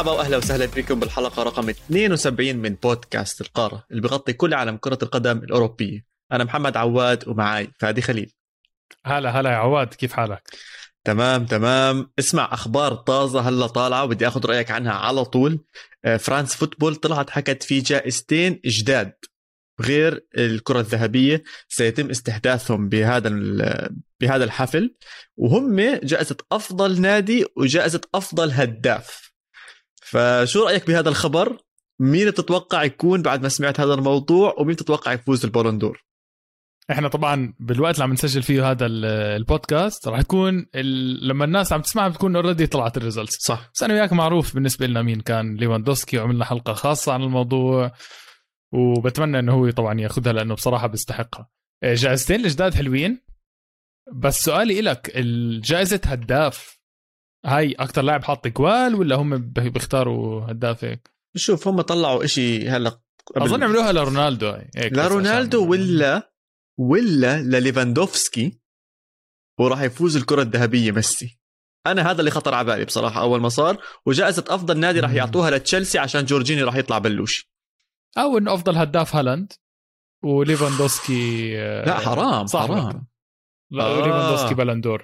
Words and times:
مرحبا 0.00 0.18
واهلا 0.18 0.36
وسهلا 0.36 0.66
بكم 0.66 1.00
بالحلقة 1.00 1.42
رقم 1.42 1.68
72 1.68 2.56
من 2.56 2.74
بودكاست 2.74 3.40
القارة 3.40 3.84
اللي 3.90 4.02
بغطي 4.02 4.32
كل 4.32 4.54
عالم 4.54 4.76
كرة 4.76 4.98
القدم 5.02 5.38
الأوروبية. 5.38 6.04
أنا 6.32 6.44
محمد 6.44 6.76
عواد 6.76 7.28
ومعاي 7.28 7.70
فادي 7.78 8.02
خليل. 8.02 8.32
هلا 9.04 9.30
هلا 9.30 9.50
يا 9.50 9.56
عواد 9.56 9.94
كيف 9.94 10.12
حالك؟ 10.12 10.42
تمام 11.04 11.46
تمام. 11.46 12.10
اسمع 12.18 12.48
أخبار 12.52 12.94
طازة 12.94 13.40
هلا 13.40 13.66
طالعة 13.66 14.04
وبدي 14.04 14.28
آخذ 14.28 14.46
رأيك 14.46 14.70
عنها 14.70 14.92
على 14.92 15.24
طول. 15.24 15.60
آه، 16.04 16.16
فرانس 16.16 16.54
فوتبول 16.54 16.96
طلعت 16.96 17.30
حكت 17.30 17.62
في 17.62 17.80
جائزتين 17.80 18.60
جداد 18.64 19.12
غير 19.80 20.26
الكرة 20.36 20.80
الذهبية. 20.80 21.42
سيتم 21.68 22.10
استحداثهم 22.10 22.88
بهذا 22.88 23.30
بهذا 24.20 24.44
الحفل. 24.44 24.94
وهم 25.36 25.80
جائزة 25.80 26.36
أفضل 26.52 27.00
نادي 27.00 27.46
وجائزة 27.56 28.00
أفضل 28.14 28.50
هداف. 28.50 29.29
فشو 30.10 30.64
رأيك 30.64 30.86
بهذا 30.86 31.08
الخبر؟ 31.08 31.58
مين 32.00 32.34
تتوقع 32.34 32.82
يكون 32.84 33.22
بعد 33.22 33.42
ما 33.42 33.48
سمعت 33.48 33.80
هذا 33.80 33.94
الموضوع؟ 33.94 34.54
ومين 34.58 34.76
تتوقع 34.76 35.12
يفوز 35.12 35.44
البالندور؟ 35.44 36.04
إحنا 36.90 37.08
طبعا 37.08 37.54
بالوقت 37.60 37.94
اللي 37.94 38.04
عم 38.04 38.12
نسجل 38.12 38.42
فيه 38.42 38.70
هذا 38.70 38.86
البودكاست 38.86 40.08
راح 40.08 40.20
يكون 40.20 40.66
لما 41.22 41.44
الناس 41.44 41.72
عم 41.72 41.80
تسمعها 41.80 42.08
بتكون 42.08 42.36
already 42.36 42.66
طلعت 42.66 42.96
ال 42.96 43.01
results 43.01 43.36
صح. 43.40 43.70
بس 43.74 43.82
أنا 43.82 43.94
وياك 43.94 44.12
معروف 44.12 44.54
بالنسبة 44.54 44.86
لنا 44.86 45.02
مين 45.02 45.20
كان 45.20 45.56
ليفاندوسكي 45.56 46.18
وعملنا 46.18 46.44
حلقة 46.44 46.72
خاصة 46.72 47.12
عن 47.12 47.22
الموضوع 47.22 47.92
وبتمنى 48.72 49.38
إنه 49.38 49.52
هو 49.52 49.70
طبعا 49.70 50.00
يأخذها 50.00 50.32
لأنه 50.32 50.54
بصراحة 50.54 50.86
بيستحقها 50.86 51.48
إيه، 51.82 51.94
جائزتين 51.94 52.44
الجداد 52.44 52.74
حلوين. 52.74 53.20
بس 54.12 54.44
سؤالي 54.44 54.80
لك 54.80 55.12
الجائزة 55.16 56.00
هداف 56.04 56.79
هاي 57.44 57.72
أكثر 57.72 58.02
لاعب 58.02 58.24
حاط 58.24 58.48
جوال 58.48 58.94
ولا 58.94 59.16
هم 59.16 59.38
بيختاروا 59.52 60.50
هداف 60.50 60.84
هيك؟ 60.84 61.10
شوف 61.36 61.68
هم 61.68 61.80
طلعوا 61.80 62.24
إشي 62.24 62.68
هلا 62.68 63.00
أظن 63.36 63.62
عملوها 63.62 63.92
لرونالدو 63.92 64.48
هاي. 64.48 64.70
لرونالدو 64.76 65.70
ولا 65.70 66.32
ولا 66.78 67.42
لليفاندوفسكي 67.42 68.60
وراح 69.58 69.82
يفوز 69.82 70.16
الكرة 70.16 70.42
الذهبية 70.42 70.92
ميسي. 70.92 71.40
أنا 71.86 72.10
هذا 72.10 72.20
اللي 72.20 72.30
خطر 72.30 72.54
على 72.54 72.66
بالي 72.66 72.84
بصراحة 72.84 73.20
أول 73.20 73.40
ما 73.40 73.48
صار 73.48 73.82
وجائزة 74.06 74.44
أفضل 74.48 74.78
نادي 74.78 75.00
راح 75.00 75.12
يعطوها 75.12 75.50
لتشيلسي 75.50 75.98
عشان 75.98 76.24
جورجيني 76.24 76.62
راح 76.62 76.74
يطلع 76.76 76.98
بلوش. 76.98 77.50
أو 78.18 78.38
إنه 78.38 78.54
أفضل 78.54 78.76
هداف 78.76 79.16
هالاند 79.16 79.52
وليفاندوسكي 80.24 81.56
لا 81.86 81.98
حرام 81.98 82.46
حرام. 82.48 83.06
لا 83.70 83.84
آه. 83.84 84.06
ليفاندوسكي 84.06 84.54
بالون 84.54 84.81
دور 84.81 85.02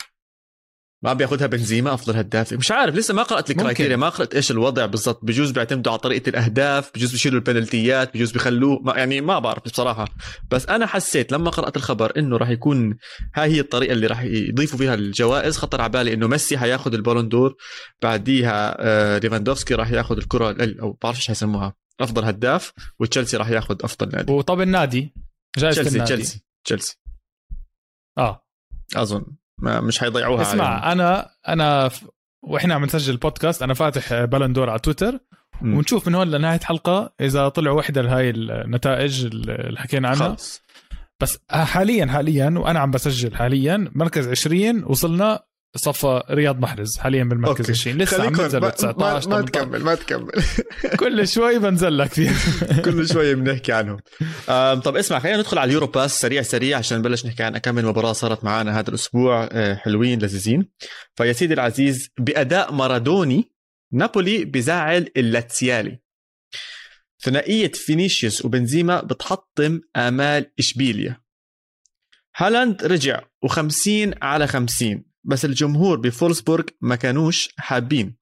ما 1.02 1.12
بياخذها 1.12 1.46
بنزيما 1.46 1.94
أفضل 1.94 2.16
هداف. 2.16 2.52
مش 2.52 2.70
عارف 2.70 2.94
لسه 2.94 3.14
ما 3.14 3.22
قرأت 3.22 3.50
ال 3.50 3.55
criteria 3.55 3.96
ما 3.96 4.08
قرأت 4.08 4.34
إيش 4.34 4.50
الوضع 4.50 4.86
بالضبط. 4.86 5.24
بجوز 5.24 5.50
بيعتمدوا 5.50 5.92
على 5.92 5.98
طريقة 5.98 6.28
الأهداف 6.28 6.90
بجوز 6.94 7.12
بيشيلوا 7.12 7.38
البنالتيات 7.38 8.14
بجوز 8.14 8.32
بيخلوه 8.32 8.80
ما 8.82 8.96
يعني 8.96 9.20
ما 9.20 9.38
بعرف 9.38 9.64
بصراحة. 9.64 10.08
بس 10.50 10.66
أنا 10.66 10.86
حسيت 10.86 11.32
لما 11.32 11.50
قرأت 11.50 11.76
الخبر 11.76 12.12
إنه 12.18 12.36
راح 12.36 12.48
يكون 12.48 12.96
هاي 13.34 13.50
هي 13.50 13.60
الطريقة 13.60 13.92
اللي 13.92 14.06
راح 14.06 14.22
يضيفوا 14.22 14.78
فيها 14.78 14.94
الجوائز 14.94 15.56
خطر 15.56 15.80
على 15.80 15.90
بالي 15.90 16.12
إنه 16.12 16.26
ميسي 16.26 16.58
حياخذ 16.58 16.94
البالون 16.94 17.28
دور 17.28 17.56
بعديها 18.02 18.76
آه 18.78 19.18
ليفاندوفسكي 19.18 19.74
راح 19.74 19.90
ياخذ 19.90 20.16
الكرة 20.16 20.56
أو 20.82 20.98
بعرف 21.02 21.16
إيش 21.16 21.26
حيسموها 21.26 21.74
أفضل 22.00 22.24
هداف 22.24 22.72
وتشيلسي 22.98 23.36
راح 23.36 23.48
ياخذ 23.48 23.76
أفضل 23.84 24.08
نادي. 24.16 24.32
وطب 24.32 24.60
النادي 24.60 25.14
جائزة 25.58 26.04
تشيلسي 26.04 26.40
تشيلسي. 26.64 26.98
آه. 28.18 28.46
أظن. 28.96 29.24
ما 29.58 29.80
مش 29.80 29.98
حيضيعوها 29.98 30.42
اسمع 30.42 30.64
عليهم. 30.64 31.00
أنا 31.00 31.30
أنا 31.48 31.88
ف... 31.88 32.04
وإحنا 32.42 32.74
عم 32.74 32.84
نسجل 32.84 33.12
البودكاست 33.12 33.62
أنا 33.62 33.74
فاتح 33.74 34.24
بلندور 34.24 34.70
على 34.70 34.78
تويتر 34.78 35.18
م. 35.60 35.74
ونشوف 35.76 36.08
من 36.08 36.14
هون 36.14 36.30
لنهاية 36.30 36.58
الحلقة 36.58 37.14
إذا 37.20 37.48
طلع 37.48 37.70
وحدة 37.70 38.02
لهي 38.02 38.30
النتائج 38.30 39.24
اللي 39.24 39.78
حكينا 39.78 40.08
عنها 40.08 40.28
خلص. 40.28 40.62
بس 41.20 41.38
حاليا 41.50 42.06
حاليا 42.06 42.54
وأنا 42.56 42.80
عم 42.80 42.90
بسجل 42.90 43.36
حاليا 43.36 43.90
مركز 43.94 44.28
20 44.28 44.84
وصلنا 44.84 45.42
صفى 45.76 46.22
رياض 46.30 46.60
محرز 46.60 46.98
حاليا 46.98 47.24
بالمركز 47.24 47.70
20 47.70 47.98
لسه 47.98 48.22
عم 48.22 48.32
بنزل 48.32 48.70
19 48.72 49.30
ما, 49.30 49.36
ما 49.36 49.42
تكمل 49.42 49.82
ما 49.84 49.94
تكمل. 49.94 50.32
كل 51.00 51.28
شوي 51.28 51.58
بنزل 51.58 51.98
لك 51.98 52.12
فيه. 52.12 52.30
كل 52.84 53.08
شوي 53.08 53.34
بنحكي 53.34 53.72
عنهم. 53.72 54.00
طب 54.80 54.96
اسمع 54.96 55.18
خلينا 55.18 55.38
ندخل 55.38 55.58
على 55.58 55.68
اليورو 55.68 55.86
باس 55.86 56.20
سريع 56.20 56.42
سريع 56.42 56.78
عشان 56.78 56.98
نبلش 56.98 57.26
نحكي 57.26 57.42
عن 57.42 57.58
كم 57.58 57.74
مباراة 57.74 58.12
صارت 58.12 58.44
معنا 58.44 58.78
هذا 58.78 58.88
الأسبوع 58.88 59.48
آه، 59.52 59.74
حلوين 59.74 60.18
لذيذين. 60.18 60.68
فيا 61.14 61.32
سيدي 61.32 61.54
العزيز 61.54 62.08
بأداء 62.18 62.72
مارادوني 62.72 63.52
نابولي 63.92 64.44
بزعل 64.44 65.08
اللاتسيالي. 65.16 65.98
ثنائية 67.22 67.72
فينيسيوس 67.72 68.44
وبنزيما 68.44 69.00
بتحطم 69.00 69.80
آمال 69.96 70.52
إشبيليا. 70.58 71.26
هالاند 72.36 72.84
رجع 72.84 73.20
و50 73.46 74.22
على 74.22 74.46
50 74.46 75.04
بس 75.26 75.44
الجمهور 75.44 75.98
بفولسبورغ 76.00 76.64
ما 76.80 76.96
كانوش 76.96 77.48
حابين. 77.58 78.16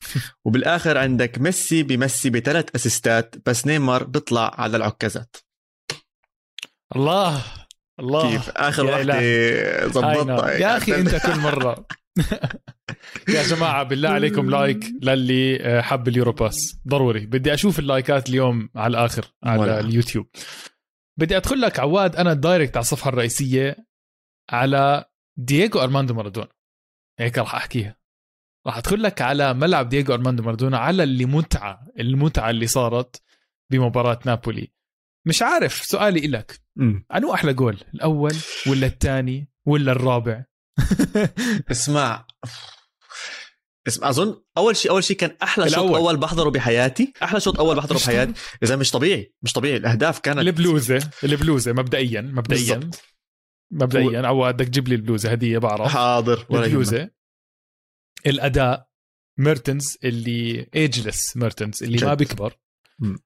وبالآخر 0.44 0.98
عندك 0.98 1.38
ميسي 1.38 1.82
بمسي 1.82 2.30
بثلاث 2.30 2.64
أسيستات 2.74 3.34
بس 3.48 3.66
نيمار 3.66 4.04
بيطلع 4.04 4.54
على 4.60 4.76
العكازات. 4.76 5.36
الله 6.96 7.42
الله. 8.00 8.30
كيف؟ 8.30 8.50
آخر 8.50 8.84
وحدة 8.86 9.86
ظبطها 9.88 10.50
يا 10.50 10.76
أخي 10.76 10.94
أنت 10.94 11.16
كل 11.16 11.38
مرة. 11.48 11.86
يا 13.28 13.42
جماعة 13.42 13.82
بالله 13.82 14.08
عليكم 14.08 14.50
like 14.50 14.84
للي 15.02 15.62
آه، 15.62 15.80
حب 15.80 16.08
اليورو 16.08 16.50
باس. 16.50 16.76
ضروري. 16.88 17.26
بدي 17.26 17.54
أشوف 17.54 17.78
اللايكات 17.78 18.28
اليوم 18.28 18.68
على 18.76 18.90
الآخر 18.90 19.26
على 19.44 19.60
ولا. 19.60 19.80
اليوتيوب. 19.80 20.26
بدي 21.18 21.36
أدخل 21.36 21.60
لك 21.60 21.80
عواد 21.80 22.16
أنا 22.16 22.34
direct 22.34 22.76
على 22.76 22.82
الصفحة 22.82 23.08
الرئيسية 23.08 23.76
على 24.50 25.04
دييغو 25.40 25.80
أرماندو 25.82 26.14
مارادونا. 26.14 26.48
هيك 27.18 27.38
راح 27.38 27.54
أحكيها. 27.54 27.96
راح 28.66 28.76
أدخل 28.76 29.02
لك 29.02 29.22
على 29.22 29.54
ملعب 29.54 29.88
دييغو 29.88 30.14
أرماندو 30.14 30.42
مارادونا 30.42 30.78
على 30.78 31.02
اللي 31.02 31.24
متعة 31.24 31.86
المتعة 31.98 32.50
اللي 32.50 32.66
صارت 32.66 33.22
بمباراة 33.70 34.20
نابولي. 34.26 34.72
مش 35.26 35.42
عارف 35.42 35.84
سؤالي 35.84 36.26
إلك. 36.26 36.60
أنو 37.14 37.34
أحلى 37.34 37.54
جول 37.54 37.78
الأول 37.94 38.34
ولا 38.66 38.86
الثاني 38.86 39.50
ولا 39.66 39.92
الرابع؟ 39.92 40.44
اسمع. 41.70 42.26
اسمع 43.88 44.08
أظن 44.08 44.42
أول 44.56 44.76
شيء 44.76 44.90
أول 44.90 45.04
شيء 45.04 45.16
كان 45.16 45.36
أحلى 45.42 45.70
شوط 45.70 45.94
أول 45.96 46.16
بحضره 46.16 46.50
بحياتي. 46.50 47.12
أحلى 47.22 47.40
شوط 47.40 47.60
أول 47.60 47.76
بحضره 47.76 47.96
بحياتي. 47.96 48.32
إذا 48.62 48.76
مش 48.76 48.90
طبيعي 48.90 49.34
مش 49.42 49.52
طبيعي. 49.52 49.76
الأهداف 49.76 50.18
كانت 50.18 50.38
البلوزة 50.38 51.10
البلوزة 51.24 51.72
مبدئيا 51.72 52.20
مبدئيا. 52.20 52.74
بالزبط. 52.76 53.02
مبدئيا 53.70 54.28
أو 54.28 54.52
بدك 54.52 54.66
تجيب 54.66 54.88
لي 54.88 54.94
البلوزة 54.94 55.30
هدية 55.30 55.58
بعرف. 55.58 55.92
حاضر 55.92 56.46
البلوزة 56.50 57.10
الأداء 58.26 58.90
ميرتنز 59.38 59.98
اللي 60.04 60.66
ageless 60.74 61.36
ميرتنز 61.36 61.82
اللي 61.82 61.96
جد. 61.96 62.04
ما 62.04 62.14
بيكبر 62.14 62.58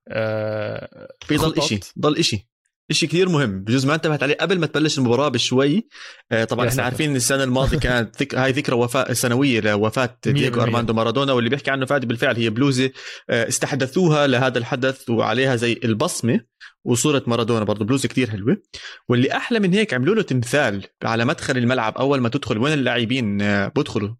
آه 0.08 1.08
بيضل 1.28 1.62
شيء 1.62 1.80
ضل 1.98 2.24
شيء 2.24 2.46
شيء 2.92 3.08
كثير 3.08 3.28
مهم. 3.28 3.60
بجوز 3.60 3.86
ما 3.86 3.94
انتبهت 3.94 4.22
عليه. 4.22 4.36
قبل 4.40 4.58
ما 4.58 4.66
تبلش 4.66 4.98
المباراة 4.98 5.28
بشوي 5.28 5.88
آه 6.32 6.44
طبعا 6.44 6.68
إحنا 6.68 6.82
عارفين 6.82 7.16
السنة 7.16 7.44
الماضية 7.44 7.78
كانت 7.78 8.22
ذك... 8.22 8.34
هاي 8.34 8.52
ذكرى 8.52 8.76
وفاة 8.76 9.12
سنوية 9.12 9.60
لوفاة 9.60 10.18
دييغو 10.26 10.62
أرماندو 10.62 10.92
مارادونا 10.92 11.32
واللي 11.32 11.50
بيحكي 11.50 11.70
عنه 11.70 11.86
فادي 11.86 12.06
بالفعل 12.06 12.36
هي 12.36 12.50
بلوزة 12.50 12.90
آه 13.30 13.48
استحدثوها 13.48 14.26
لهذا 14.26 14.58
الحدث 14.58 15.10
وعليها 15.10 15.56
زي 15.56 15.80
البصمة 15.84 16.40
وصورة 16.84 17.22
مارادونا 17.26 17.64
برضه 17.64 17.84
بلوزة 17.84 18.08
كتير 18.08 18.30
حلوة. 18.30 18.62
واللي 19.08 19.36
أحلى 19.36 19.58
من 19.60 19.74
هيك 19.74 19.94
عملوا 19.94 20.14
له 20.14 20.22
تمثال 20.22 20.86
على 21.02 21.24
مدخل 21.24 21.56
الملعب 21.56 21.96
أول 21.98 22.20
ما 22.20 22.28
تدخل. 22.28 22.58
وين 22.58 22.72
اللاعبين 22.72 23.42
آه 23.42 23.68
بدخلوا 23.76 24.14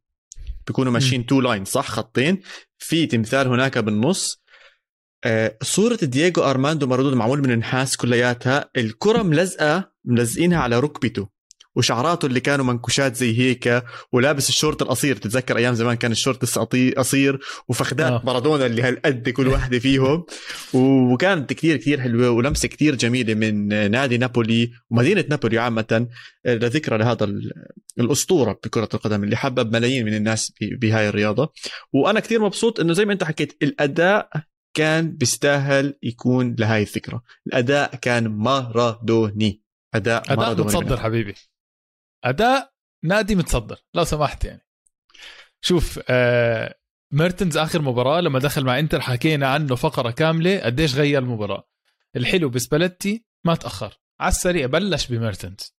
بيكونوا 0.67 0.93
ماشيين 0.93 1.27
two 1.27 1.41
line 1.41 1.65
صح؟ 1.65 1.89
خطين. 1.89 2.41
في 2.79 3.07
تمثال 3.07 3.47
هناك 3.49 3.79
بالنص. 3.79 4.44
صورة 5.63 5.99
دييغو 6.03 6.43
أرماندو 6.43 6.87
مارادونا 6.87 7.17
معمول 7.17 7.43
من 7.43 7.51
النحاس 7.51 7.97
كلياتها. 7.97 8.71
الكرة 8.77 9.23
ملزقة 9.23 9.93
ملزقينها 10.05 10.59
على 10.59 10.81
ركبته 10.81 11.35
وشعراته 11.77 12.27
اللي 12.27 12.41
كانوا 12.41 12.65
منكوشات 12.65 13.17
زي 13.17 13.39
هيك 13.39 13.83
ولابس 14.13 14.49
الشورت 14.49 14.83
القصير. 14.83 15.17
تتذكر 15.17 15.57
أيام 15.57 15.75
زمان 15.75 15.97
كان 15.97 16.13
الشورت 16.13 16.45
لسه 16.45 16.65
قصير 16.97 17.41
وفخدات 17.69 18.13
آه. 18.13 18.23
مارادونا 18.25 18.67
اللي 18.67 18.83
هالقد 18.83 19.29
كل 19.29 19.49
وحده 19.49 19.79
فيهم. 19.79 20.25
وكانت 20.75 21.53
كثير 21.53 21.77
كثير 21.77 22.01
حلوة 22.01 22.31
ولمسة 22.31 22.69
كثير 22.69 22.95
جميلة 22.95 23.35
من 23.35 23.69
نادي 23.91 24.19
نابولي 24.19 24.71
ومدينة 24.91 25.25
نابولي 25.31 25.59
عامة. 25.59 26.07
لذكرى 26.47 26.99
لهذا 26.99 27.35
الأسطورة 27.99 28.53
بكرة 28.65 28.89
القدم 28.95 29.25
اللي 29.25 29.37
حبب 29.37 29.73
ملايين 29.73 30.05
من 30.07 30.15
الناس 30.15 30.53
بهاي 30.61 31.09
الرياضة. 31.09 31.53
وأنا 31.93 32.21
كثير 32.21 32.41
مبسوط 32.41 32.81
إنه 32.81 32.93
زي 32.93 33.05
ما 33.05 33.13
أنت 33.13 33.25
حكيت 33.25 33.57
الأداء 33.63 34.29
كان 34.75 35.17
بيستاهل 35.17 35.99
يكون 36.03 36.57
لهاي 36.59 36.83
الفكرة. 36.83 37.23
الأداء 37.47 37.97
كان 37.97 38.29
مارادوني 38.29 39.63
أداء, 39.95 40.23
أداء 40.23 40.37
مارادوني 40.37 40.69
متصدر 40.69 40.97
حبيبي. 40.97 41.35
أداء 42.25 42.73
نادي 43.05 43.35
متصدر 43.35 43.85
لو 43.95 44.05
سمحت 44.05 44.45
يعني. 44.45 44.67
شوف 45.61 46.01
آه 46.09 46.79
ميرتنز 47.13 47.57
آخر 47.57 47.83
مباراة 47.83 48.21
لما 48.21 48.39
دخل 48.39 48.65
مع 48.65 48.79
إنتر 48.79 49.01
حكينا 49.01 49.49
عنه 49.49 49.75
فقرة 49.75 50.11
كاملة 50.11 50.61
قديش 50.61 50.95
غير 50.95 51.23
المباراة. 51.23 51.69
الحلو 52.17 52.49
بسباليتي 52.49 53.25
ما 53.47 53.55
تأخر. 53.55 54.01
على 54.21 54.29
السريع 54.29 54.67
بلش 54.67 55.07
بميرتنز. 55.07 55.75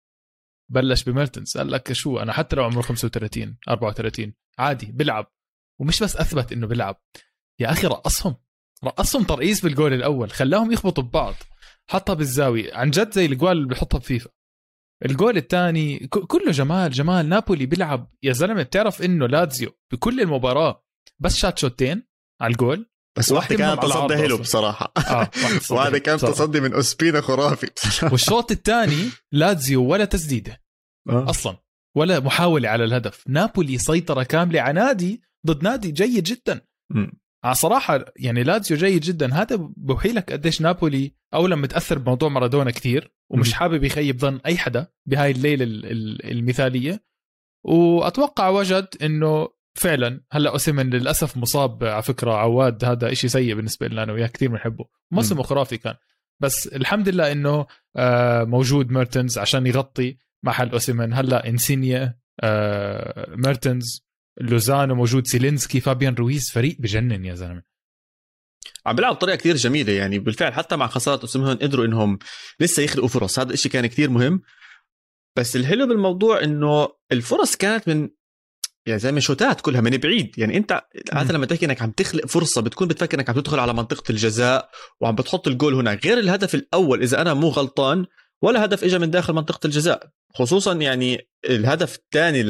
بلش 0.71 1.03
بميرتنز. 1.03 1.57
قال 1.57 1.71
لك 1.71 1.93
شو 1.93 2.19
أنا 2.19 2.33
حتى 2.33 2.55
لو 2.55 2.63
عمره 2.63 2.81
35 2.81 3.57
34 3.69 4.33
عادي 4.57 4.85
بيلعب. 4.85 5.31
ومش 5.79 6.03
بس 6.03 6.15
أثبت 6.17 6.51
إنه 6.51 6.67
بيلعب 6.67 7.01
يا 7.59 7.71
أخي 7.71 7.87
رقصهم. 7.87 8.35
رقصهم 8.83 9.23
ترقيص 9.23 9.61
بالجول 9.61 9.93
الأول 9.93 10.31
خلاهم 10.31 10.71
يخبطوا 10.71 11.03
ببعض. 11.03 11.35
حطها 11.89 12.13
بالزاوية. 12.13 12.75
عن 12.75 12.89
جد 12.91 13.11
زي 13.13 13.25
الجوال 13.25 13.57
اللي 13.57 13.67
بحطها 13.67 13.97
بفيفا. 13.97 14.29
الجول 15.05 15.37
الثاني 15.37 16.07
كله 16.07 16.51
جمال 16.51 16.91
جمال. 16.91 17.29
نابولي 17.29 17.65
بيلعب. 17.65 18.11
يا 18.23 18.33
زلمة 18.33 18.63
بتعرف 18.63 19.01
إنه 19.01 19.27
لازيو 19.27 19.71
بكل 19.91 20.21
المباراة 20.21 20.83
بس 21.19 21.35
شات 21.35 21.59
شوتين 21.59 22.03
على 22.41 22.51
الجول. 22.51 22.89
بس 23.17 23.31
واحدة 23.31 23.55
كانت 23.55 23.81
تصدي 23.81 24.17
حلو 24.17 24.37
بصراحة. 24.37 24.93
آه 24.97 25.29
واحدة 25.69 25.97
كانت 26.05 26.21
تصدي 26.21 26.59
من 26.61 26.73
أوسبينا 26.73 27.21
خرافي 27.21 27.67
والشوط 28.11 28.51
الثاني 28.51 29.09
لازيو 29.31 29.83
ولا 29.85 30.05
تسديدة. 30.05 30.61
آه. 31.09 31.29
أصلا. 31.29 31.57
ولا 31.97 32.19
محاولة 32.19 32.69
على 32.69 32.83
الهدف. 32.83 33.23
نابولي 33.27 33.77
سيطرة 33.77 34.23
كاملة 34.23 34.61
على 34.61 34.73
نادي 34.79 35.21
ضد 35.47 35.63
نادي 35.63 35.91
جيد 35.91 36.23
جدا. 36.23 36.61
على 37.45 37.55
صراحة 37.55 38.05
يعني 38.15 38.43
لازيو 38.43 38.77
جيد 38.77 39.01
جدا. 39.01 39.33
هذا 39.33 39.55
بوحي 39.77 40.11
لك 40.11 40.31
قديش 40.31 40.61
نابولي 40.61 41.15
أولا 41.33 41.55
متأثر 41.55 41.97
بموضوع 41.97 42.29
مارادونا 42.29 42.71
كثير 42.71 43.13
ومش 43.29 43.53
حابب 43.53 43.83
يخيب 43.83 44.19
ظن 44.19 44.39
أي 44.45 44.57
حدا 44.57 44.87
بهاي 45.05 45.31
الليلة 45.31 45.65
المثالية. 46.31 47.05
وأتوقع 47.63 48.49
وجد 48.49 48.87
إنه 49.01 49.47
فعلا 49.75 50.21
هلأ 50.31 50.51
أوسيمن 50.51 50.89
للأسف 50.89 51.37
مصاب 51.37 51.83
على 51.83 52.03
فكرة. 52.03 52.31
عواد 52.31 52.85
هذا 52.85 53.11
إشي 53.11 53.27
سيء 53.27 53.55
بالنسبة 53.55 53.87
لنا 53.87 54.03
أنا 54.03 54.13
وياه 54.13 54.27
كثير 54.27 54.49
بنحبه. 54.49 54.85
موسمه 55.11 55.43
خرافي 55.43 55.77
كان. 55.77 55.95
بس 56.41 56.67
الحمد 56.67 57.09
لله 57.09 57.31
إنه 57.31 57.65
آه، 57.95 58.43
موجود 58.43 58.91
ميرتنز 58.91 59.37
عشان 59.37 59.67
يغطي 59.67 60.17
محل 60.43 60.69
أوسيمن. 60.69 61.13
هلأ 61.13 61.49
إنسينيا 61.49 62.17
آه، 62.41 63.35
ميرتنز 63.35 64.04
لوزانو 64.41 64.95
موجود 64.95 65.27
سيلينسكي 65.27 65.79
فابيان 65.79 66.13
رويز 66.13 66.51
فريق 66.51 66.77
بجنن 66.79 67.25
يا 67.25 67.35
زلمة. 67.35 67.63
عم 68.85 68.95
بيلعب 68.95 69.15
بطريقة 69.15 69.35
كثير 69.35 69.55
جميلة 69.55 69.93
يعني 69.93 70.19
بالفعل 70.19 70.53
حتى 70.53 70.75
مع 70.75 70.87
خسارة 70.87 71.21
اوسيمن 71.21 71.55
قدروا 71.55 71.85
إنهم 71.85 72.19
لسه 72.59 72.83
يخلقوا 72.83 73.07
فرص. 73.07 73.39
هذا 73.39 73.53
الشيء 73.53 73.71
كان 73.71 73.85
كثير 73.85 74.09
مهم. 74.09 74.41
بس 75.37 75.55
الحلو 75.55 75.87
بالموضوع 75.87 76.43
إنه 76.43 76.87
الفرص 77.11 77.55
كانت 77.55 77.87
من 77.87 78.09
يعني 78.87 78.99
زي 78.99 79.11
ما 79.11 79.19
شوتات 79.19 79.61
كلها 79.61 79.81
من 79.81 79.97
بعيد. 79.97 80.39
يعني 80.39 80.57
أنت 80.57 80.81
عاده 81.11 81.33
لما 81.33 81.45
تحكي 81.45 81.65
إنك 81.65 81.81
عم 81.81 81.91
تخلق 81.91 82.25
فرصة 82.25 82.61
بتكون 82.61 82.87
بتفكر 82.87 83.17
إنك 83.19 83.29
عم 83.29 83.35
تدخل 83.35 83.59
على 83.59 83.73
منطقة 83.73 84.11
الجزاء 84.11 84.69
وعم 85.01 85.15
بتحط 85.15 85.47
الجول 85.47 85.73
هناك 85.73 86.05
غير 86.05 86.19
الهدف 86.19 86.55
الأول 86.55 87.01
إذا 87.01 87.21
أنا 87.21 87.33
مو 87.33 87.49
غلطان 87.49 88.05
ولا 88.41 88.65
هدف 88.65 88.83
اجى 88.83 88.99
من 88.99 89.11
داخل 89.11 89.33
منطقة 89.33 89.67
الجزاء. 89.67 90.09
خصوصا 90.33 90.73
يعني 90.73 91.29
الهدف 91.49 91.95
الثاني 91.95 92.43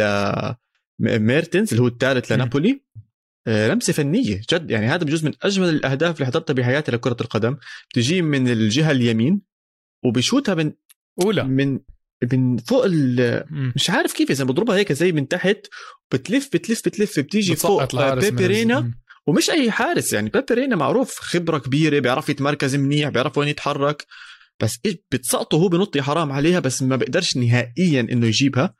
لميرتنز 0.99 1.69
اللي 1.69 1.81
هو 1.81 1.87
الثالث 1.87 2.31
لنابولي. 2.31 2.81
آه، 3.47 3.67
لمسة 3.67 3.93
فنية 3.93 4.41
جد. 4.53 4.71
يعني 4.71 4.87
هذا 4.87 5.03
بجوز 5.03 5.25
من 5.25 5.33
أجمل 5.41 5.69
الأهداف 5.69 6.15
اللي 6.15 6.25
حضرتها 6.25 6.53
بحياتي 6.53 6.91
لكرة 6.91 7.17
القدم. 7.21 7.57
بتجي 7.89 8.21
من 8.21 8.47
الجهة 8.47 8.91
اليمين 8.91 9.41
وبشوتها 10.05 10.55
من 10.55 10.71
أولى. 11.21 11.43
من 11.43 11.79
من 12.33 12.57
فوق 12.57 12.85
مش 13.75 13.89
عارف 13.89 14.13
كيف 14.13 14.31
إذا 14.31 14.43
بضربها 14.43 14.75
هيك 14.75 14.91
زي 14.93 15.11
من 15.11 15.27
تحت 15.27 15.57
بتلف 16.11 16.49
بتلف 16.53 16.81
بتلف 16.85 17.19
بتيجي 17.19 17.55
فوق 17.55 18.13
بيبرينا 18.13 18.91
ومش 19.27 19.49
أي 19.49 19.71
حارس 19.71 20.13
يعني. 20.13 20.29
بيبرينا 20.29 20.75
معروف 20.75 21.19
خبرة 21.19 21.57
كبيرة 21.57 21.99
بيعرف 21.99 22.29
يتمركز 22.29 22.75
منيح 22.75 23.09
بيعرف 23.09 23.37
وين 23.37 23.47
يتحرك. 23.47 24.05
بس 24.59 24.79
إيش 24.85 24.95
بتسقطه 25.11 25.55
هو 25.55 25.67
بنط 25.67 25.97
حرام 25.97 26.31
عليها 26.31 26.59
بس 26.59 26.81
ما 26.81 26.95
بيقدرش 26.95 27.37
نهائيا 27.37 28.01
إنه 28.01 28.27
يجيبها. 28.27 28.75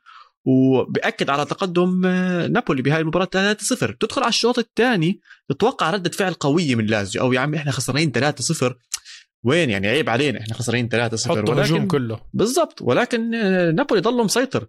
وبأكد 0.46 1.30
على 1.30 1.44
تقدم 1.44 2.06
آه، 2.06 2.46
نابولي 2.46 2.82
بهاي 2.82 3.00
المباراة 3.00 3.24
3-0 3.24 3.96
تدخل 4.00 4.22
على 4.22 4.28
الشوط 4.28 4.58
الثاني 4.58 5.20
تتوقع 5.48 5.90
ردة 5.90 6.10
فعل 6.10 6.32
قوية 6.32 6.74
من 6.74 6.86
لازيو. 6.86 7.22
أو 7.22 7.32
يا 7.32 7.40
عم 7.40 7.54
إحنا 7.54 7.72
خسرانين 7.72 8.12
3-0 8.12 8.74
وين 9.44 9.70
يعني؟ 9.70 9.88
عيب 9.88 10.08
علينا 10.08 10.40
إحنا 10.40 10.54
خسرانين 10.54 10.88
3 10.88 11.16
0 11.16 11.32
ولكن 11.38 11.52
الهجوم 11.52 11.86
كله. 11.86 12.20
بالضبط. 12.34 12.82
ولكن 12.82 13.34
آه، 13.34 13.70
نابولي 13.70 14.00
ضله 14.00 14.24
مسيطر. 14.24 14.66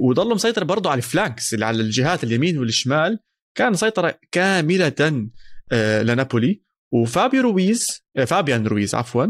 وضله 0.00 0.34
مسيطر 0.34 0.64
برضه 0.64 0.90
على 0.90 0.98
ال 0.98 1.06
flanks 1.06 1.54
اللي 1.54 1.64
على 1.64 1.82
الجهات 1.82 2.24
اليمين 2.24 2.58
والشمال. 2.58 3.18
كان 3.54 3.74
سيطره 3.74 4.18
كاملة 4.32 5.28
آه، 5.72 6.02
لنابولي. 6.02 6.62
وفابيو 6.92 7.42
رويز 7.42 8.04
فابيان 8.26 8.66
رويز 8.66 8.94
عفوا. 8.94 9.26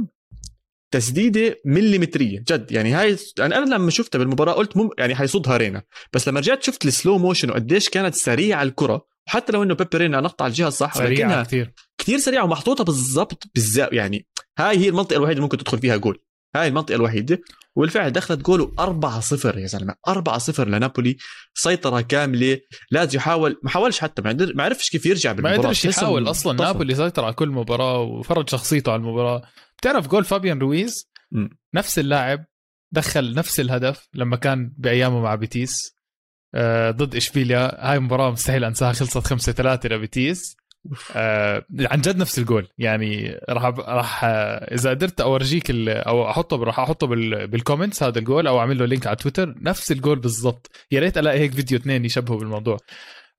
تسديدة 0.95 1.61
مليمترية 1.65 2.39
جد. 2.39 2.73
يعني 2.73 2.93
هاي 2.93 3.17
أنا 3.41 3.59
أنا 3.59 3.75
لما 3.75 3.91
شفتها 3.91 4.19
بالمباراة 4.19 4.53
قلت 4.53 4.77
مم 4.77 4.91
يعني 4.99 5.15
حيصدها 5.15 5.57
رينا. 5.57 5.83
بس 6.13 6.29
لما 6.29 6.41
رجعت 6.41 6.63
شفت 6.63 6.87
ال 6.87 6.93
slow 6.93 7.19
motion 7.19 7.51
وقديش 7.51 7.89
كانت 7.89 8.15
سريعة 8.15 8.63
الكرة 8.63 9.07
وحتى 9.27 9.53
لو 9.53 9.63
إنه 9.63 9.75
بيبي 9.75 9.99
رينا 9.99 10.21
نط 10.21 10.45
على 10.45 10.51
الجهة 10.51 10.69
الصح 10.69 10.95
سريعة 10.95 11.45
كثير 11.45 11.73
كثير 11.99 12.19
سريعة 12.19 12.45
ومحطوطة 12.45 12.85
بالضبط 12.85 13.45
بالزاويه 13.55 13.97
يعني 13.97 14.27
هاي 14.59 14.79
هي 14.79 14.89
المنطقة 14.89 15.17
الوحيدة 15.17 15.33
اللي 15.33 15.43
ممكن 15.43 15.59
تدخل 15.59 15.79
فيها 15.79 15.97
جول. 15.97 16.23
هاي 16.57 16.69
المنطقة 16.69 16.95
الوحيدة. 16.95 17.41
وبالفعل 17.77 18.11
دخلت 18.11 18.41
جوله 18.41 18.73
4-0 18.81 19.59
يا 19.59 19.67
زلمة. 19.67 19.95
4-0 20.09 20.61
لنابولي 20.61 21.17
سيطرة 21.55 22.01
كاملة. 22.01 22.59
لازيو 22.91 23.17
يحاول 23.19 23.61
ما 23.63 23.71
حاولش 23.71 23.99
حتى 23.99 24.23
ما 24.23 24.65
عرفش 24.65 24.91
كيف 24.91 25.07
يرجع 25.07 25.33
بالمباراة. 25.33 25.57
ما 25.57 25.63
قدرش 25.63 25.85
يحاول 25.85 26.31
أصلا. 26.31 26.53
طفل. 26.53 26.65
نابولي 26.65 26.95
سيطر 26.95 27.25
على 27.25 27.35
كل 27.35 27.49
مباراة 27.49 28.01
وفرض 28.01 28.49
شخصيته 28.49 28.93
على 28.93 29.01
المباراة. 29.01 29.43
بتعرف 29.79 30.09
جول 30.09 30.25
فابيان 30.25 30.59
رويز؟ 30.59 31.11
م. 31.33 31.49
نفس 31.75 31.99
اللاعب 31.99 32.45
دخل 32.93 33.35
نفس 33.35 33.61
الهدف 33.61 34.09
لما 34.15 34.37
كان 34.37 34.73
بأيامه 34.77 35.21
مع 35.21 35.35
بيتيس. 35.35 35.95
آه 36.55 36.91
ضد 36.91 37.17
إشبيليا 37.17 37.91
هاي 37.91 37.99
مباراة 37.99 38.31
مستحيل 38.31 38.65
أنساها 38.65 38.93
خلصت 38.93 39.27
5 39.27 39.53
3 39.53 39.89
لبيتيس. 39.89 40.57
آه 41.17 41.65
عن 41.81 42.01
جد 42.01 42.17
نفس 42.17 42.39
الجول. 42.39 42.69
يعني 42.79 43.41
راح 43.49 43.65
راح 43.79 44.25
إذا 44.25 44.91
قدرت 44.91 45.21
أورجيك 45.21 45.71
أو 45.89 46.31
أحطه 46.31 46.57
راح 46.57 46.81
أحطه 46.81 47.07
بال 47.47 47.58
comments 47.58 48.03
هذا 48.03 48.19
الجول 48.19 48.47
أو 48.47 48.61
أعمل 48.61 48.79
له 48.79 48.85
link 48.85 49.07
على 49.07 49.17
تويتر 49.17 49.55
نفس 49.63 49.93
الجول 49.93 50.19
بالضبط. 50.19 50.71
يا 50.91 51.01
ريت 51.01 51.19
ألاقي 51.19 51.39
هيك 51.39 51.53
فيديو 51.55 51.79
اثنين 51.79 52.05
يشبهوا 52.05 52.39
بالموضوع. 52.39 52.77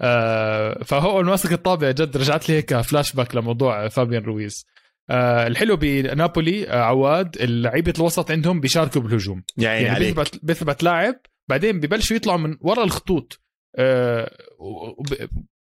آه 0.02 0.84
فهو 0.84 1.24
ماسك 1.24 1.52
الطابع 1.54 1.92
جد 1.92 2.18
رجعت 2.18 2.50
لي 2.50 2.56
هيك 2.56 2.82
فلاش 2.82 3.14
باك 3.14 3.36
لموضوع 3.36 3.88
فابيان 3.88 4.24
رويز. 4.24 4.66
آه 5.10 5.48
الحلو 5.48 5.78
بنابولي 5.78 6.70
آه 6.70 6.82
عواد 6.82 7.42
لعيبه 7.42 7.94
الوسط 7.98 8.32
عندهم 8.32 8.60
بيشاركوا 8.60 9.02
بالهجوم. 9.02 9.44
يعني, 9.58 9.84
يعني 9.84 10.00
بيثبت 10.00 10.46
بيثبت 10.46 10.84
لاعب 10.84 11.16
بعدين 11.50 11.80
ببلشوا 11.80 12.16
يطلعوا 12.16 12.38
من 12.40 12.58
ورا 12.62 12.84
الخطوط 12.84 13.42
آه 13.78 14.38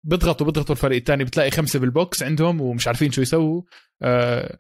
بيضغطوا 0.05 0.47
بيضغطوا 0.47 0.75
الفريق 0.75 0.99
الثاني 0.99 1.25
بتلاقي 1.25 1.51
خمسة 1.51 1.79
بال 1.79 1.96
box 1.96 2.23
عندهم 2.23 2.61
ومش 2.61 2.87
عارفين 2.87 3.13
شو 3.13 3.23
يسووا. 3.23 3.63
أه 4.03 4.59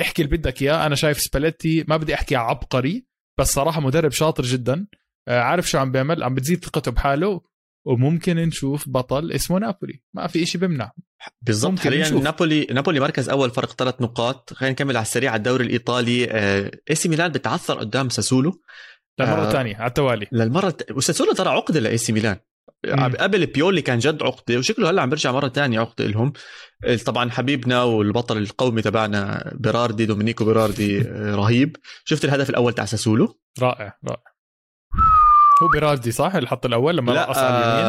احكي 0.00 0.22
اللي 0.22 0.36
بدك 0.36 0.62
إياه 0.62 0.86
أنا 0.86 0.94
شايف 0.94 1.20
سباليتي 1.20 1.84
ما 1.88 1.96
بدي 1.96 2.14
أحكي 2.14 2.36
عبقري 2.36 3.06
بس 3.38 3.52
صراحة 3.52 3.80
مدرب 3.80 4.10
شاطر 4.10 4.42
جدا. 4.42 4.86
أه 5.28 5.40
عارف 5.40 5.70
شو 5.70 5.78
عم 5.78 5.92
بيعمل؟ 5.92 6.22
عم 6.22 6.34
بتزيد 6.34 6.64
ثقته 6.64 6.90
بحاله 6.90 7.40
وممكن 7.86 8.36
نشوف 8.36 8.88
بطل 8.88 9.32
اسمه 9.32 9.58
نابولي. 9.58 10.02
ما 10.14 10.26
في 10.26 10.42
إشي 10.42 10.58
بيمنع 10.58 10.92
بالضبط 11.42 11.78
حاليا 11.78 12.10
نابولي 12.10 12.66
نابولي 12.70 13.00
مركز 13.00 13.28
أول 13.28 13.50
فرق 13.50 13.72
ثلاث 13.72 13.94
نقاط. 14.00 14.52
خلينا 14.52 14.72
نكمل 14.72 14.96
على 14.96 15.02
السريع 15.02 15.30
على 15.30 15.38
الدوري 15.38 15.64
الإيطالي. 15.64 16.30
آه، 16.30 16.70
إي 16.90 16.94
سي 16.94 17.08
ميلان 17.08 17.32
بتعثر 17.32 17.78
قدام 17.78 18.08
ساسولو. 18.08 18.62
للمره 19.20 19.46
الثانية 19.46 19.76
آه 19.76 19.80
على 19.80 19.88
التوالي. 19.88 20.26
للمره 20.32 20.76
وساسولو 20.90 21.32
ترى 21.32 21.48
عقده 21.48 21.80
لإي 21.80 21.98
سي 21.98 22.12
ميلان. 22.12 22.36
قبل 23.18 23.46
بيولي 23.46 23.82
كان 23.82 23.98
جد 23.98 24.22
عقدة 24.22 24.58
وشكله 24.58 24.90
هلأ 24.90 25.02
عم 25.02 25.08
بيرجع 25.08 25.32
مرة 25.32 25.48
تانية 25.48 25.80
عقدة 25.80 26.06
لهم. 26.06 26.32
طبعا 27.06 27.30
حبيبنا 27.30 27.82
والبطل 27.82 28.38
القومي 28.38 28.82
تبعنا 28.82 29.52
بيراردي 29.54 30.06
دومينيكو 30.06 30.44
بيراردي 30.44 31.00
آه، 31.00 31.34
رهيب. 31.34 31.76
شفت 32.04 32.24
الهدف 32.24 32.50
الأول 32.50 32.72
تاع 32.72 32.84
ساسولو؟ 32.84 33.40
رائع 33.60 33.98
رائع. 34.04 34.37
هو 35.62 35.68
بيراردي 35.68 36.10
صح؟ 36.12 36.34
اللي 36.34 36.48
حط 36.48 36.66
الأول 36.66 36.96
لما 36.96 37.12
لا 37.12 37.24
رقص 37.24 37.36
على 37.38 37.56
اليمين؟ 37.58 37.84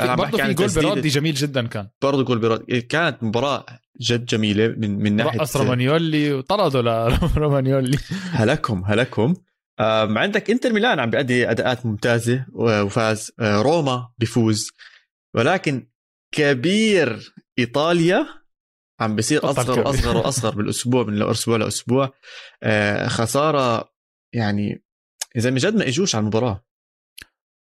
آه 0.00 0.14
برضه 0.14 0.38
في 0.38 0.54
جول 0.54 0.68
بيراردي 0.68 1.08
جميل 1.08 1.34
جدا 1.34 1.66
كان. 1.66 1.88
برضه 2.02 2.24
جول 2.24 2.38
بيراردي 2.38 2.80
كانت 2.80 3.22
مباراة 3.22 3.66
جد 4.00 4.24
جميلة 4.24 4.68
من 4.68 4.98
من 4.98 5.16
ناحية 5.16 5.38
رقص 5.38 5.56
رومانيولي 5.56 6.32
وطردوا 6.32 6.82
لرومانيولي 7.36 7.98
هلكهم 8.40 8.84
هلكهم. 8.84 9.36
عندك 9.80 10.50
إنتر 10.50 10.72
ميلان 10.72 11.00
عم 11.00 11.10
بيأدي 11.10 11.50
أداءات 11.50 11.86
ممتازة 11.86 12.46
وفاز 12.52 13.32
آه، 13.40 13.62
روما 13.62 14.08
بيفوز 14.18 14.70
ولكن 15.34 15.88
كبير 16.34 17.34
إيطاليا 17.58 18.26
عم 19.00 19.16
بيصير 19.16 19.50
أصغر 19.50 19.80
وأصغر 19.80 20.16
وأصغر 20.26 20.54
بالأسبوع 20.54 21.04
من 21.04 21.22
أسبوع 21.22 21.56
لأسبوع. 21.56 22.12
آه، 22.62 23.08
خسارة 23.08 23.92
يعني 24.32 24.84
إذا 25.36 25.50
من 25.50 25.56
جد 25.56 25.74
ما 25.74 25.88
إجوش 25.88 26.14
على 26.14 26.22
المباراة. 26.22 26.64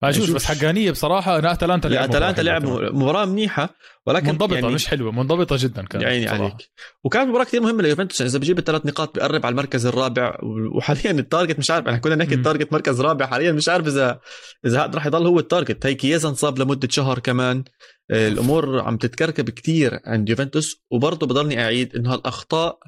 ما 0.02 0.10
أشوف 0.10 0.30
بس 0.34 0.44
حقانية 0.44 0.90
بصراحة 0.90 1.38
أنا 1.38 1.52
أتلانتا 1.52 1.88
لعب 1.88 2.10
أتلانتا 2.10 2.40
لعب 2.40 2.66
مباراة 2.66 3.24
منيحة 3.24 3.68
ولكن 4.06 4.28
منضبطة 4.28 4.54
يعني 4.54 4.66
مش 4.74 4.86
حلوة 4.86 5.12
منضبطة 5.12 5.56
جدا 5.58 5.82
كانت 5.82 6.04
يعني 6.04 6.28
عليك. 6.28 6.70
وكانت 7.04 7.28
مباراة 7.28 7.44
كثير 7.44 7.60
مهمة 7.60 7.82
ليوفنتوس 7.82 8.20
يعني 8.20 8.30
إذا 8.30 8.38
بجيب 8.38 8.58
الثلاث 8.58 8.86
نقاط 8.86 9.16
بقرب 9.16 9.46
على 9.46 9.52
المركز 9.52 9.86
الرابع 9.86 10.38
وحاليا 10.76 11.10
ال 11.10 11.17
target 11.17 11.58
مش 11.58 11.70
عارف 11.70 11.86
إحنا 11.86 11.98
كنا 11.98 12.14
نحكي 12.14 12.34
ال 12.34 12.39
target 12.39 12.72
مركز 12.72 13.00
رابع 13.00 13.26
حاليا 13.26 13.52
مش 13.52 13.68
عارف 13.68 13.86
اذا 13.86 14.20
إذا 14.66 14.84
هذا 14.84 14.94
راح 14.94 15.06
يضل 15.06 15.26
هو 15.26 15.38
ال 15.38 15.45
target 15.45 15.86
هي 15.86 15.94
كيزا 15.94 16.28
انصاب 16.28 16.58
لمدة 16.58 16.88
شهر 16.90 17.18
كمان. 17.18 17.64
الأمور 18.10 18.80
عم 18.80 18.96
تتكركب 18.96 19.50
كثير 19.50 20.00
عند 20.04 20.28
يوفنتوس 20.28 20.84
وبرضه 20.90 21.26
بضلني 21.26 21.64
أعيد 21.64 21.96
إنه 21.96 22.12
هالأخطاء 22.14 22.78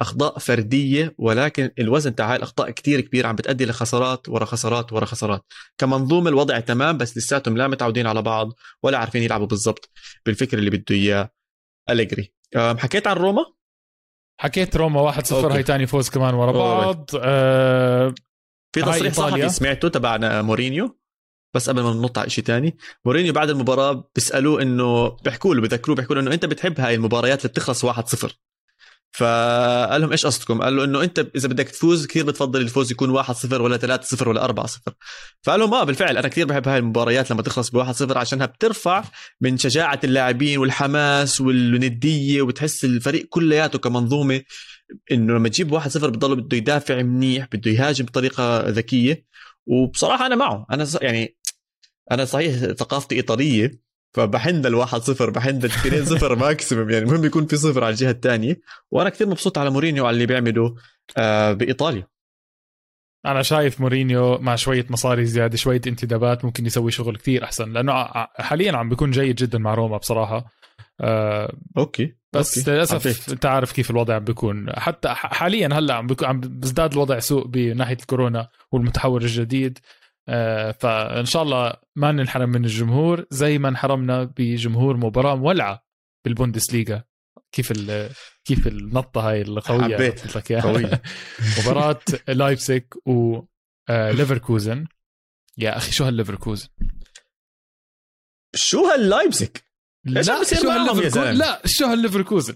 أخطاء 0.00 0.38
فردية 0.38 1.14
ولكن 1.18 1.70
الوزن 1.78 2.14
تاع 2.14 2.30
هاي 2.30 2.36
الأخطاء 2.36 2.70
كتير 2.70 3.00
كبير 3.00 3.26
عم 3.26 3.36
بتأدي 3.36 3.66
لخسارات 3.66 4.28
ورا 4.28 4.44
خسارات 4.44 4.92
ورا 4.92 5.04
خسارات. 5.04 5.44
كمنظومة 5.78 6.30
الوضع 6.30 6.60
تمام 6.60 6.98
بس 6.98 7.18
لساتهم 7.18 7.56
لا 7.56 7.68
متعودين 7.68 8.06
على 8.06 8.22
بعض 8.22 8.52
ولا 8.82 8.98
عارفين 8.98 9.22
يلعبوا 9.22 9.46
بالضبط 9.46 9.90
بالفكر 10.26 10.58
اللي 10.58 10.70
بده 10.70 10.84
إياه. 10.90 11.30
أليجري. 11.90 12.32
حكيت 12.56 13.06
عن 13.06 13.16
روما؟ 13.16 13.44
حكيت 14.40 14.76
روما 14.76 15.12
1-0 15.12 15.32
هاي 15.32 15.62
ثاني 15.62 15.86
فوز 15.86 16.08
كمان 16.10 16.34
ورا 16.34 16.52
بعض. 16.52 17.10
آه 17.20 18.14
في 18.74 18.82
تصريح 18.82 19.12
صحفي 19.12 19.48
سمعته 19.48 19.88
تبع 19.88 20.42
مورينيو 20.42 20.98
بس 21.54 21.70
قبل 21.70 21.82
ما 21.82 21.94
ننط 21.94 22.18
على 22.18 22.30
شيء 22.30 22.44
ثاني 22.44 22.76
مورينيو 23.04 23.32
بعد 23.32 23.50
المباراة 23.50 24.10
بيسألوه 24.14 24.62
إنه 24.62 25.08
بيحكوا 25.08 25.54
له 25.54 25.62
بذكروه 25.62 25.96
بيحكوا 25.96 26.14
له 26.14 26.20
إنه 26.20 26.32
أنت 26.32 26.44
بتحب 26.44 26.80
هاي 26.80 26.94
المباريات 26.94 27.40
اللي 27.40 27.48
بتخلص 27.48 27.86
1-0 27.86 28.32
فقال 29.12 30.00
لهم 30.00 30.10
إيش 30.10 30.26
قصدكم؟ 30.26 30.62
قال 30.62 30.76
له 30.76 30.84
إنه 30.84 31.02
أنت 31.02 31.26
إذا 31.36 31.48
بدك 31.48 31.68
تفوز 31.68 32.06
كثير 32.06 32.24
بتفضل 32.24 32.60
الفوز 32.60 32.92
يكون 32.92 33.22
1-0 33.22 33.52
ولا 33.52 33.98
3-0 34.00 34.26
ولا 34.26 34.66
4-0 34.66 34.92
فقال 35.42 35.60
لهم 35.60 35.74
آه 35.74 35.84
بالفعل 35.84 36.16
أنا 36.16 36.28
كثير 36.28 36.46
بحب 36.46 36.68
هاي 36.68 36.78
المباريات 36.78 37.30
لما 37.30 37.42
تخلص 37.42 37.70
ب 37.70 37.84
1-0 37.84 38.16
عشانها 38.16 38.46
بترفع 38.46 39.04
من 39.40 39.58
شجاعة 39.58 40.00
اللاعبين 40.04 40.58
والحماس 40.58 41.40
والندية 41.40 42.42
وبتحس 42.42 42.84
الفريق 42.84 43.26
كلياته 43.28 43.78
كمنظومة 43.78 44.42
إنه 45.12 45.34
لما 45.34 45.48
تجيب 45.48 45.80
1-0 45.80 45.96
بضل 45.96 46.36
بده 46.36 46.56
يدافع 46.56 47.02
منيح 47.02 47.48
بده 47.52 47.70
يهاجم 47.70 48.04
بطريقة 48.04 48.68
ذكية. 48.68 49.24
وبصراحة 49.66 50.26
أنا 50.26 50.36
معه. 50.36 50.66
أنا 50.70 50.86
يعني 51.02 51.36
أنا 52.10 52.24
صحيح 52.24 52.54
ثقافتي 52.54 53.14
إيطالية 53.14 53.87
فبحن 54.14 54.66
الواحد 54.66 55.00
صفر 55.00 55.30
بحن 55.30 55.56
الاثنين 55.56 56.04
صفر 56.16 56.36
maximum 56.36 56.90
يعني 56.90 57.04
المهم 57.04 57.24
يكون 57.24 57.46
في 57.46 57.56
صفر 57.56 57.84
على 57.84 57.92
الجهة 57.92 58.10
الثانية. 58.10 58.60
وأنا 58.90 59.10
كثير 59.10 59.26
مبسوط 59.26 59.58
على 59.58 59.70
مورينيو 59.70 60.06
على 60.06 60.14
اللي 60.14 60.26
بيعمله 60.26 60.74
آه، 61.16 61.52
بإيطاليا. 61.52 62.06
أنا 63.26 63.42
شايف 63.42 63.80
مورينيو 63.80 64.38
مع 64.38 64.56
شوية 64.56 64.86
مصاري 64.90 65.24
زيادة 65.24 65.56
شوية 65.56 65.80
انتدابات 65.86 66.44
ممكن 66.44 66.66
يسوي 66.66 66.90
شغل 66.90 67.16
كثير 67.16 67.44
أحسن. 67.44 67.72
لأنه 67.72 68.04
حاليا 68.38 68.76
عم 68.76 68.88
بيكون 68.88 69.10
جيد 69.10 69.36
جدا 69.36 69.58
مع 69.58 69.74
روما 69.74 69.96
بصراحة. 69.96 70.44
آه 71.00 71.52
okay 71.78 72.14
بس 72.32 72.58
okay. 72.58 72.70
للأسف 72.70 73.32
أنت 73.32 73.46
عارف 73.46 73.72
كيف 73.72 73.90
الوضع 73.90 74.14
عم 74.14 74.24
بيكون. 74.24 74.70
حتى 74.70 75.08
حاليا 75.08 75.68
هلأ 75.72 75.94
عم 75.94 76.06
بيكون 76.06 76.28
عم 76.28 76.40
بيزداد 76.40 76.92
الوضع 76.92 77.18
سوء 77.18 77.46
بناحية 77.46 77.96
الكورونا 78.00 78.48
والمتحور 78.72 79.22
الجديد. 79.22 79.78
فإن 80.72 81.24
شاء 81.24 81.42
الله 81.42 81.74
ما 81.96 82.12
ننحرم 82.12 82.48
من 82.48 82.64
الجمهور 82.64 83.26
زي 83.30 83.58
ما 83.58 83.68
انحرمنا 83.68 84.24
بجمهور 84.24 84.96
مباراة 84.96 85.34
مولعة 85.36 85.84
بالبوندسليغا. 86.24 87.02
كيف 87.52 87.72
كيف 88.44 88.66
النطة 88.66 89.20
هاي 89.30 89.42
القوية 89.42 89.96
حبيت. 89.96 90.36
لك 90.36 90.52
قوية. 90.52 91.02
مباراة 91.58 92.00
لايبسك 92.28 92.94
وليفركوزن 93.06 94.86
يا 95.58 95.76
أخي 95.76 95.92
شو 95.92 96.04
هالليفركوزن؟ 96.04 96.68
شو 98.54 98.86
هاللايبسك 98.86 99.64
لا 100.04 100.22
شو 100.22 100.70
هالليفركوزن 100.70 101.32
لا 101.32 101.62
شو 101.66 101.84
هالليفركوزن؟ 101.86 102.54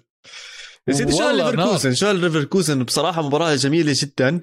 يا 0.89 0.93
سيدي 0.93 1.13
شو 1.13 1.23
هالليفركوزن؟ 1.23 1.95
شو 1.95 2.07
هالليفركوزن؟ 2.07 2.85
بصراحة 2.85 3.23
مباراة 3.23 3.55
جميلة 3.55 3.93
جدا. 3.97 4.41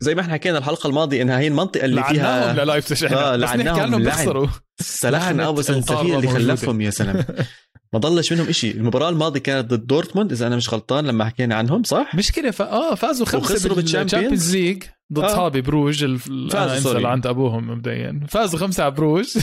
زي 0.00 0.14
ما 0.14 0.20
إحنا 0.20 0.32
حكينا 0.32 0.58
الحلقة 0.58 0.86
الماضية 0.86 1.22
إنها 1.22 1.38
هي 1.38 1.46
المنطقة 1.48 1.84
اللي 1.84 2.04
فيها 2.04 2.40
لعناهم 2.40 2.56
للايبسش 2.56 3.04
إحنا 3.04 3.34
آه 3.34 3.36
بس 3.36 3.50
نحكي 3.50 3.80
عنهم 3.80 4.02
بيخسروا. 4.02 4.46
سلحن 4.80 5.40
أبو 5.40 5.62
سنسفيل 5.62 6.18
اللي 6.18 6.28
خلفهم 6.28 6.80
يا 6.80 6.90
سلام. 6.90 7.24
ما 7.92 7.98
ضلش 7.98 8.32
منهم 8.32 8.48
إشي. 8.48 8.70
المباراة 8.70 9.08
الماضية 9.08 9.40
كانت 9.40 9.70
ضد 9.70 9.86
دورتموند 9.86 10.32
إذا 10.32 10.46
أنا 10.46 10.56
مش 10.56 10.74
غلطان 10.74 11.06
لما 11.06 11.24
حكينا 11.24 11.54
عنهم 11.54 11.82
صح؟ 11.82 12.14
مشكلة 12.14 12.50
ف... 12.50 12.62
آه 12.62 12.94
فازوا 12.94 13.26
خمسة 13.26 13.38
وخسروا 13.38 13.76
بال 13.76 13.91
Champions 13.91 14.56
League. 14.56 14.82
ضد 15.12 15.24
أصحابي 15.24 15.58
آه. 15.58 15.62
بروج 15.62 16.04
ال... 16.04 16.18
فازوا 16.50 17.08
عند 17.08 17.26
أبوهم 17.26 17.70
مبدئيا. 17.70 18.20
فازوا 18.28 18.58
خمسة 18.58 18.84
على 18.84 18.92
بروج. 18.92 19.26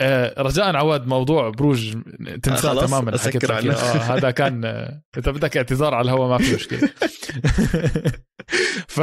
آه 0.00 0.42
رجاء 0.42 0.76
عواد 0.76 1.06
موضوع 1.06 1.50
بروج 1.50 1.96
تنساه 2.42 2.82
آه 2.82 2.86
تماما 2.86 3.18
حكيت 3.18 3.50
آه 3.50 3.72
هذا 3.96 4.30
كان 4.30 4.64
آه 4.64 5.02
إذا 5.18 5.32
بدك 5.32 5.56
اعتذار 5.56 5.94
على 5.94 6.04
الهواء 6.04 6.28
ما 6.28 6.38
في 6.38 6.54
مشكلة. 6.54 6.88
ف 8.88 9.00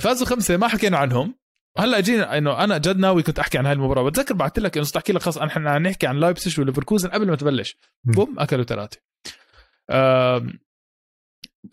فازوا 0.00 0.26
خمسة 0.26 0.56
ما 0.56 0.68
حكينا 0.68 0.98
عنهم. 0.98 1.34
هلأ 1.78 2.00
جينا 2.00 2.38
إنه 2.38 2.64
أنا 2.64 2.78
جد 2.78 2.96
ناوي 2.96 3.22
كنت 3.22 3.38
أحكي 3.38 3.58
عن 3.58 3.66
هاي 3.66 3.74
المباراة. 3.74 4.02
بتذكر 4.02 4.34
بعثت 4.34 4.58
لك 4.58 4.76
إنه 4.76 4.86
احكي 4.96 5.12
لك 5.12 5.22
خلص 5.22 5.38
إحنا 5.38 5.78
نحكي 5.78 6.06
عن 6.06 6.16
لايبسش 6.16 6.58
وليفركوزن 6.58 7.08
قبل 7.08 7.28
ما 7.28 7.36
تبلش. 7.36 7.78
بوم 8.04 8.36
أكلوا 8.38 8.64
ثلاثة 8.64 8.98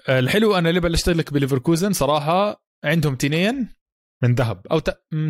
الحلو 0.09 0.55
أنا 0.55 0.69
اللي 0.69 0.79
بلشت 0.79 1.09
لك 1.09 1.33
بليفركوزن 1.33 1.93
صراحة 1.93 2.66
عندهم 2.83 3.15
تنين 3.15 3.67
من 4.23 4.35
ذهب 4.35 4.67
أو 4.71 4.79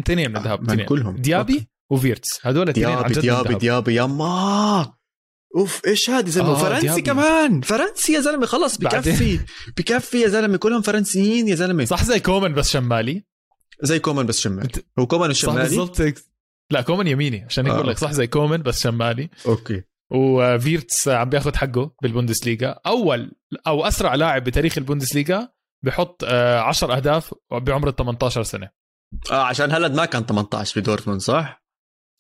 تنين 0.05 0.31
من 0.31 0.41
ذهب 0.41 0.71
من 0.71 0.85
كلهم. 0.85 1.15
ديابي 1.15 1.53
okay. 1.53 1.67
وفيرتس 1.91 2.39
هدول 2.41 2.71
ديابي 2.71 3.13
ديابي 3.13 3.55
ديابي 3.55 3.95
يما 3.95 4.93
أوف 5.55 5.81
إيش 5.87 6.09
هذا 6.09 6.29
زلمة؟ 6.29 6.49
آه 6.49 6.55
فرنسي 6.55 6.85
ديابي. 6.85 7.01
كمان! 7.01 7.61
فرنسي 7.61 8.13
يا 8.13 8.19
زلمة 8.19 8.45
خلص 8.45 8.77
بكفي. 8.77 9.39
بكفي 9.77 10.21
يا 10.21 10.27
زلمة 10.27 10.57
كلهم 10.57 10.81
فرنسيين 10.81 11.47
يا 11.47 11.55
زلمة. 11.55 11.85
صح 11.85 12.03
زي 12.03 12.19
كومان 12.19 12.53
بس 12.53 12.69
شمالي. 12.69 13.23
زي 13.81 13.99
كومان 13.99 14.25
بس 14.25 14.39
شمالي. 14.39 14.69
هو 14.99 15.07
كومان 15.07 15.29
الشمالي؟ 15.29 15.69
صح 15.69 15.75
بالضبط 15.75 16.13
لا 16.71 16.81
كومان 16.81 17.07
يميني 17.07 17.43
عشان 17.43 17.67
يقول 17.67 17.87
آه. 17.87 17.91
لك 17.91 17.97
صح 17.97 18.11
زي 18.11 18.27
كومان 18.27 18.61
بس 18.61 18.81
شمالي. 18.81 19.29
okay. 19.45 19.83
وفيرتس 20.11 21.07
عم 21.07 21.29
بياخذ 21.29 21.55
حقه 21.55 21.91
بالبوندسليغا. 22.01 22.79
أول 22.85 23.31
أو 23.67 23.85
أسرع 23.85 24.15
لاعب 24.15 24.43
بتاريخ 24.43 24.77
البوندسليغا 24.77 25.49
بحط 25.85 26.23
10 26.23 26.91
آه، 26.93 26.95
أهداف 26.95 27.33
بعمر 27.51 27.87
ال 27.89 27.95
18 27.95 28.43
سنة. 28.43 28.69
آه 29.31 29.43
عشان 29.43 29.71
هالاند 29.71 29.93
ما 29.95 30.05
كان 30.05 30.25
18 30.25 30.81
بدورتموند 30.81 31.21
صح؟ 31.21 31.63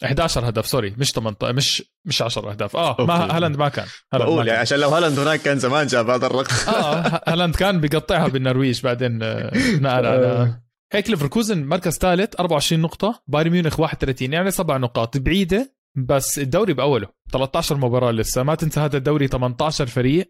11 0.05 0.49
هدف 0.49 0.67
sorry 0.67 0.95
مش 0.97 1.11
18 1.11 1.53
مش 1.53 1.83
مش 2.05 2.21
10 2.21 2.51
أهداف. 2.51 2.75
آه 2.75 2.95
ما 2.99 3.37
هالاند 3.37 3.57
ما 3.57 3.69
كان. 3.69 3.85
هالاند 4.13 4.29
بقول 4.31 4.47
يعني 4.47 4.59
عشان 4.59 4.79
لو 4.79 4.89
هالاند 4.89 5.19
هناك 5.19 5.39
كان 5.41 5.59
زمان 5.59 5.87
جاب 5.87 6.09
هذا 6.09 6.25
الرقم. 6.27 6.55
آه 6.71 7.21
هالاند 7.27 7.55
كان 7.55 7.79
بيقطعها 7.81 8.27
بالنرويج 8.27 8.81
بعدين 8.83 9.23
آه، 9.23 9.51
نقل 9.55 9.87
على 9.87 10.07
آه. 10.07 10.63
هيك 10.93 11.09
ليفركوزن 11.09 11.65
مركز 11.65 11.97
ثالث 11.97 12.35
24 12.39 12.81
نقطة. 12.81 13.23
بايرن 13.27 13.51
ميونخ 13.51 13.79
31 13.79 14.33
يعني 14.33 14.51
سبع 14.51 14.77
نقاط. 14.77 15.17
بعيدة 15.17 15.75
بس 15.95 16.39
الدوري 16.39 16.73
بأوله. 16.73 17.07
13 17.33 17.77
مباراة 17.77 18.11
لسه. 18.11 18.43
ما 18.43 18.55
تنسى 18.55 18.79
هذا 18.79 18.97
الدوري 18.97 19.27
18 19.27 19.85
فريق. 19.85 20.29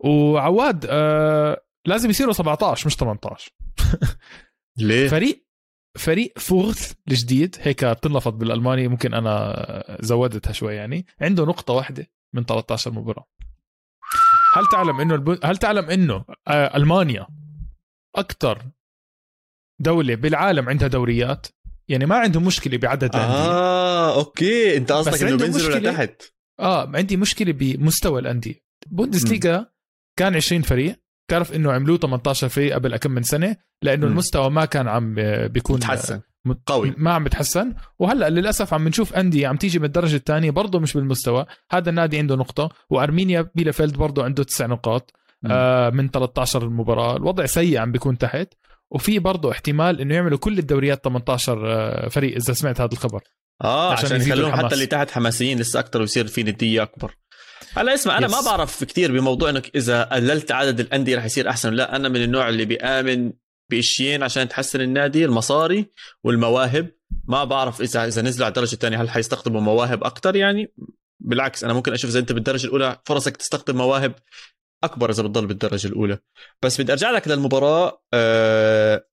وعواد 0.00 0.86
آه 0.90 1.62
لازم 1.86 2.10
يصيروا 2.10 2.32
17 2.32 2.86
مش 2.86 2.96
18 2.96 3.52
ليه؟ 4.78 5.08
فريق 5.08 5.46
فريق 5.98 6.38
فورث 6.38 6.92
الجديد 7.08 7.56
هيك 7.60 7.84
بتنلفظ 7.84 8.32
بالألماني 8.32 8.88
ممكن 8.88 9.14
أنا 9.14 9.98
زودتها 10.00 10.52
شوي 10.52 10.74
يعني 10.74 11.06
عنده 11.20 11.44
نقطة 11.44 11.74
واحدة 11.74 12.10
من 12.34 12.44
13 12.44 12.90
مباراة. 12.90 13.26
هل 14.54 14.66
تعلم 14.66 15.00
إنه 15.00 15.14
الب... 15.14 15.38
هل 15.44 15.56
تعلم 15.56 15.90
إنه 15.90 16.24
آه، 16.48 16.76
ألمانيا 16.76 17.26
أكثر 18.16 18.62
دولة 19.80 20.14
بالعالم 20.14 20.68
عندها 20.68 20.88
دوريات؟ 20.88 21.46
يعني 21.88 22.06
ما 22.06 22.16
عندهم 22.16 22.44
مشكلة 22.44 22.78
بعدد 22.78 23.14
الأندية. 23.16 23.34
آه 23.36 24.14
أوكي. 24.18 24.76
أنت 24.76 24.92
قصدك 24.92 25.22
إنه 25.22 25.36
بينزلوا 25.36 25.78
لتحت. 25.78 26.22
آه 26.60 26.96
عندي 26.96 27.16
مشكلة 27.16 27.52
بمستوى 27.52 28.20
الأندية. 28.20 28.64
بوندسليغا 28.86 29.66
كان 30.18 30.36
20 30.36 30.62
فريق 30.62 31.05
تعرف 31.28 31.54
إنه 31.54 31.72
عملوه 31.72 31.98
18 31.98 32.48
فريق 32.48 32.74
قبل 32.74 32.96
كم 32.96 33.10
من 33.10 33.22
سنة؟ 33.22 33.56
لأنه 33.82 34.06
م. 34.06 34.08
المستوى 34.08 34.50
ما 34.50 34.64
كان 34.64 34.88
عم 34.88 35.14
بيكون 35.48 35.76
متحسن. 35.76 36.20
قوي. 36.66 36.94
ما 36.96 37.12
عم 37.12 37.24
بتحسن. 37.24 37.74
وهلأ 37.98 38.30
للأسف 38.30 38.74
عم 38.74 38.88
نشوف 38.88 39.14
أندية 39.14 39.48
عم 39.48 39.56
تيجي 39.56 39.78
من 39.78 39.84
الدرجة 39.84 40.16
الثانية 40.16 40.50
برضه 40.50 40.80
مش 40.80 40.92
بالمستوى. 40.94 41.46
هذا 41.72 41.90
النادي 41.90 42.18
عنده 42.18 42.36
نقطة 42.36 42.68
وأرمينيا 42.90 43.50
بيلافيلد 43.54 43.96
برضه 43.96 44.24
عنده 44.24 44.44
تسع 44.44 44.66
نقاط. 44.66 45.12
آه 45.50 45.90
من 45.90 46.08
13 46.10 46.68
مباراه 46.68 47.16
الوضع 47.16 47.46
سيء 47.46 47.78
عم 47.78 47.92
بيكون 47.92 48.18
تحت. 48.18 48.48
وفي 48.90 49.18
برضه 49.18 49.52
احتمال 49.52 50.00
إنه 50.00 50.14
يعملوا 50.14 50.38
كل 50.38 50.58
الدوريات 50.58 51.04
18 51.04 51.62
آه، 51.66 52.08
فريق 52.08 52.36
إذا 52.36 52.52
سمعت 52.52 52.80
هذا 52.80 52.92
الخبر. 52.92 53.20
آه 53.64 53.92
عشان, 53.92 54.06
عشان 54.06 54.20
يخلوهم 54.20 54.56
حتى 54.56 54.74
اللي 54.74 54.86
تحت 54.86 55.10
حماسيين 55.10 55.58
لسه 55.58 55.80
أكثر 55.80 56.00
ويصير 56.00 56.26
في 56.26 56.42
نديه 56.42 56.82
أكبر. 56.82 57.14
هلا 57.76 57.94
اسمع 57.94 58.18
أنا. 58.18 58.28
ما 58.28 58.40
بعرف 58.40 58.84
كثير 58.84 59.12
بموضوع 59.12 59.50
إنك 59.50 59.76
إذا 59.76 60.02
قللت 60.02 60.52
عدد 60.52 60.80
الأندية 60.80 61.16
رح 61.16 61.24
يصير 61.24 61.50
أحسن 61.50 61.72
لأ. 61.72 61.96
أنا 61.96 62.08
من 62.08 62.22
النوع 62.22 62.48
اللي 62.48 62.64
بيآمن 62.64 63.32
بإشيين 63.70 64.22
عشان 64.22 64.48
تحسن 64.48 64.80
النادي 64.80 65.24
المصاري 65.24 65.86
والمواهب. 66.24 66.90
ما 67.24 67.44
بعرف 67.44 67.80
إذا 67.80 68.06
إذا 68.06 68.22
نزلوا 68.22 68.44
على 68.44 68.50
الدرجة 68.50 68.72
الثانية 68.72 69.02
هل 69.02 69.10
حيستخدموا 69.10 69.60
مواهب 69.60 70.04
أكثر 70.04 70.36
يعني 70.36 70.74
بالعكس 71.20 71.64
أنا 71.64 71.72
ممكن 71.72 71.92
أشوف 71.92 72.10
إذا 72.10 72.18
أنت 72.18 72.32
بالدرجة 72.32 72.66
الأولى 72.66 72.98
فرصك 73.04 73.36
تستخدم 73.36 73.76
مواهب 73.76 74.14
أكبر 74.84 75.10
إذا 75.10 75.22
بتضل 75.22 75.46
بالدرجة 75.46 75.88
الأولى. 75.88 76.18
بس 76.62 76.80
بدي 76.80 76.92
أرجع 76.92 77.10
لك 77.10 77.28
للمباراة 77.28 78.02
أه 78.14 79.06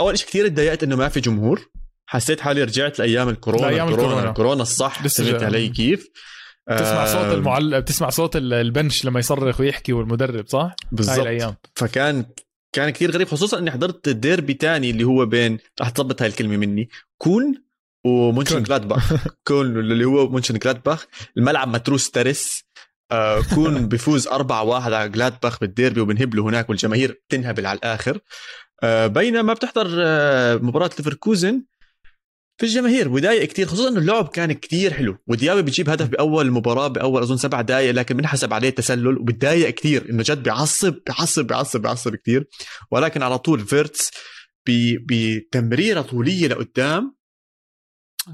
أول 0.00 0.18
شيء 0.18 0.28
كثير 0.28 0.48
تضايقت 0.48 0.82
إنه 0.82 0.96
ما 0.96 1.08
في 1.08 1.20
جمهور. 1.20 1.70
حسيت 2.06 2.40
حالي 2.40 2.64
رجعت 2.64 2.98
لأيام 2.98 3.28
الكورونا. 3.28 3.66
لأيام 3.66 3.88
الكورونا 3.88 4.28
الكورونا. 4.28 4.62
الصح 4.62 5.08
فهمت 5.08 5.42
علي 5.42 5.68
كيف. 5.68 6.10
بتسمع 6.70 7.06
صوت 7.06 7.24
آه، 7.24 7.34
المعلق 7.34 7.78
بتسمع 7.78 8.10
صوت 8.10 8.36
ال- 8.36 8.52
البنش 8.54 9.04
لما 9.04 9.20
يصرخ 9.20 9.60
ويحكي 9.60 9.92
والمدرب 9.92 10.48
صح؟ 10.48 10.58
هاي 10.60 10.74
بالضبط 10.92 11.18
الأيام. 11.18 11.54
فكان 11.74 12.24
كان 12.74 12.90
كثير 12.90 13.10
غريب 13.10 13.28
خصوصا 13.28 13.58
إني 13.58 13.70
حضرت 13.70 14.08
ديربي 14.08 14.54
تاني 14.54 14.90
اللي 14.90 15.04
هو 15.04 15.26
بين 15.26 15.58
رح 15.80 15.88
تظبط 15.90 16.22
هاي 16.22 16.28
الكلمة 16.28 16.56
مني 16.56 16.88
كون 17.18 17.54
ومونشن 18.06 18.54
كون. 18.54 18.62
جلادباخ 18.62 19.12
كون 19.48 19.66
اللي 19.78 20.04
هو 20.04 20.28
مونشن 20.28 20.58
جلادباخ 20.58 21.06
الملعب 21.36 21.68
متروس 21.68 22.10
ترس 22.10 22.64
آه 23.12 23.40
كون 23.54 23.74
بيفوز 23.88 24.28
4-1 24.28 24.32
على 24.52 25.08
جلادباخ 25.08 25.60
بالديربي 25.60 26.00
وبنهبله 26.00 26.42
هناك 26.44 26.70
والجماهير 26.70 27.22
تنهبل 27.28 27.66
على 27.66 27.76
الآخر. 27.78 28.18
آه 28.82 29.06
بينما 29.06 29.52
بتحضر 29.52 29.86
آه 29.98 30.56
مباراة 30.56 30.90
ليفركوزن. 30.98 31.62
في 32.62 32.68
الجماهير 32.68 33.08
وضايق 33.08 33.44
كثير 33.44 33.66
خصوصا 33.66 33.88
إنه 33.88 33.98
اللعب 33.98 34.28
كان 34.28 34.52
كثير 34.52 34.92
حلو. 34.94 35.16
وديابي 35.26 35.62
بيجيب 35.62 35.90
هدف 35.90 36.08
بأول 36.08 36.50
مباراة 36.50 36.88
بأول 36.88 37.22
أظن 37.22 37.36
سبع 37.36 37.60
دقائق 37.60 37.90
لكن 37.90 38.16
بنحسب 38.16 38.52
عليه 38.52 38.70
تسلل 38.70 39.18
وبتضايق 39.18 39.70
كثير 39.70 40.10
إنه 40.10 40.22
جد 40.26 40.42
بيعصب 40.42 40.94
بيعصب 41.06 41.46
بيعصب 41.46 41.82
بيعصب 41.82 42.16
كثير 42.16 42.48
ولكن 42.90 43.22
على 43.22 43.38
طول 43.38 43.60
فيرتس 43.60 44.10
بتمريرة 44.66 46.00
طولية 46.00 46.48
لقدام. 46.48 47.14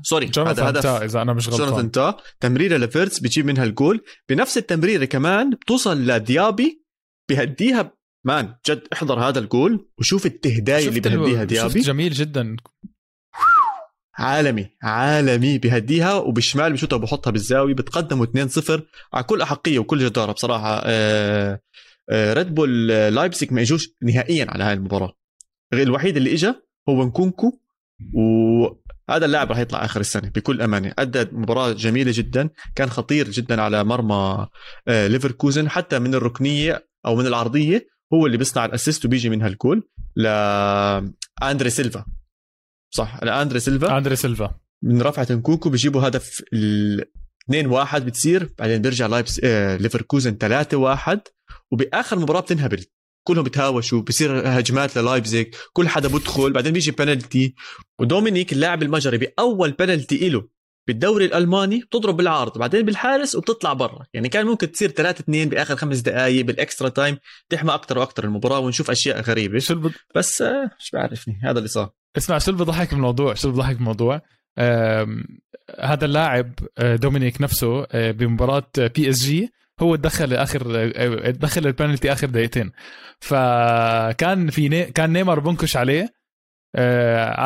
sorry 0.03 0.31
هذا 0.39 0.69
هدف 0.71 0.83
تا 0.83 1.05
إذا 1.05 1.23
أنا 1.23 1.33
مش 1.33 1.49
غلطان. 1.49 1.67
جوناثان 1.67 1.91
تا. 1.91 2.17
تمريرة 2.41 2.77
لفيرتس 2.77 3.19
بيجيب 3.21 3.47
منها 3.47 3.65
الجول. 3.65 4.05
بنفس 4.29 4.59
التمريرة 4.59 5.05
كمان 5.05 5.51
بتوصل 5.51 6.07
لديابي 6.07 6.85
بهديها 7.31 7.93
man 8.27 8.55
جد 8.69 8.83
احضر 8.93 9.21
هذا 9.21 9.39
الجول 9.39 9.89
وشوف 9.99 10.27
التهدايه 10.27 10.89
اللي 10.89 11.01
شفت 11.01 11.07
ال- 11.07 11.19
بهديها 11.19 11.45
شفت 11.45 11.73
ديابي. 11.75 11.81
جميل 11.81 12.13
جدا. 12.13 12.57
عالمي 14.19 14.69
عالمي 14.83 15.59
بهديها 15.59 16.15
وبالشمال 16.15 16.73
بشوتها 16.73 16.97
وبحطها 16.97 17.31
بالزاوية 17.31 17.75
بتقدموا 17.75 18.27
2-0 18.27 18.81
على 19.15 19.25
كل 19.25 19.43
أحقية 19.43 19.79
وكل 19.79 19.99
جدارة 19.99 20.33
بصراحة 20.33 20.83
آه، 20.85 21.61
آه، 22.11 22.33
ريد 22.33 22.55
بول 22.55 22.91
آه، 22.91 23.09
لايبسك 23.09 23.53
ما 23.53 23.61
إجوش 23.61 23.89
نهائيا 24.03 24.47
على 24.49 24.65
هاي 24.65 24.73
المباراة. 24.73 25.13
الوحيد 25.73 26.17
اللي 26.17 26.35
اجى 26.35 26.55
هو 26.89 27.05
نكونكو 27.05 27.59
وهذا 28.15 29.27
اللاعب 29.27 29.51
راح 29.51 29.59
يطلع 29.59 29.85
آخر 29.85 30.01
السنة 30.01 30.29
بكل 30.29 30.63
أمانة. 30.63 30.95
ادى 30.99 31.27
مباراة 31.33 31.73
جميلة 31.73 32.13
جدا 32.15 32.51
كان 32.75 32.91
خطير 32.91 33.31
جدا 33.31 33.63
على 33.63 33.85
مرمى 33.85 34.47
آه، 34.89 35.07
ليفركوزن 35.07 35.69
حتى 35.69 35.99
من 35.99 36.15
الركنية 36.15 36.89
أو 37.07 37.17
من 37.17 37.27
العرضية 37.27 37.87
هو 38.15 38.27
اللي 38.27 38.37
بيصنع 38.37 38.65
ال 38.65 38.70
assist 38.70 39.05
وبيجي 39.05 39.29
منها 39.29 39.49
الجول 39.49 39.89
لاندري 40.17 41.71
سيلفا. 41.71 42.05
صح. 42.91 43.19
لاندري 43.23 43.61
سيلفا. 43.61 43.99
أندري 43.99 44.17
سيلفا. 44.17 44.55
من 44.83 45.03
رفعة 45.03 45.27
نكونكو 45.31 45.71
بيجيبوا 45.71 46.09
هدف 46.09 46.43
ال 46.53 47.05
2 47.45 47.67
1 47.67 48.05
بتصير 48.07 48.51
بعدين 48.59 48.83
بيرجع 48.83 49.07
لايبس 49.07 49.41
آه 49.45 49.77
ليفركوزن 49.77 50.39
3 50.39 50.77
1 50.77 51.21
وبآخر 51.71 52.19
مباراة 52.19 52.41
بتنهبل. 52.41 52.85
كلهم 53.25 53.45
بتهاوشوا 53.45 54.03
بصير 54.03 54.59
هجمات 54.59 54.99
للايبزيج 54.99 55.47
كل 55.73 55.89
حدا 55.89 56.09
بدخل 56.09 56.53
بعدين 56.53 56.73
بيجي 56.73 56.91
بنالتي 56.91 57.55
ودومينيك 58.01 58.53
اللاعب 58.53 58.83
المجري 58.83 59.19
بأول 59.19 59.73
بنالتي 59.73 60.29
له 60.29 60.49
بالدوري 60.89 61.25
الألماني 61.25 61.81
بتضرب 61.81 62.17
بالعارض 62.17 62.59
بعدين 62.59 62.83
بالحارس 62.83 63.35
وبتطلع 63.35 63.73
برا. 63.73 64.05
يعني 64.15 64.29
كان 64.29 64.47
ممكن 64.47 64.73
تصير 64.73 64.91
3 64.91 65.21
2 65.23 65.49
بآخر 65.49 65.77
خمس 65.77 65.99
دقائق 65.99 66.45
بال 66.45 66.57
extra 66.57 66.89
time 66.89 67.19
تحمى 67.49 67.75
أكثر 67.75 67.99
وأكثر 67.99 68.25
المباراة 68.25 68.59
ونشوف 68.59 68.91
أشياء 68.91 69.21
غريبة. 69.21 69.59
شو 69.59 69.75
الب... 69.75 69.93
بس 70.15 70.43
آه 70.43 70.71
مش 70.81 70.91
بعرفني 70.91 71.41
هذا 71.45 71.59
اللي 71.59 71.69
صار. 71.69 71.91
اسمع 72.17 72.39
شو 72.39 72.51
اللي 72.51 72.65
بضحك 72.65 72.91
بالموضوع 72.91 73.35
شو 73.35 73.49
اللي 73.49 73.59
بضحك 73.61 73.77
بالموضوع 73.77 74.21
آم، 74.59 75.25
هذا 75.81 76.05
اللاعب 76.05 76.53
آه، 76.79 76.97
دومينيك 76.97 77.41
نفسه 77.41 77.87
آه، 77.93 78.11
بمباراة 78.11 78.71
PSG 78.79 79.53
هو 79.81 79.97
تدخل 79.97 80.35
آخر 80.35 80.89
تدخل 81.31 81.67
البنالتي 81.67 82.13
آخر 82.13 82.27
دقيقتين. 82.27 82.73
فكان 83.21 84.51
في 84.51 84.69
ني... 84.69 84.85
كان 84.85 85.13
نيمار 85.13 85.41
بنكش 85.41 85.77
عليه 85.77 86.09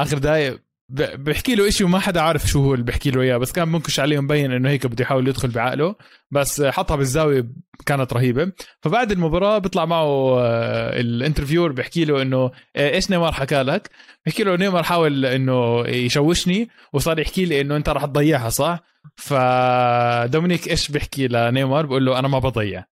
آخر 0.02 0.18
دقائق 0.18 0.59
بحكي 0.94 1.55
له 1.55 1.70
شيء 1.70 1.87
وما 1.87 1.98
حدا 1.98 2.20
عارف 2.20 2.46
شو 2.46 2.64
هو 2.64 2.74
اللي 2.74 2.85
بحكي 2.85 3.11
له 3.11 3.20
إياه 3.22 3.37
بس 3.37 3.52
كان 3.52 3.68
منكش 3.68 4.00
عليه 4.00 4.20
مبين 4.20 4.52
إنه 4.52 4.68
هيك 4.68 4.87
بده 4.87 5.02
يحاول 5.02 5.28
يدخل 5.28 5.48
بعقله 5.48 5.94
بس 6.31 6.62
حطها 6.62 6.96
بالزاوية 6.96 7.46
كانت 7.87 8.12
رهيبة. 8.12 8.52
فبعد 8.81 9.12
المباراة 9.12 9.59
بيطلع 9.59 9.85
معه 9.85 10.40
آه، 10.40 11.00
ال 11.01 11.07
interviewer 11.07 11.72
بحكي 11.72 12.05
له 12.05 12.22
إنه 12.22 12.50
آه، 12.76 12.90
إيش 12.94 13.11
نيمار 13.11 13.33
حكى 13.33 13.62
لك؟ 13.62 13.90
بحكي 14.26 14.44
له 14.44 14.57
نيمار 14.57 14.83
حاول 14.83 15.26
إنه 15.26 15.87
يشوشني 15.88 16.68
وصار 16.92 17.18
يحكي 17.18 17.44
لي 17.44 17.61
إنه 17.61 17.76
أنت 17.76 17.88
راح 17.88 18.05
تضيعها 18.05 18.48
صح؟ 18.48 18.81
فدومينيك 19.16 20.68
إيش 20.68 20.90
بحكي 20.90 21.28
لنيمار؟ 21.28 21.87
بقول 21.87 22.07
له 22.07 22.18
أنا 22.18 22.28
ما 22.28 22.38
بضيع. 22.38 22.85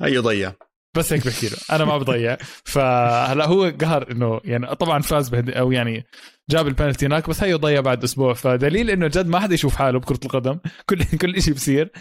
هي 0.00 0.18
ضيع. 0.18 0.52
بس 0.96 1.12
هيك 1.12 1.26
بحكي 1.26 1.48
له 1.48 1.56
أنا 1.72 1.84
ما 1.84 1.98
بضيع. 1.98 2.36
فهلأ 2.72 3.46
هو 3.46 3.72
قهر 3.80 4.10
إنه 4.10 4.40
يعني 4.44 4.74
طبعا 4.74 5.02
فاز 5.02 5.28
بهد... 5.28 5.50
أو 5.50 5.72
يعني 5.72 6.06
جاب 6.50 6.68
البنالتي 6.68 7.06
هناك 7.06 7.28
بس 7.28 7.42
هي 7.42 7.54
ضيع 7.54 7.80
بعد 7.80 8.04
أسبوع. 8.04 8.34
فدليل 8.34 8.90
إنه 8.90 9.06
جد 9.06 9.26
ما 9.26 9.40
حدا 9.40 9.54
يشوف 9.54 9.76
حاله 9.76 9.98
بكرة 9.98 10.20
القدم. 10.24 10.58
كل 10.88 11.04
كل 11.04 11.42
شيء 11.42 11.54
بصير. 11.54 11.92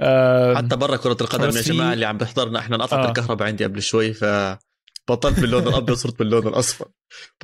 آه، 0.00 0.54
حتى 0.54 0.76
برا 0.76 0.96
كرة 0.96 1.16
القدم 1.20 1.56
يا 1.56 1.62
جماعة 1.62 1.92
اللي 1.92 2.06
عم 2.06 2.18
بيحضرنا 2.18 2.58
إحنا 2.58 2.76
انقطعت 2.76 3.06
آه. 3.06 3.08
الكهرباء 3.08 3.48
عندي 3.48 3.64
قبل 3.64 3.82
شوي 3.82 4.12
ف 4.12 4.24
بطلت 5.08 5.40
باللون 5.40 5.68
الأبيض 5.68 5.96
صرت 5.96 6.18
باللون 6.18 6.46
الأصفر. 6.46 6.88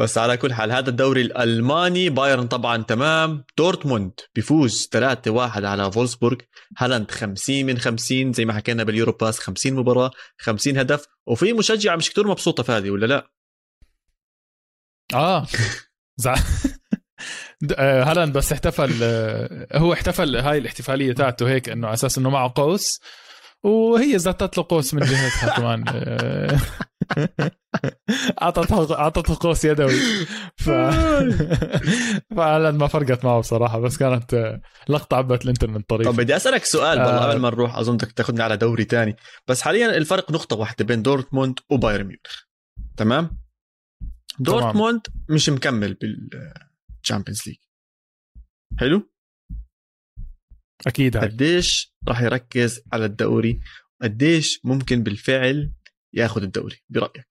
بس 0.01 0.19
على 0.19 0.37
كل 0.37 0.55
حال 0.55 0.73
هذا 0.73 0.91
الدوري 0.91 1.23
الألماني 1.23 2.11
بايرن 2.11 2.47
طبعا 2.47 2.83
تمام. 2.83 3.45
دورتموند 3.59 4.13
بيفوز 4.35 4.89
3-1 4.97 5.65
على 5.65 5.93
فولسبورغ. 5.93 6.37
هالاند 6.79 7.11
50 7.11 7.67
من 7.67 7.79
50 7.79 8.33
زي 8.33 8.45
ما 8.45 8.53
حكينا 8.53 8.85
باليورو 8.85 9.13
باس 9.13 9.39
50 9.39 9.75
مباراة 9.75 10.11
50 10.39 10.79
هدف. 10.79 11.07
وفي 11.27 11.53
مشجعة 11.53 11.97
مش 11.97 12.11
كتير 12.11 12.27
مبسوطة 12.27 12.63
فادي 12.63 12.91
ولا 12.91 13.07
لا؟ 13.07 13.31
آه. 15.15 15.47
هالاند 17.79 18.33
بس 18.33 18.53
احتفل 18.53 18.93
آه، 19.03 19.67
هو 19.79 19.93
احتفل 19.93 20.37
هاي 20.37 20.59
الاحتفالية 20.59 21.13
تاعته 21.13 21.49
هيك 21.49 21.69
إنه 21.69 21.87
على 21.87 21.95
أساس 21.95 22.19
إنه 22.19 22.31
معه 22.31 22.53
قوس 22.57 23.01
وهي 23.63 24.19
زتت 24.19 24.59
له 24.59 24.67
قوس 24.69 24.95
من 24.95 25.01
جهتها 25.01 25.57
كمان 25.57 25.85
آه، 25.89 26.59
اعطته 28.43 28.99
اعطته 28.99 29.37
قوس 29.41 29.65
يدوي. 29.65 30.01
ف 30.57 30.71
فهالاند 32.37 32.81
ما 32.81 32.87
فرقت 32.87 33.25
معه 33.25 33.41
بصراحة 33.41 33.81
بس 33.81 33.97
كانت 33.97 34.35
آه، 34.35 34.61
لقطة 34.89 35.17
عبت 35.17 35.45
الانترنت 35.45 35.89
طريف 35.89 36.09
طب 36.09 36.17
بدي 36.17 36.37
أسألك 36.37 36.65
سؤال 36.65 36.99
والله 36.99 37.25
آه. 37.25 37.31
قبل 37.31 37.41
ما 37.41 37.51
نروح 37.51 37.77
اظن 37.77 37.97
بدك 37.97 38.13
تاخذنا 38.13 38.45
على 38.45 38.57
دوري 38.57 38.85
تاني 38.85 39.17
بس 39.49 39.63
حاليا 39.63 39.97
الفرق 39.97 40.31
نقطة 40.31 40.57
واحدة 40.57 40.85
بين 40.85 41.03
دورتموند 41.03 41.59
وبايرن 41.71 42.05
ميونخ 42.05 42.43
تمام؟ 42.97 43.46
دورتموند 44.39 45.01
مش 45.29 45.49
مكمل 45.49 45.95
بال 45.95 46.22
Champions 46.22 47.43
League 47.47 47.57
حلو؟ 48.79 49.11
أكيد. 50.87 51.17
هاي 51.17 51.29
قديش 51.29 51.95
راح 52.09 52.21
يركز 52.21 52.81
على 52.93 53.05
الدوري؟ 53.05 53.61
قديش 54.03 54.61
ممكن 54.65 55.03
بالفعل 55.03 55.73
ياخذ 56.15 56.43
الدوري؟ 56.43 56.77
برأيك. 56.89 57.27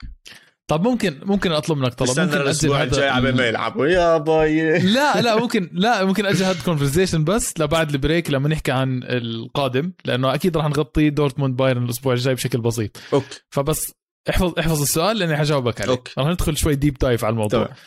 طب 0.67 0.87
ممكن 0.87 1.19
ممكن 1.23 1.51
أطلب 1.51 1.77
منك 1.77 1.93
طلب. 1.93 2.19
ممكن 2.19 2.37
الأسبوع 2.37 2.83
الجاي 2.83 3.09
عبال 3.09 3.35
ما 3.35 3.47
يلعبوا. 3.47 3.87
يا 3.87 4.17
باي. 4.17 4.79
لا 4.79 5.21
لا 5.21 5.39
ممكن 5.39 5.69
لا 5.73 6.05
ممكن 6.05 6.25
أجل 6.25 6.43
هذا 6.43 6.59
ال 6.59 6.64
conversation 6.64 7.23
بس 7.23 7.59
لبعد 7.59 7.89
ال 7.89 7.96
break 7.96 8.29
لما 8.29 8.49
نحكي 8.49 8.71
عن 8.71 9.03
القادم 9.03 9.93
لأنه 10.05 10.33
أكيد 10.33 10.57
راح 10.57 10.65
نغطي 10.65 11.09
دورتموند 11.09 11.55
بايرن 11.55 11.85
الأسبوع 11.85 12.13
الجاي 12.13 12.35
بشكل 12.35 12.61
بسيط. 12.61 12.97
Okay. 13.13 13.39
فبس 13.49 13.93
احفظ 14.29 14.59
احفظ 14.59 14.81
السؤال 14.81 15.17
لأني 15.17 15.37
حجاوبك 15.37 15.81
عليه. 15.81 15.91
Okay. 15.91 16.13
راح 16.17 16.27
ندخل 16.27 16.57
شوي 16.57 16.75
deep 16.75 16.97
dive 16.97 17.25
على 17.25 17.33
الموضوع. 17.33 17.65
تمام. 17.65 17.77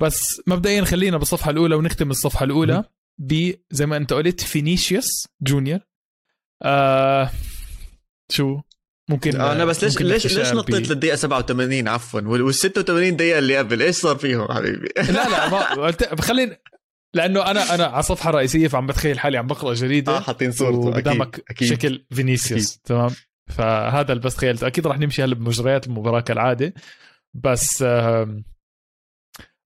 بس 0.00 0.40
مبدئيا 0.46 0.84
خلينا 0.84 1.18
بالصفحة 1.18 1.50
الأولى 1.50 1.74
ونختم 1.74 2.10
الصفحة 2.10 2.44
الأولى 2.44 2.84
ب 3.18 3.50
زي 3.70 3.86
ما 3.86 3.96
أنت 3.96 4.12
قلت 4.12 4.40
فينيسيوس 4.40 5.08
جونيور 5.42 5.78
آه 6.62 7.30
شو؟ 8.32 8.60
ممكن 9.10 9.40
أنا 9.40 9.64
بس 9.64 9.84
ليش 9.84 9.92
ممكن 9.92 10.04
ليش 10.06 10.26
ليش 10.38 10.52
نطيت 10.52 10.88
للدقيقة 10.88 11.16
87 11.16 11.88
عفوا. 11.88 12.20
وال 12.20 12.54
86 12.54 13.16
دقيقة 13.16 13.38
اللي 13.38 13.58
قبل. 13.58 13.82
إيش 13.82 13.96
صار 13.96 14.16
فيهم 14.16 14.52
حبيبي؟ 14.52 14.88
لا 15.12 15.28
لا 15.28 15.48
ما 15.50 15.58
قلت- 15.86 16.20
خلينا 16.20 16.58
لأنه 17.14 17.50
أنا 17.50 17.74
أنا 17.74 17.84
على 17.84 18.00
الصفحه 18.00 18.30
الرئيسيه 18.30 18.68
فعم 18.68 18.86
بتخيل 18.86 19.18
حالي 19.18 19.38
عم 19.38 19.46
بقرأ 19.46 19.74
جريدة. 19.74 20.16
آه 20.16 20.20
حاطين 20.20 20.52
صورته. 20.52 20.98
أكيد 21.50 21.68
شكل 21.70 22.04
فينيسيوس 22.12 22.78
تمام؟ 22.78 23.10
فهذا 23.46 24.12
اللي 24.12 24.22
بس 24.22 24.36
تخيلته 24.36 24.66
أكيد 24.66 24.86
راح 24.86 24.98
نمشي 24.98 25.24
هلا 25.24 25.34
بمجريات 25.34 25.86
المباراة 25.86 26.20
كالعادة. 26.20 26.74
بس 27.34 27.84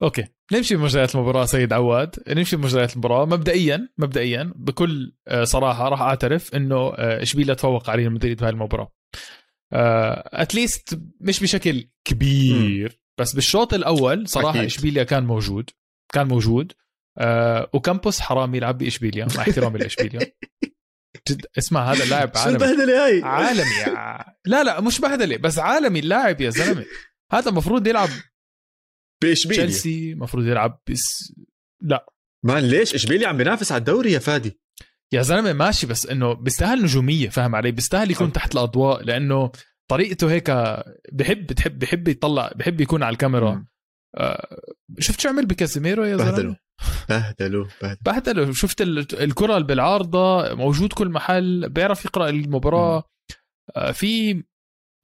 okay 0.03 0.25
نمشي 0.53 0.77
بمجريات 0.77 1.14
المباراة 1.14 1.45
سيد 1.45 1.73
عواد. 1.73 2.17
نمشي 2.29 2.57
بمجريات 2.57 2.93
المباراة. 2.93 3.25
مبدئيا 3.27 3.88
مبدئيا 3.99 4.53
بكل 4.57 5.12
آه، 5.29 5.45
صراحة 5.45 5.88
راح 5.88 6.01
أعترف 6.03 6.55
إنه 6.55 6.77
آه، 6.77 7.23
اشبيليا 7.23 7.55
تفوق 7.55 7.91
على 7.91 8.03
ريال 8.03 8.12
مدريد 8.12 8.38
بهاي 8.41 8.51
المباراة. 8.51 8.93
at 9.73 10.07
least 10.07 10.92
آه، 10.93 11.01
مش 11.21 11.41
بشكل 11.41 11.88
كبير 12.05 13.01
بس 13.21 13.35
بالشوط 13.35 13.75
الأول 13.75 14.29
صراحة. 14.29 14.64
إشبيليا 14.67 15.05
كان 15.05 15.25
موجود 15.27 15.71
كان 16.12 16.29
موجود. 16.29 16.73
أوكامبوس 17.75 18.21
حرام 18.21 18.55
يلعب 18.55 18.79
بإشبيليا 18.79 19.27
مع 19.37 19.43
احترامي 19.43 19.79
لإشبيليا. 19.79 20.21
جد 21.33 21.47
اسمع 21.59 21.93
هذا 21.93 22.05
لاعب 22.05 22.33
عالمي. 22.37 22.59
شو 22.59 22.64
البهدله 22.64 23.07
هاي؟ 23.07 23.23
عالمي 23.23 23.95
لا 24.47 24.64
لا 24.64 24.81
مش 24.81 25.01
بهدلة 25.01 25.37
بس 25.37 25.59
عالمي 25.59 25.99
اللاعب 25.99 26.41
يا 26.41 26.51
زلمة. 26.51 26.85
هذا 27.33 27.51
المفروض 27.51 27.87
يلعب 27.87 28.09
بإشبيليا. 29.23 29.67
تشيلسي 29.67 30.12
المفروض 30.12 30.47
يلعب 30.47 30.81
بس 30.91 31.33
لا. 31.83 32.07
مان 32.45 32.64
ليش 32.64 32.95
إشبيليا 32.95 33.29
عم 33.29 33.37
بينافس 33.37 33.73
على 33.73 33.79
الدوري 33.79 34.12
يا 34.12 34.19
فادي. 34.19 34.61
يا 35.12 35.23
زلمة 35.23 35.53
ماشي 35.53 35.87
بس 35.87 36.07
إنه 36.07 36.33
بيستاهل 36.33 36.83
نجومية 36.83 37.29
فاهم 37.29 37.55
علي؟ 37.55 37.73
بيستاهل 37.73 38.11
يكون 38.11 38.33
تحت 38.33 38.55
الأضواء 38.55 39.03
لأنه 39.03 39.53
طريقته 39.91 40.31
هيك 40.31 40.51
بحب 41.12 41.47
بتحب 41.47 41.79
بحب 41.79 42.09
يطلع 42.09 42.53
بحب 42.57 42.81
يكون 42.81 43.03
على 43.03 43.12
الكاميرا. 43.12 43.64
آه 44.17 44.57
شفت 44.99 45.21
شو 45.21 45.29
عمل 45.29 45.47
بكازيميرو 45.47 46.05
يا 46.05 46.17
زلمة؟ 46.17 46.57
بهدلوا 47.09 47.67
بهدلوا. 48.03 48.53
شفت 48.53 48.81
الكرة 49.12 49.57
اللي 49.57 49.67
بالعارضة 49.67 50.55
موجود 50.55 50.93
كل 50.93 51.09
محل 51.09 51.69
بيعرف 51.69 52.05
يقرأ 52.05 52.29
المباراة. 52.29 53.05
آه 53.77 53.93
في 53.93 54.45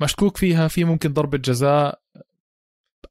مشكوك 0.03 0.37
فيها 0.37 0.69
في 0.69 0.85
ممكن 0.85 1.13
ضربة 1.13 1.39
جزاء. 1.39 2.01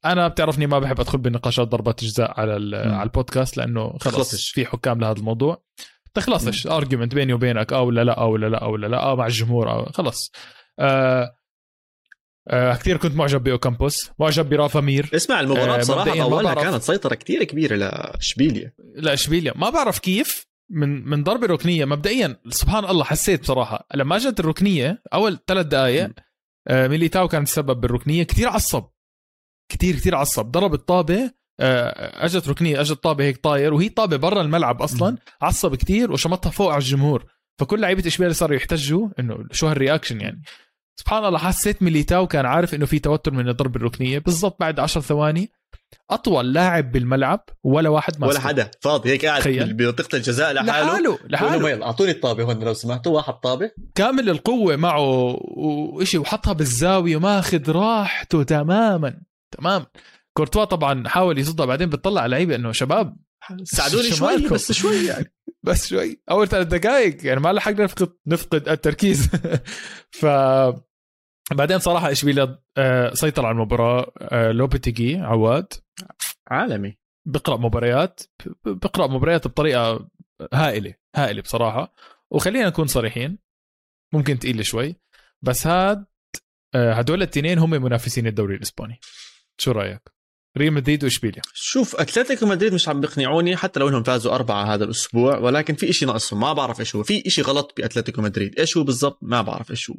أنا 0.04 0.28
بتعرفني 0.28 0.66
ما 0.66 0.78
بحب 0.78 1.00
أدخل 1.00 1.18
بنقاشات 1.18 1.68
ضربات 1.68 2.04
جزاء 2.04 2.40
على 2.40 2.76
على 2.76 3.02
البودكاست 3.02 3.56
لأنه 3.56 3.98
خلص 3.98 4.50
في 4.52 4.66
حكام 4.66 5.00
لهذا 5.00 5.18
الموضوع. 5.18 5.64
تخلصش. 6.14 6.66
argument 6.66 7.14
بيني 7.14 7.32
وبينك 7.32 7.72
آه 7.72 7.82
ولا 7.82 8.04
لا 8.04 8.18
آه 8.18 8.26
ولا 8.26 8.46
لا 8.46 8.62
آه 8.62 8.68
ولا 8.68 8.86
لا 8.86 9.02
آه 9.02 9.16
مع 9.16 9.26
الجمهور 9.26 9.68
آه 9.70 9.92
خلص. 9.92 10.32
آه 10.78 11.36
آه 12.48 12.74
كثير 12.74 12.96
كنت 12.96 13.14
معجب 13.14 13.42
بأوكامبوس 13.42 14.10
معجب 14.18 14.48
برافا 14.48 14.80
مير. 14.80 15.10
اسمع 15.14 15.40
المباراة 15.40 15.78
آه 15.78 15.80
صراحة 15.80 16.22
أولها 16.22 16.54
كانت 16.54 16.82
سيطرة 16.82 17.14
كثير 17.14 17.44
كبيرة 17.44 17.76
لأشبيليا. 17.76 18.72
لاشبيليا 18.94 19.52
ما 19.56 19.70
بعرف 19.70 19.98
كيف 19.98 20.46
من 20.70 21.08
من 21.08 21.22
ضربة 21.22 21.46
ركنية 21.46 21.84
مبدئيا 21.84 22.36
سبحان 22.48 22.84
الله 22.84 23.04
حسيت 23.04 23.40
بصراحة 23.40 23.86
لما 23.94 24.16
اجت 24.16 24.40
الركنية 24.40 25.02
أول 25.14 25.38
ثلاث 25.46 25.66
دقائق 25.66 26.10
آه 26.68 26.88
ميليتاو 26.88 27.28
كان 27.28 27.42
السبب 27.42 27.80
بالركنية. 27.80 28.22
كثير 28.22 28.48
عصب. 28.48 28.84
كثير 29.72 29.94
كثير 29.94 30.14
عصب. 30.14 30.50
ضرب 30.50 30.74
الطابة 30.74 31.30
آه، 31.60 32.24
اجت 32.24 32.48
ركنية 32.48 32.80
اجت 32.80 32.92
طابة 33.02 33.24
هيك 33.24 33.36
طاير 33.36 33.74
وهي 33.74 33.88
طابة 33.88 34.16
برا 34.16 34.40
الملعب 34.40 34.82
أصلا. 34.82 35.16
عصب 35.42 35.74
كتير 35.74 36.12
وشمطها 36.12 36.50
فوق 36.50 36.70
على 36.72 36.78
الجمهور. 36.80 37.24
فكل 37.58 37.80
لعيبة 37.80 38.06
اشبيليه 38.06 38.32
صاروا 38.32 38.56
يحتجوا 38.56 39.08
إنه 39.18 39.38
شو 39.52 39.66
هال 39.66 39.77
reaction 39.77 40.20
يعني. 40.20 40.42
سبحان 41.00 41.24
الله 41.24 41.38
حسيت 41.38 41.82
ميليتاو 41.82 42.26
كان 42.26 42.46
عارف 42.46 42.74
إنه 42.74 42.86
في 42.86 42.98
توتر 42.98 43.32
من 43.32 43.48
الضربه 43.48 43.76
الركنية. 43.76 44.18
بالضبط 44.18 44.56
بعد 44.60 44.80
10 44.80 45.00
ثواني 45.00 45.52
أطول 46.10 46.52
لاعب 46.52 46.92
بالملعب 46.92 47.44
ولا 47.64 47.88
واحد 47.88 48.20
ما 48.20 48.26
ولا 48.26 48.40
حدا. 48.40 48.70
فاضي 48.80 49.10
هيك 49.10 49.26
قاعد 49.26 49.42
بمنطقه 49.48 50.16
الجزاء 50.16 50.52
لحاله. 50.52 50.82
لحاله 50.82 51.18
لحاله. 51.28 51.70
يلا 51.70 51.86
أعطوني 51.86 52.10
الطابة 52.10 52.44
هون 52.44 52.58
لو 52.58 52.74
سمحتوا 52.74 53.16
واحد 53.16 53.34
طابة. 53.34 53.70
كامل 53.94 54.30
القوة 54.30 54.76
معه 54.76 55.36
وشيء 55.56 56.20
وحطها 56.20 56.52
بالزاوية 56.52 57.20
ماخذ 57.20 57.70
راحته 57.70 58.42
تماما. 58.42 59.20
تمام. 59.58 59.86
كورتوا 60.36 60.64
طبعا 60.64 61.08
حاول 61.08 61.38
يصدها 61.38 61.66
بعدين 61.66 61.88
بتطلع 61.88 62.20
على 62.20 62.30
لعيبة 62.30 62.54
إنه 62.54 62.72
شباب 62.72 63.16
ساعدوني 63.62 64.10
شوي 64.10 64.48
بس 64.48 64.72
شوي 64.72 65.06
يعني. 65.06 65.32
بس 65.64 65.86
شوي. 65.86 66.22
أول 66.30 66.48
ثلاث 66.48 66.66
دقائق 66.66 67.26
يعني 67.26 67.40
ما 67.40 67.52
لحقنا 67.52 67.84
نفقد 67.84 68.16
نفقد 68.26 68.68
التركيز. 68.68 69.30
ف 70.20 70.26
بعدين 71.52 71.78
صراحة 71.78 72.10
اشبيليا 72.10 72.58
آه، 72.76 73.14
سيطر 73.14 73.46
على 73.46 73.54
المباراة. 73.54 74.12
آه، 74.18 74.52
لوبيتيجي 74.52 75.16
عواد. 75.16 75.72
عالمي. 76.48 76.98
بقرأ 77.26 77.56
مباريات 77.56 78.20
بقرأ 78.64 79.06
مباريات 79.06 79.46
بطريقة 79.46 80.08
هائلة 80.52 80.94
هائلة 81.16 81.42
بصراحة. 81.42 81.94
وخلينا 82.30 82.68
نكون 82.68 82.86
صريحين 82.86 83.38
ممكن 84.14 84.38
تقيل 84.38 84.64
شوي 84.64 84.96
بس 85.42 85.66
هاد 85.66 86.06
آه، 86.74 86.92
هدول 86.92 87.18
الاثنين 87.18 87.58
هم 87.58 87.70
منافسين 87.70 88.26
الدوري 88.26 88.56
الإسباني. 88.56 89.00
شو 89.58 89.72
رأيك؟ 89.72 90.14
ريال 90.58 90.72
مدريد 90.72 91.04
واشبيليا 91.04 91.42
شوف 91.54 91.96
أتلتيكو 91.96 92.46
مدريد 92.46 92.74
مش 92.74 92.88
عم 92.88 93.00
بيقنعوني 93.00 93.56
حتى 93.56 93.80
لو 93.80 93.88
إنهم 93.88 94.02
فازوا 94.02 94.34
أربعة 94.34 94.74
هذا 94.74 94.84
الأسبوع 94.84 95.38
ولكن 95.38 95.74
في 95.74 95.90
إشي 95.90 96.06
ناقصهم 96.06 96.40
ما 96.40 96.52
بعرف 96.52 96.80
إيش 96.80 96.96
هو 96.96 97.02
في 97.02 97.26
إشي 97.26 97.42
غلط 97.42 97.72
بأتلتيكو 97.76 98.22
مدريد. 98.22 98.58
إيش 98.58 98.76
هو 98.76 98.84
بالضبط؟ 98.84 99.18
ما 99.22 99.42
بعرف 99.42 99.70
إيش 99.70 99.90
هو. 99.90 99.96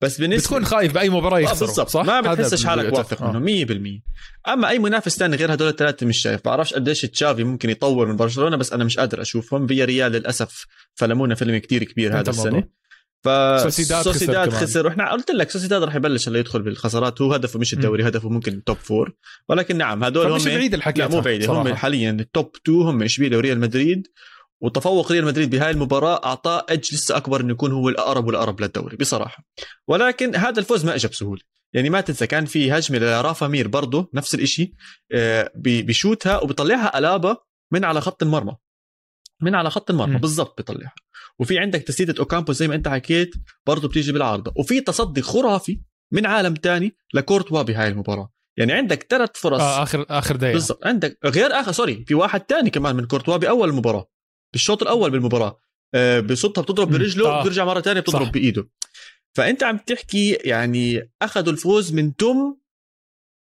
بس 0.00 0.20
بالنسبة 0.20 0.42
بتكون 0.42 0.64
خايف 0.64 0.92
بأي 0.92 1.08
مباراة 1.10 1.36
آه، 1.36 1.40
يخسروا 1.40 1.68
بالضبط. 1.68 1.88
صح؟ 1.88 2.04
ما 2.04 2.20
بتحسش 2.20 2.66
حالك 2.66 2.92
واثق 2.92 3.22
منه 3.22 3.66
100% 3.66 4.02
أما 4.48 4.68
أي 4.68 4.78
منافس 4.78 5.18
ثاني 5.18 5.36
غير 5.36 5.54
هدول 5.54 5.68
الثلاثة 5.68 6.06
مش 6.06 6.18
شايف. 6.18 6.40
بعرفش 6.44 6.74
قديش 6.74 7.00
تشافي 7.00 7.44
ممكن 7.44 7.70
يطور 7.70 8.06
من 8.06 8.16
برشلونة 8.16 8.56
بس 8.56 8.72
أنا 8.72 8.84
مش 8.84 8.98
قادر 8.98 9.20
أشوفهم. 9.20 9.66
فيا 9.66 9.84
ريال 9.84 10.12
للأسف 10.12 10.66
فيلمونا 10.94 11.34
فيلم 11.34 11.58
كتير 11.58 11.84
كبير 11.84 12.20
هذا 12.20 12.30
السنة. 12.30 12.79
ف 13.24 13.28
سوسيداد, 13.62 14.04
سوسيداد 14.04 14.50
خسر, 14.50 14.66
خسر. 14.66 14.86
وإحنا 14.86 15.12
قلت 15.12 15.30
لك 15.30 15.50
سوسيداد 15.50 15.82
راح 15.82 15.94
يبلش 15.94 16.28
هلا 16.28 16.38
يدخل 16.38 16.62
بالخسارات. 16.62 17.22
هو 17.22 17.32
هدفه 17.32 17.58
مش 17.58 17.72
الدوري. 17.72 18.08
هدفه 18.08 18.28
ممكن 18.28 18.64
top 18.64 18.76
four 18.76 19.12
ولكن 19.48 19.76
نعم 19.76 20.04
هدول 20.04 20.26
هم 20.26 20.34
مش 20.36 20.44
بعيد 20.44 20.74
الحكي 20.74 21.00
لا 21.00 21.08
مو 21.08 21.20
بعيد. 21.20 21.50
هم 21.50 21.74
حاليا 21.74 22.10
ال 22.10 22.22
top 22.22 22.56
2 22.62 22.78
هم 22.78 23.02
اشبيليا 23.02 23.36
وريال 23.36 23.60
مدريد. 23.60 24.06
وتفوق 24.62 25.12
ريال 25.12 25.24
مدريد 25.24 25.50
بهاي 25.50 25.70
المباراة 25.70 26.24
أعطاه 26.24 26.66
edge 26.68 26.94
لسه 26.94 27.16
أكبر 27.16 27.40
إنه 27.40 27.52
يكون 27.52 27.72
هو 27.72 27.88
الأقرب 27.88 28.26
والأقرب 28.26 28.60
للدوري 28.60 28.96
بصراحة. 28.96 29.44
ولكن 29.88 30.36
هذا 30.36 30.60
الفوز 30.60 30.84
ما 30.84 30.94
إجا 30.94 31.08
بسهولة 31.08 31.40
يعني 31.72 31.90
ما 31.90 32.00
تنسى 32.00 32.26
كان 32.26 32.44
في 32.44 32.72
هجمة 32.72 32.98
لرافا 32.98 33.46
مير 33.46 33.68
برضه 33.68 34.10
نفس 34.14 34.34
الإشي 34.34 34.74
آه، 35.12 35.50
بشوتها 35.56 36.40
وبيطلعها 36.40 36.98
ألابا 36.98 37.36
من 37.72 37.84
على 37.84 38.00
خط 38.00 38.22
المرمى. 38.22 38.56
من 39.42 39.54
على 39.54 39.70
خط 39.70 39.90
المرمى. 39.90 40.18
بالضبط 40.18 40.56
بيطلعها. 40.56 40.94
وفي 41.38 41.58
عندك 41.58 41.82
تسديدة 41.82 42.14
أوكامبو 42.18 42.52
زي 42.52 42.68
ما 42.68 42.74
أنت 42.74 42.88
حكيت 42.88 43.34
برضه 43.66 43.88
بتيجي 43.88 44.12
بالعارضة. 44.12 44.52
وفي 44.56 44.80
تصدي 44.80 45.22
خرافي 45.22 45.80
من 46.12 46.26
عالم 46.26 46.54
تاني 46.54 46.96
لكورتوا 47.14 47.62
بهاي 47.62 47.88
المباراة. 47.88 48.32
يعني 48.56 48.72
عندك 48.72 49.06
ثلاث 49.10 49.30
فرص. 49.34 49.60
آه 49.60 49.82
اخر 49.82 50.06
آخر 50.08 50.36
دقيقة. 50.36 50.52
بالضبط. 50.52 50.86
عندك 50.86 51.18
غير 51.24 51.52
آخر 51.52 51.72
سوري 51.72 52.04
في 52.04 52.14
واحد 52.14 52.40
تاني 52.40 52.70
كمان 52.70 52.96
من 52.96 53.06
كورتوا 53.06 53.36
بأول 53.36 53.68
المباراه 53.68 54.10
بالشوط 54.52 54.82
الأول 54.82 55.10
بالمباراة. 55.10 55.60
آه 55.94 56.20
بصدها 56.20 56.62
بتضرب 56.62 56.90
برجله 56.90 57.28
آه. 57.28 57.42
بترجع 57.42 57.64
مرة 57.64 57.80
ثانية 57.80 58.00
بتضرب 58.00 58.26
صح. 58.26 58.30
بإيده. 58.32 58.70
فأنت 59.36 59.62
عم 59.62 59.78
تحكي 59.78 60.32
يعني 60.32 61.10
أخذوا 61.22 61.52
الفوز 61.52 61.92
من 61.92 62.16
تم 62.16 62.56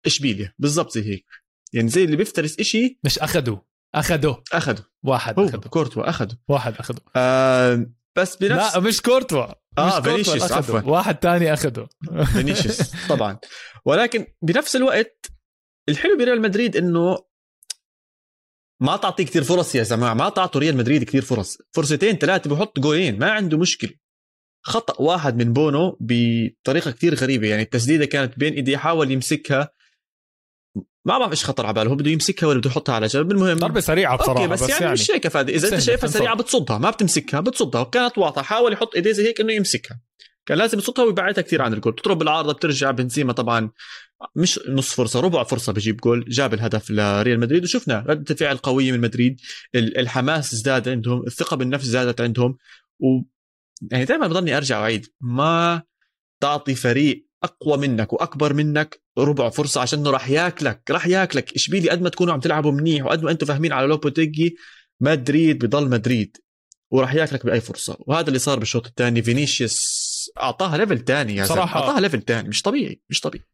إشبيليا. 0.05 0.53
بالضبط 0.59 0.91
زي 0.91 1.03
هيك. 1.03 1.25
يعني 1.73 1.89
زي 1.89 2.03
اللي 2.03 2.15
بيفترس 2.15 2.59
إشي 2.59 2.99
مش 3.03 3.19
اخذوا 3.19 3.57
اخذوا 3.95 4.35
اخذوا 4.53 4.85
واحد 5.03 5.39
اخذوا 5.39 5.61
كورتوا 5.61 6.09
اخذوا 6.09 6.37
واحد 6.47 6.73
اخذوا 6.77 6.99
آه 7.15 7.85
بس 8.17 8.35
بنفس 8.35 8.75
لا 8.75 8.79
مش 8.79 9.01
كورتوا. 9.01 9.45
آه 9.77 10.01
فينيسيوس 10.01 10.51
عفوا. 10.51 10.81
واحد 10.81 11.15
تاني 11.15 11.53
اخذه 11.53 11.87
فينيسيوس 12.33 12.91
طبعا. 13.09 13.39
ولكن 13.85 14.25
بنفس 14.41 14.75
الوقت 14.75 15.25
الحلو 15.89 16.17
بريال 16.17 16.41
مدريد 16.41 16.77
إنه 16.77 17.17
ما 18.81 18.97
تعطي 18.97 19.23
كثير 19.23 19.43
فرص 19.43 19.75
يا 19.75 19.83
جماعة. 19.83 20.13
ما 20.13 20.29
تعطوا 20.29 20.61
ريال 20.61 20.77
مدريد 20.77 21.03
كثير 21.03 21.21
فرص. 21.21 21.57
فرصتين 21.75 22.15
ثلاثة 22.15 22.49
بحط 22.49 22.79
جولين. 22.79 23.19
ما 23.19 23.31
عنده 23.31 23.57
مشكلة. 23.57 23.91
خطأ 24.65 25.01
واحد 25.01 25.37
من 25.37 25.53
بونو 25.53 25.97
بطريقة 25.99 26.91
كثير 26.91 27.15
غريبة. 27.15 27.47
يعني 27.47 27.61
التسديدة 27.61 28.05
كانت 28.05 28.39
بين 28.39 28.53
ايديه 28.53 28.77
حاول 28.77 29.11
يمسكها. 29.11 29.69
ما 31.05 31.17
بعرف 31.17 31.31
إيش 31.31 31.45
خطر 31.45 31.65
على 31.65 31.73
باله 31.73 31.89
هو 31.89 31.95
بده 31.95 32.11
يمسكها 32.11 32.47
ولا 32.47 32.59
بده 32.59 32.69
يحطها 32.69 32.95
على 32.95 33.07
جنب. 33.07 33.31
المهم 33.31 33.57
ضربة 33.57 33.79
سريعة 33.79 34.17
بصراحة 34.17 34.41
okay 34.41 34.53
بس, 34.53 34.63
بس 34.63 34.69
يعني, 34.69 34.81
يعني 34.81 34.93
مش 34.93 35.11
هيك 35.11 35.27
فادي. 35.27 35.55
إذا 35.55 35.67
أنت 35.67 35.79
شايفها 35.79 36.09
سريعة 36.09 36.35
بتصدها 36.35 36.77
ما 36.77 36.89
بتمسكها 36.89 37.39
بتصدها. 37.39 37.83
كانت 37.83 38.17
واضحة 38.17 38.41
حاول 38.41 38.73
يحط 38.73 38.95
إيديه 38.95 39.11
زي 39.11 39.27
هيك 39.27 39.41
إنه 39.41 39.53
يمسكها. 39.53 39.99
كان 40.45 40.57
لازم 40.57 40.77
يصدها 40.77 41.05
ويبعدها 41.05 41.41
كثير 41.41 41.61
عن 41.61 41.73
الجول. 41.73 41.93
بتضرب 41.93 42.19
بالعارضة 42.19 42.53
بترجع 42.53 42.91
بنزيما 42.91 43.33
طبعا. 43.33 43.71
مش 44.35 44.59
نص 44.69 44.93
فرصة 44.93 45.19
ربع 45.19 45.43
فرصة 45.43 45.73
بجيب 45.73 45.97
جول. 45.97 46.25
جاب 46.27 46.53
الهدف 46.53 46.91
لريال 46.91 47.39
مدريد 47.39 47.63
وشفنا 47.63 48.05
ردة 48.07 48.25
الفعل 48.31 48.57
قوية 48.57 48.91
من 48.91 49.01
مدريد. 49.01 49.39
الحماس 49.75 50.53
ازداد 50.53 50.89
عندهم 50.89 51.23
الثقة 51.27 51.57
بالنفس 51.57 51.85
زادت 51.85 52.21
عندهم. 52.21 52.57
و 52.99 53.21
يعني 53.91 54.05
دائما 54.05 54.27
بضلني 54.27 54.57
أرجع 54.57 54.79
وأعيد. 54.79 55.07
ما 55.21 55.81
تعطي 56.41 56.75
فريق 56.75 57.27
أقوى 57.45 57.77
منك 57.77 58.13
وأكبر 58.13 58.53
منك. 58.53 59.01
ربع 59.17 59.49
فرصة 59.49 59.81
عشان 59.81 59.99
إنه 59.99 60.09
راح 60.09 60.29
ياكلك 60.29 60.81
راح 60.91 61.07
ياكلك. 61.07 61.53
اشبيلي 61.53 61.89
قد 61.89 62.01
ما 62.01 62.09
تكونوا 62.09 62.33
عم 62.33 62.39
تلعبوا 62.39 62.71
منيح 62.71 63.05
وقد 63.05 63.23
ما 63.23 63.31
أنتم 63.31 63.45
فاهمين 63.45 63.73
على 63.73 63.87
لوبوتيجي 63.87 64.55
مدريد 65.01 65.65
بضل 65.65 65.89
مدريد 65.89 66.37
وراح 66.91 67.13
ياكلك 67.13 67.45
بأي 67.45 67.61
فرصة. 67.61 67.97
وهذا 67.99 68.27
اللي 68.27 68.39
صار 68.39 68.59
بالشوط 68.59 68.87
الثاني. 68.87 69.21
فينيسيوس 69.21 70.05
أعطاها 70.41 70.77
level 70.77 71.05
ثاني 71.05 71.35
يا 71.35 71.45
صراحة 71.45 71.79
أعطاها 71.79 71.99
level 71.99 72.21
ثاني 72.21 72.49
مش 72.49 72.61
طبيعي 72.61 73.01
مش 73.09 73.19
طبيعي. 73.19 73.45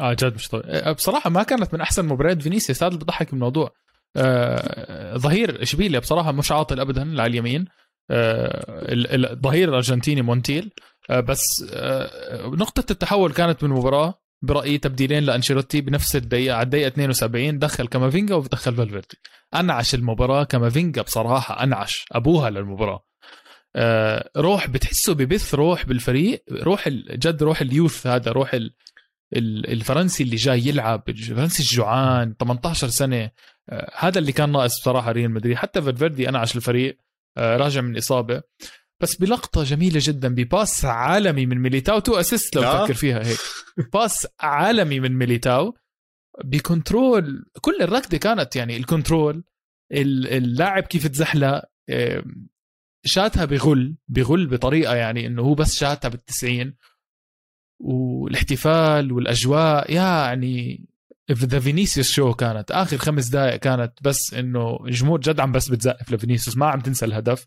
آه 0.00 0.12
جد 0.12 0.34
مش 0.34 0.48
طبيعي. 0.48 0.94
بصراحة 0.94 1.30
ما 1.30 1.42
كانت 1.42 1.74
من 1.74 1.80
أحسن 1.80 2.04
مباريات 2.04 2.42
فينيسيوس. 2.42 2.82
هذا 2.82 2.94
اللي 2.94 3.04
بضحك 3.04 3.32
الموضوع 3.32 3.70
آه 4.16 5.16
ظهير 5.16 5.62
اشبيليا 5.62 5.98
بصراحة 5.98 6.32
مش 6.32 6.52
عاطل 6.52 6.80
ابدا 6.80 7.22
على 7.22 7.26
اليمين. 7.26 7.60
آه 7.60 7.83
الظهير 8.10 9.68
الأرجنتيني 9.68 10.22
مونتيل. 10.22 10.70
آه 11.10 11.20
بس 11.20 11.42
آه 11.72 12.46
نقطة 12.46 12.92
التحول 12.92 13.32
كانت 13.32 13.64
من 13.64 13.70
المباراه 13.70 14.14
برأيي 14.42 14.78
تبديلين 14.78 15.22
لأنشيلوتي 15.24 15.80
بنفس 15.80 16.16
الدقيقة 16.16 16.54
على 16.56 16.64
الدقيقة 16.64 16.88
72 16.88 17.58
دخل 17.58 17.86
كامافينجا 17.88 18.34
ودخل 18.34 18.76
فالفيردي. 18.76 19.18
أنعش 19.54 19.94
المباراة 19.94 20.44
كامافينجا 20.44 21.02
بصراحة 21.02 21.62
أنعش 21.62 22.04
أبوها 22.12 22.50
للمباراة. 22.50 23.04
آه 23.76 24.30
روح 24.36 24.68
بتحسه 24.70 25.14
ببث 25.14 25.54
روح 25.54 25.86
بالفريق 25.86 26.44
روح 26.52 26.88
جد 26.88 27.42
روح 27.42 27.60
اليوث 27.60 28.06
هذا 28.06 28.32
روح 28.32 28.58
الفرنسي 29.36 30.22
اللي 30.22 30.36
جاي 30.36 30.66
يلعب 30.66 31.02
الفرنسي 31.08 31.62
الجوعان 31.62 32.34
18 32.40 32.88
سنة. 32.88 33.30
آه 33.68 33.90
هذا 33.98 34.18
اللي 34.18 34.32
كان 34.32 34.52
ناقص 34.52 34.80
بصراحة 34.80 35.12
ريال 35.12 35.30
مدريد. 35.30 35.56
حتى 35.56 35.82
فالفيردي 35.82 36.28
أنعش 36.28 36.56
الفريق. 36.56 36.98
آه 36.98 37.03
راجع 37.38 37.80
من 37.80 37.96
إصابة. 37.96 38.42
بس 39.02 39.16
بلقطة 39.16 39.64
جميلة 39.64 40.00
جدا 40.02 40.28
ب 40.28 40.39
pass 40.39 40.84
عالمي 40.84 41.46
من 41.46 41.58
ميليتاو 41.58 41.98
two 41.98 42.20
assists 42.20 42.56
لو 42.56 42.62
تفكر 42.62 42.94
فيها 42.94 43.26
هيك. 43.26 43.38
pass 43.92 44.26
عالمي 44.40 45.00
من 45.00 45.12
ميليتاو 45.12 45.74
ب 46.44 46.57
control 46.57 47.50
كل 47.60 47.82
الركضة 47.82 48.16
كانت 48.16 48.56
يعني 48.56 48.76
ال 48.76 48.85
control 48.85 49.44
اللاعب 49.92 50.82
كيف 50.82 51.06
تزحلق 51.06 51.64
شاتها 53.06 53.44
بغل 53.44 53.96
بغل 54.08 54.46
بطريقة 54.46 54.94
يعني 54.94 55.26
إنه 55.26 55.42
هو 55.42 55.54
بس 55.54 55.74
شاتها 55.74 56.08
بالتسعين. 56.08 56.76
والاحتفال 57.80 59.12
والأجواء 59.12 59.92
يعني 59.92 60.86
ذا 61.32 61.60
فينيسيوس 61.60 62.10
شو 62.10 62.34
كانت 62.34 62.70
آخر 62.70 62.96
خمس 62.96 63.28
دقائق 63.28 63.56
كانت 63.56 63.92
بس 64.02 64.34
إنه 64.34 64.78
الجمهور 64.86 65.20
جد 65.20 65.40
عم 65.40 65.52
بس 65.52 65.68
بتزقف 65.68 66.12
لفينيسيوس 66.12 66.56
ما 66.56 66.66
عم 66.66 66.80
تنسى 66.80 67.04
الهدف. 67.04 67.46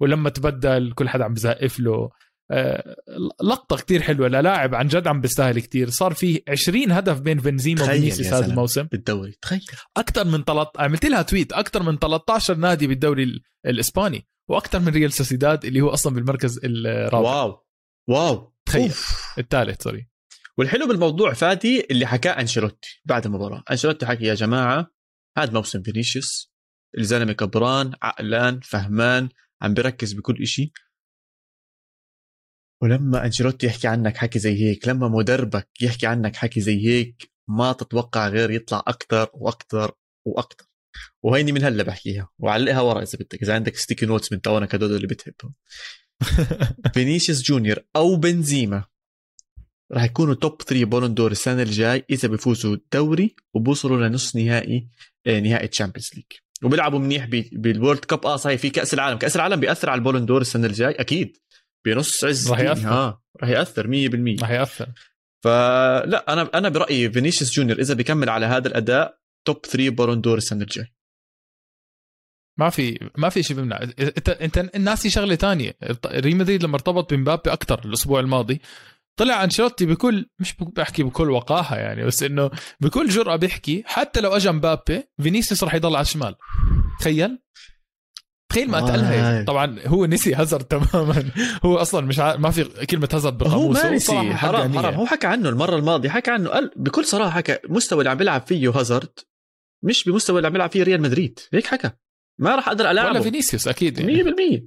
ولما 0.00 0.30
تبدل 0.30 0.92
كل 0.92 1.08
حدا 1.08 1.24
عم 1.24 1.34
بزقف 1.34 1.80
له. 1.80 2.10
آه، 2.50 2.96
لقطة 3.42 3.76
كتير 3.76 4.02
حلوة 4.02 4.28
للاعب 4.28 4.74
عن 4.74 4.88
جد 4.88 5.06
عم 5.06 5.20
بيستاهل 5.20 5.60
كتير. 5.60 5.90
صار 5.90 6.14
في 6.14 6.42
20 6.48 6.92
هدف 6.92 7.20
بين 7.20 7.38
بنزيما 7.38 7.82
وفينيسيوس 7.82 8.32
هذا 8.32 8.46
الموسم. 8.46 8.82
بالدوري 8.82 9.34
تخيل. 9.42 9.64
أكثر 9.96 10.24
من 10.24 10.44
13 10.44 10.70
عملت 10.78 11.04
لها 11.06 11.22
tweet 11.22 11.52
أكثر 11.52 11.82
من 11.82 11.98
13 11.98 12.54
نادي 12.54 12.86
بالدوري 12.86 13.42
الإسباني 13.66 14.26
وأكثر 14.50 14.80
من 14.80 14.88
ريال 14.88 15.12
سوسيداد 15.12 15.64
اللي 15.64 15.80
هو 15.80 15.88
أصلا 15.88 16.14
بالمركز 16.14 16.60
الرابع. 16.64 17.30
Wow. 17.30 17.64
Wow. 18.08 18.54
تخيل. 18.66 18.92
الثالث 19.38 19.82
sorry. 19.82 20.07
والحلو 20.58 20.86
بالموضوع 20.86 21.32
فادي 21.32 21.86
اللي 21.90 22.06
حكاه 22.06 22.40
أنشيلوتي 22.40 23.02
بعد 23.04 23.26
المباراة. 23.26 23.64
أنشيلوتي 23.70 24.06
حكي 24.06 24.24
يا 24.24 24.34
جماعة 24.34 24.90
هذا 25.38 25.52
موسم 25.52 25.82
فينيسيوس 25.82 26.52
الزلمة 26.98 27.32
كبران 27.32 27.92
عقلان 28.02 28.60
فهمان 28.60 29.28
عم 29.62 29.74
بركز 29.74 30.12
بكل 30.12 30.42
إشي. 30.42 30.72
ولما 32.82 33.26
أنشيلوتي 33.26 33.66
يحكي 33.66 33.88
عنك 33.88 34.16
حكي 34.16 34.38
زي 34.38 34.64
هيك 34.64 34.88
لما 34.88 35.08
مدربك 35.08 35.68
يحكي 35.82 36.06
عنك 36.06 36.36
حكي 36.36 36.60
زي 36.60 36.86
هيك 36.86 37.30
ما 37.48 37.72
تتوقع 37.72 38.28
غير 38.28 38.50
يطلع 38.50 38.82
أكثر 38.86 39.30
وأكثر 39.34 39.92
وأكثر 40.26 40.66
وهيني 41.22 41.52
من 41.52 41.64
هلا 41.64 41.82
بحكيها 41.82 42.28
وعلقها 42.38 42.80
ورا 42.80 43.02
إذا 43.02 43.18
بدك 43.18 43.42
إذا 43.42 43.54
عندك 43.54 43.76
sticky 43.76 44.06
notes 44.06 44.32
من 44.32 44.40
تونك 44.40 44.74
هدول 44.74 44.96
اللي 44.96 45.06
بتحبهم. 45.06 45.54
فينيسيوس 46.94 47.42
جونيور 47.42 47.78
أو 47.96 48.16
بنزيما 48.16 48.84
راح 49.92 50.04
يكونوا 50.04 50.34
توب 50.34 50.62
3 50.62 50.84
Ballon 50.84 51.14
d'Or 51.14 51.30
السنة 51.30 51.62
الجاي 51.62 52.04
إذا 52.10 52.28
بيفوزوا 52.28 52.74
الدوري 52.74 53.36
وبوصلوا 53.54 54.08
لنص 54.08 54.36
نهائي 54.36 54.88
آه، 55.26 55.40
نهائي 55.40 55.68
Champions 55.68 56.10
League 56.14 56.24
وبيلعبوا 56.62 56.98
منيح 56.98 57.24
بال 57.52 57.65
World 57.65 57.98
Cup 57.98 58.26
آه 58.26 58.36
صحيح 58.36 58.60
في 58.60 58.70
كأس 58.70 58.94
العالم. 58.94 59.18
كأس 59.18 59.36
العالم 59.36 59.60
بيأثر 59.60 59.90
على 59.90 59.98
ال 59.98 60.02
Ballon 60.02 60.26
d'Or 60.26 60.40
السنة 60.40 60.66
الجاي؟ 60.66 60.92
أكيد. 60.92 61.36
بنص 61.84 62.24
عز 62.24 62.50
راح 62.50 62.60
يأثر. 62.60 62.88
آه 62.88 63.22
راح 63.40 63.50
يأثر 63.50 63.86
100% 63.86 64.40
راح 64.42 64.50
يأثر. 64.50 64.88
فلا 65.44 66.32
أنا 66.32 66.50
أنا 66.54 66.68
برأيي 66.68 67.10
فينيسيوس 67.10 67.52
جونيور 67.52 67.78
إذا 67.80 67.94
بيكمل 67.94 68.28
على 68.28 68.46
هذا 68.46 68.68
الأداء 68.68 69.18
top 69.46 69.66
3 69.66 69.88
بولون 69.88 70.20
دور 70.20 70.38
السنة 70.38 70.62
الجاي. 70.62 70.92
ما 72.58 72.70
في 72.70 73.10
ما 73.16 73.28
في 73.28 73.42
شيء 73.42 73.56
بيمنع. 73.56 73.80
إنت 73.98 74.28
إنت 74.28 74.58
الناس 74.58 75.06
شغلة 75.06 75.34
ثانية 75.34 75.76
ريال 76.06 76.36
مدريد 76.36 76.62
لما 76.62 76.74
ارتبط 76.74 77.14
بمبابي 77.14 77.52
أكثر 77.52 77.84
الأسبوع 77.84 78.20
الماضي 78.20 78.60
طلع 79.18 79.44
أنشيلوتي 79.44 79.86
بكل 79.86 80.26
مش 80.38 80.54
بحكي 80.60 81.02
بكل 81.02 81.30
وقاحة 81.30 81.76
يعني 81.76 82.04
بس 82.04 82.22
إنه 82.22 82.50
بكل 82.80 83.08
جرأة 83.08 83.36
بيحكي 83.36 83.82
حتى 83.86 84.20
لو 84.20 84.36
اجى 84.36 84.50
مبابي 84.52 85.02
فينيسيوس 85.22 85.64
راح 85.64 85.74
يضل 85.74 85.96
على 85.96 86.02
الشمال. 86.02 86.34
تخيل؟ 87.00 87.38
تخيل 88.50 88.70
ما 88.70 88.78
اتقالها 88.78 89.40
آه 89.40 89.44
طبعا 89.44 89.78
هو 89.86 90.06
نسي 90.06 90.34
هازارد 90.34 90.64
تماما. 90.64 91.30
هو 91.64 91.76
أصلا 91.76 92.06
مش 92.06 92.20
ع... 92.20 92.36
ما 92.36 92.50
في 92.50 92.64
كلمة 92.64 93.08
هازارد 93.12 93.38
بقاموسه 93.38 93.86
هو 93.86 93.90
ما 93.90 93.96
نسي. 93.96 94.34
حرام 94.34 94.78
حرام. 94.78 94.94
هو 94.94 95.06
حكى 95.06 95.26
عنه 95.26 95.48
المرة 95.48 95.76
الماضية 95.76 96.08
حكى 96.08 96.30
عنه 96.30 96.50
قال 96.50 96.70
بكل 96.76 97.04
صراحة 97.04 97.30
حكى 97.30 97.58
مستوى 97.68 97.98
اللي 97.98 98.10
عم 98.10 98.16
بيلعب 98.16 98.46
فيه 98.46 98.70
هازارد 98.70 99.18
مش 99.84 100.04
بمستوى 100.08 100.36
اللي 100.36 100.46
عم 100.46 100.52
بيلعب 100.52 100.70
فيه 100.70 100.82
ريال 100.82 101.02
مدريد. 101.02 101.38
هيك 101.52 101.66
حكى. 101.66 101.90
ما 102.38 102.54
راح 102.54 102.68
أقدر 102.68 102.90
العبه 102.90 103.08
ولا 103.10 103.20
فينيسيوس 103.20 103.68
أكيد 103.68 103.98
يعني. 103.98 104.24
100% 104.24 104.62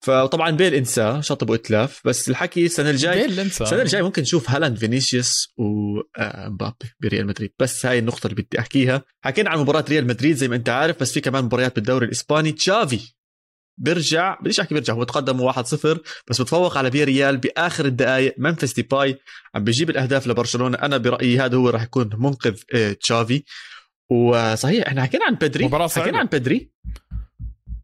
فطبعا 0.00 0.50
Bale 0.50 0.74
انساه 0.74 1.20
شطب 1.20 1.50
وإتلاف 1.50 2.00
بس 2.04 2.28
الحكي 2.28 2.66
السنة 2.66 2.90
الجاي 2.90 3.24
السنة 3.64 3.82
الجاي 3.82 4.02
ممكن 4.02 4.22
نشوف 4.22 4.50
هالاند 4.50 4.78
فينيسيوس 4.78 5.54
ومبابي 5.58 6.76
آه، 6.84 6.90
بريال 7.00 7.26
مدريد. 7.26 7.52
بس 7.58 7.86
هاي 7.86 7.98
النقطة 7.98 8.26
اللي 8.26 8.42
بدي 8.42 8.58
أحكيها. 8.58 9.02
حكينا 9.24 9.50
عن 9.50 9.58
مباراة 9.58 9.84
ريال 9.88 10.06
مدريد 10.06 10.36
زي 10.36 10.48
ما 10.48 10.56
أنت 10.56 10.68
عارف 10.68 11.00
بس 11.00 11.12
في 11.12 11.20
كمان 11.20 11.44
مباريات 11.44 11.76
بالدوري 11.76 12.06
الإسباني. 12.06 12.52
تشافي 12.52 13.14
بيرجع 13.78 14.38
بديش 14.40 14.60
أحكي 14.60 14.74
بيرجع 14.74 14.94
هو 14.94 15.04
تقدموا 15.04 15.52
1-0 15.52 15.98
بس 16.28 16.40
بتفوق 16.40 16.78
على 16.78 16.90
فياريال 16.90 17.36
بآخر 17.36 17.84
الدقائق 17.84 18.34
منفس 18.38 18.72
ديباي 18.72 19.18
عم 19.54 19.64
بيجيب 19.64 19.90
الأهداف 19.90 20.26
لبرشلونة. 20.26 20.78
أنا 20.78 20.96
برأيي 20.96 21.40
هذا 21.40 21.56
هو 21.56 21.68
راح 21.68 21.82
يكون 21.82 22.10
منقذ 22.18 22.60
آه، 22.74 22.92
تشافي. 22.92 23.44
وصحيح 24.10 24.86
إحنا 24.86 25.02
حكينا 25.02 25.24
عن 25.24 25.34
بدري 25.34 25.64
حكينا 26.02 26.18
عن 26.18 26.26
بدري. 26.26 26.70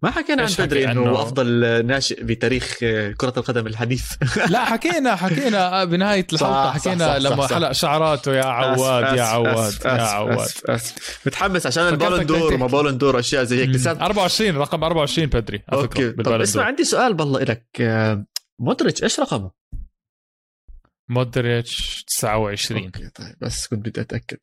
ما 0.02 0.10
حكينا 0.10 0.42
عن 0.42 0.48
بدري 0.58 0.90
انه 0.90 1.00
هو 1.00 1.22
أفضل 1.22 1.46
ناشئ 1.86 2.24
بتاريخ 2.24 2.74
كرة 3.16 3.32
القدم 3.36 3.66
الحديث. 3.66 4.12
لا 4.50 4.64
حكينا 4.64 5.16
حكينا 5.16 5.84
بنهاية 5.84 6.26
الحلقة 6.32 6.72
حكينا 6.72 7.18
لما 7.18 7.46
حلق 7.46 7.72
شعراته 7.72 8.34
يا 8.34 8.44
عواد 8.44 9.16
يا 9.16 9.22
عواد 9.22 9.74
يا 9.84 9.90
عواد. 9.90 10.48
متحمس 11.26 11.66
عشان 11.66 11.88
ال 11.88 11.94
Ballon 11.94 12.26
d'Or 12.26 12.54
وما 12.54 12.66
Ballon 12.66 12.98
d'Or 12.98 13.18
اشياء 13.18 13.44
زي 13.44 13.60
هيك. 13.62 13.68
لسات 13.68 13.98
24 14.00 14.56
رقم 14.56 14.84
24 14.84 15.28
بدري 15.28 15.62
okay. 15.72 16.12
طب 16.12 16.40
اسمع 16.40 16.62
عندي 16.64 16.84
سؤال 16.84 17.14
بالله 17.14 17.40
لك 17.42 17.66
مودريتش 18.60 19.02
إيش 19.02 19.20
رقمه؟ 19.20 19.50
مودريتش 21.08 22.04
29 22.08 22.84
okay 22.84 23.08
طيب 23.08 23.36
بس 23.40 23.66
كنت 23.66 23.88
بدي 23.88 24.00
أتأكد. 24.00 24.38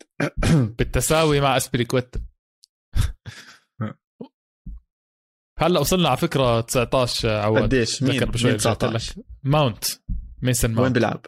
بالتساوي 0.78 1.42
مع 1.42 1.58
أزبيليكويتا 1.58 2.20
هلا 5.66 5.80
وصلنا 5.80 6.10
على 6.10 6.18
فكرة 6.18 6.62
19 6.62 7.30
عواد. 7.30 7.64
قديش؟ 7.64 8.04
مين؟ 8.04 8.32
مين 8.44 8.58
19 8.58 9.14
ماونت. 9.44 9.84
ميسن 10.42 10.68
ماونت. 10.68 10.84
وين 10.84 10.94
بيلعب؟ 10.94 11.26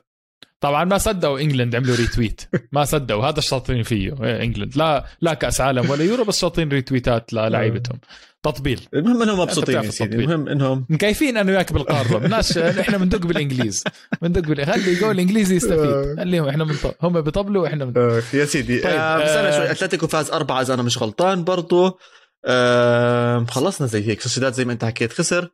طبعا 0.59 0.83
ما 0.83 0.97
صدقوا 0.97 1.39
England 1.39 1.75
عملوا 1.75 1.95
retweet. 1.95 2.41
ما 2.71 2.85
صدقوا. 2.85 3.25
هذا 3.25 3.39
الشاطرين 3.39 3.83
فيه 3.83 4.23
إيه، 4.23 4.43
England 4.43 4.77
لا 4.77 5.05
لا 5.21 5.33
كأس 5.33 5.61
عالم 5.61 5.89
ولا 5.89 6.03
يورو 6.03 6.23
بس 6.23 6.41
شاطرين 6.41 6.69
ريتويتات 6.69 7.33
للاعيبتهم 7.33 7.99
تطبيل. 8.43 8.81
المهم 8.93 9.21
إنهم 9.21 9.39
مبسوطين 9.39 9.75
يا 9.75 9.89
سيدي. 9.89 10.15
المهم 10.15 10.47
انهم 10.47 10.85
مكيفين 10.89 11.37
أنا 11.37 11.51
وياك 11.51 11.73
بالقارة. 11.73 12.17
بدناش 12.17 12.57
إحنا 12.57 12.97
بندق 12.97 13.25
بالإنجليز. 13.25 13.83
بندق 14.21 14.41
بال 14.41 14.65
خلي 14.65 14.93
يقول 14.93 15.11
الانجليزي 15.11 15.55
يستفيد. 15.55 16.19
خليهم 16.19 16.47
إحنا 16.47 16.63
بنط... 16.63 16.97
هم 17.03 17.21
بيطبلوا 17.21 17.63
وإحنا 17.63 17.85
بنطبل 17.85 18.23
يا 18.33 18.45
سيدي. 18.45 18.79
طيب. 18.79 18.93
آه 18.93 19.17
بس 19.17 19.29
أنا 19.29 19.51
شوي 19.51 19.71
أتلتيكو 19.71 20.07
فاز 20.07 20.31
أربعة 20.31 20.61
إذا 20.61 20.73
أنا 20.73 20.83
مش 20.83 20.97
غلطان 20.97 21.43
برضه 21.43 21.97
آه 22.45 23.45
خلصنا 23.49 23.88
زي 23.88 24.08
هيك. 24.08 24.21
سوسيداد 24.21 24.53
زي 24.53 24.65
ما 24.65 24.73
انت 24.73 24.86
حكيت 24.86 25.13
خسر. 25.13 25.49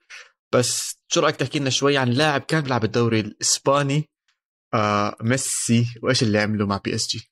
بس 0.54 0.96
شو 1.08 1.20
رأيك 1.22 1.36
تحكي 1.36 1.60
لنا 1.60 1.70
شوي 1.70 1.98
عن 1.98 2.10
لاعب 2.10 2.42
كان 2.42 2.62
بيلعب 2.62 2.84
الدوري 2.84 3.20
الإسباني؟ 3.20 4.10
آه 4.74 5.16
ميسي. 5.22 5.86
وإيش 6.04 6.24
اللي 6.24 6.40
عمله 6.40 6.66
مع 6.66 6.78
PSG؟ 6.78 7.32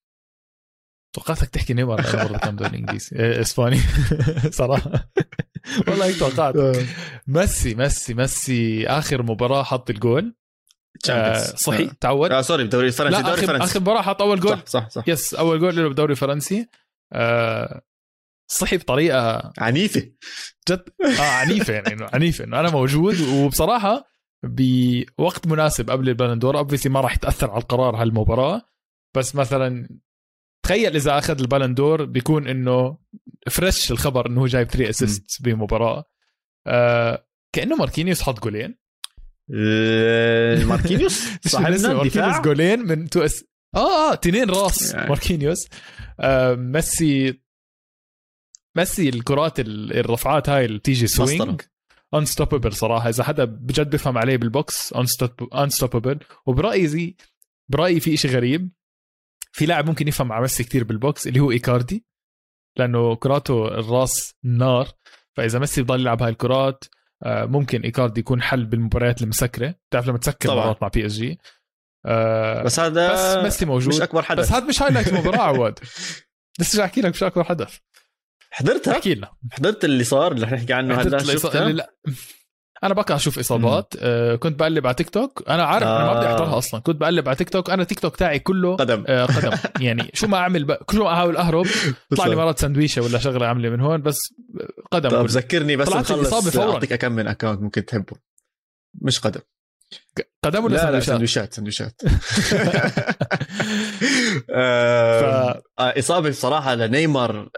توقعتك 1.15 1.50
تحكي 1.50 1.74
نيمار 1.74 2.02
برضه 2.02 2.38
كان 2.38 2.56
دوري 2.56 2.78
إنجليزي. 2.78 3.15
إيه، 3.15 3.41
إسباني. 3.41 3.80
صراحة. 4.60 5.10
والله 5.88 6.06
هيك 6.06 6.19
توقعت. 6.19 6.56
آه. 6.56 6.86
ميسي 7.28 7.76
ميسي 7.76 8.13
ميسي. 8.13 8.88
آخر 8.88 9.24
مباراة 9.24 9.63
حط 9.63 9.89
الجول. 9.89 10.36
آه 11.10 11.38
صحي 11.38 11.84
آه. 11.84 11.91
تعود. 12.02 12.32
آه 12.32 12.41
sorry 12.41 12.63
بالدوري 12.63 12.88
الفرنسي 12.88 13.24
دوري 13.24 13.41
فرنسي 13.48 13.63
آخر 13.63 13.80
مباراة 13.80 14.02
حط 14.02 14.22
أول 14.22 14.39
جول. 14.39 14.58
صح 14.58 14.65
صح, 14.65 14.89
صح. 14.89 15.04
yes 15.08 15.34
أول 15.34 15.60
جول 15.60 15.76
له 15.76 15.89
بدوري 15.89 16.15
فرنسي 16.15 16.67
آه 17.13 17.82
صحي 18.51 18.77
بطريقة 18.77 19.53
عنيفة. 19.57 20.12
جد؟ 20.69 20.83
آه 21.19 21.21
عنيفة 21.21 21.73
يعني 21.73 21.93
إنه 21.93 22.07
عنيفة 22.13 22.43
إنه 22.43 22.59
أنا 22.59 22.69
موجود. 22.71 23.21
وبصراحة 23.21 24.05
بوقت 24.43 25.47
مناسب 25.47 25.89
قبل 25.89 26.09
ال 26.10 26.14
Ballon 26.14 26.40
d'Or 26.40 26.58
اوبسي 26.57 26.89
ما 26.89 27.01
راح 27.01 27.15
يتأثر 27.15 27.51
على 27.51 27.62
القرار 27.62 27.95
هالمباراة. 27.95 28.62
بس 29.15 29.35
مثلا 29.35 29.89
تخيل 30.65 30.95
إذا 30.95 31.17
أخذ 31.17 31.39
ال 31.39 31.45
Ballon 31.45 31.82
d'Or 31.82 32.06
بيكون 32.05 32.47
إنه 32.47 32.97
fresh 33.49 33.91
الخبر 33.91 34.27
إنه 34.27 34.41
هو 34.41 34.45
جايب 34.45 34.67
3 34.67 34.89
assist 34.89 35.41
بمباراة. 35.43 36.03
آه 36.67 37.25
كأنه 37.53 37.75
ماركينيوس 37.75 38.21
حط 38.21 38.43
جولين. 38.43 38.75
آه، 39.55 40.63
ماركينيوس؟ 40.63 41.27
صاحبنا 41.47 41.93
ماركينيوس 41.93 42.39
جولين 42.39 42.79
من 42.79 43.09
two 43.10 43.21
ass 43.25 43.43
آه 43.75 44.12
آه 44.12 44.15
تنين 44.15 44.49
راس 44.49 44.93
يعني. 44.93 45.09
ماركينيوس. 45.09 45.67
آه 46.19 46.55
ميسي 46.55 47.41
ميسي 48.80 49.10
الكرات 49.10 49.60
الرفعات 49.60 50.50
هاي 50.50 50.65
اللي 50.65 50.80
تيجي 50.80 51.08
swing 51.08 51.62
unstoppable 52.13 52.73
صراحة. 52.74 53.10
إذا 53.10 53.24
حدا 53.24 53.46
بجد 53.46 53.89
بفهم 53.89 54.18
عليه 54.18 54.38
بال 54.38 54.60
box 54.60 54.93
unstoppable 55.56 56.19
وبرأيي 56.46 56.88
زي 56.88 57.15
برأيي 57.70 58.00
في 58.00 58.13
إشي 58.13 58.28
غريب. 58.28 58.70
في 59.52 59.65
لاعب 59.65 59.88
ممكن 59.88 60.08
يفهم 60.08 60.28
مع 60.28 60.42
ميسي 60.42 60.63
كثير 60.63 60.84
بال 60.84 61.01
box 61.01 61.28
اللي 61.28 61.39
هو 61.39 61.52
ايكاردي 61.52 62.06
لأنه 62.78 63.15
كراته 63.15 63.68
الراس 63.68 64.34
نار. 64.44 64.88
فإذا 65.38 65.60
ميسي 65.60 65.82
بضل 65.82 66.00
يلعب 66.00 66.22
هاي 66.24 66.32
الكرات 66.32 66.84
آه، 67.24 67.46
ممكن 67.46 67.82
ايكاردي 67.82 68.20
يكون 68.20 68.42
حل 68.42 68.65
بالمباريات 68.65 69.22
المسكرة. 69.22 69.76
بتعرف 69.89 70.08
لما 70.08 70.18
تسكر 70.18 70.56
مرات 70.56 70.82
مع 70.82 70.88
PSG 70.88 71.39
آه 72.06 72.63
بس 72.63 72.80
هذا 72.80 73.13
بس 73.13 73.44
ميسي 73.44 73.65
موجود. 73.65 73.94
مش 73.96 74.02
أكبر 74.02 74.22
حدث. 74.22 74.39
بس 74.39 74.52
هذا 74.52 74.65
مش 74.65 74.82
highlight 74.82 75.08
المباراه 75.08 75.42
عواد. 75.50 75.80
لسه 76.60 76.86
احكي 76.86 77.02
لك 77.02 77.10
مش 77.10 77.24
أكبر 77.24 77.44
حدث. 77.44 77.78
حضرتها؟ 78.51 78.93
احكي 78.93 79.15
لنا 79.15 79.31
حضرت 79.51 79.85
اللي 79.85 80.03
صار 80.03 80.31
اللي 80.31 80.45
رح 80.45 80.51
نحكي 80.51 80.73
عنه 80.73 81.01
هلا 81.01 81.17
شفتها؟ 81.17 81.69
لا. 81.69 81.93
أنا 82.83 82.93
بقى 82.93 83.15
أشوف 83.15 83.39
إصابات. 83.39 83.93
آه 83.99 84.35
كنت 84.35 84.59
بقلب 84.59 84.88
على 84.88 84.95
تيك 84.95 85.09
توك. 85.09 85.43
أنا 85.49 85.63
عارف 85.63 85.88
آه. 85.88 85.97
أنا 85.97 86.13
ما 86.13 86.19
بدي 86.19 86.27
أحضرها 86.27 86.53
آه. 86.53 86.57
أصلا. 86.57 86.79
كنت 86.79 86.95
بقلب 86.95 87.27
على 87.27 87.38
تيك 87.38 87.49
توك. 87.49 87.69
أنا 87.69 87.83
تيك 87.83 87.99
توك 87.99 88.15
تاعي 88.15 88.39
كله 88.39 88.75
قدم. 88.75 89.03
آه 89.07 89.25
قدم. 89.25 89.57
يعني 89.85 90.12
شو 90.13 90.27
ما 90.27 90.38
أعمل 90.38 90.63
ب... 90.65 90.71
كل 90.73 90.99
ما 90.99 91.13
أحاول 91.13 91.38
أهرب 91.38 91.65
طلع 92.17 92.25
لي 92.25 92.35
مرات 92.35 92.59
سندويشة 92.59 93.01
ولا 93.01 93.19
شغلة 93.19 93.47
عاملة 93.47 93.69
من 93.69 93.79
هون 93.81 94.01
بس 94.01 94.33
قدم. 94.91 95.09
طب 95.09 95.25
ذكرني 95.25 95.75
بس 95.75 95.89
نخلص 95.89 96.57
أعطيك 96.57 96.93
كم 96.93 97.12
من 97.12 97.27
account 97.28 97.62
ممكن 97.62 97.85
تحبه. 97.85 98.17
مش 99.01 99.19
قدم. 99.19 99.41
قدم 100.45 100.63
ولا 100.65 100.91
لا 100.91 100.99
سندويشات؟ 100.99 101.54
سندويشات 101.54 102.02
آه، 104.49 105.54
ف... 105.54 105.82
إصابة 105.82 106.32
صراحة 106.32 106.75
لنيمار 106.75 107.49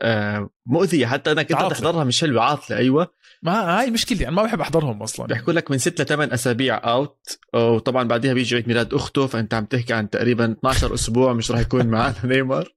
مؤذية. 0.65 1.05
حتى 1.05 1.31
أنا 1.31 1.43
كنت 1.43 1.51
تحضرها 1.57 2.03
مش 2.03 2.21
حلوة 2.21 2.43
عاطله 2.43 2.77
أيوه. 2.77 3.07
ما 3.43 3.79
هاي 3.79 3.91
مشكلتي. 3.91 4.23
أنا 4.27 4.35
ما 4.35 4.43
بحب 4.43 4.61
أحضرهم 4.61 5.03
أصلا. 5.03 5.25
بيحكوا 5.27 5.53
لك 5.53 5.71
من 5.71 5.77
ست 5.77 6.01
لثمان 6.01 6.31
أسابيع 6.33 6.91
out 6.91 7.39
وطبعا 7.53 8.03
بعدها 8.03 8.33
بيجي 8.33 8.55
عيد 8.55 8.67
ميلاد 8.67 8.93
أخته 8.93 9.27
فأنت 9.27 9.53
عم 9.53 9.65
تحكي 9.65 9.93
عن 9.93 10.09
تقريبا 10.09 10.51
12 10.51 10.93
أسبوع 10.93 11.33
مش 11.33 11.51
راح 11.51 11.59
يكون 11.59 11.87
معنا 11.87 12.15
نيمار. 12.35 12.73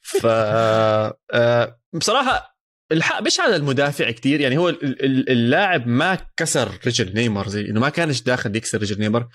ف 0.00 0.26
آه، 0.26 1.78
بصراحة 1.92 2.49
الحق 2.92 3.22
مش 3.22 3.40
على 3.40 3.56
المدافع 3.56 4.10
كتير 4.10 4.40
يعني 4.40 4.58
هو 4.58 4.68
اللاعب 5.02 5.86
ما 5.86 6.18
كسر 6.36 6.78
رجل 6.86 7.14
نيمار 7.14 7.48
زي 7.48 7.60
إنه 7.60 7.80
ما 7.80 7.88
كانش 7.88 8.22
داخل 8.22 8.56
يكسر 8.56 8.80
رجل 8.82 9.00
نيمار. 9.00 9.28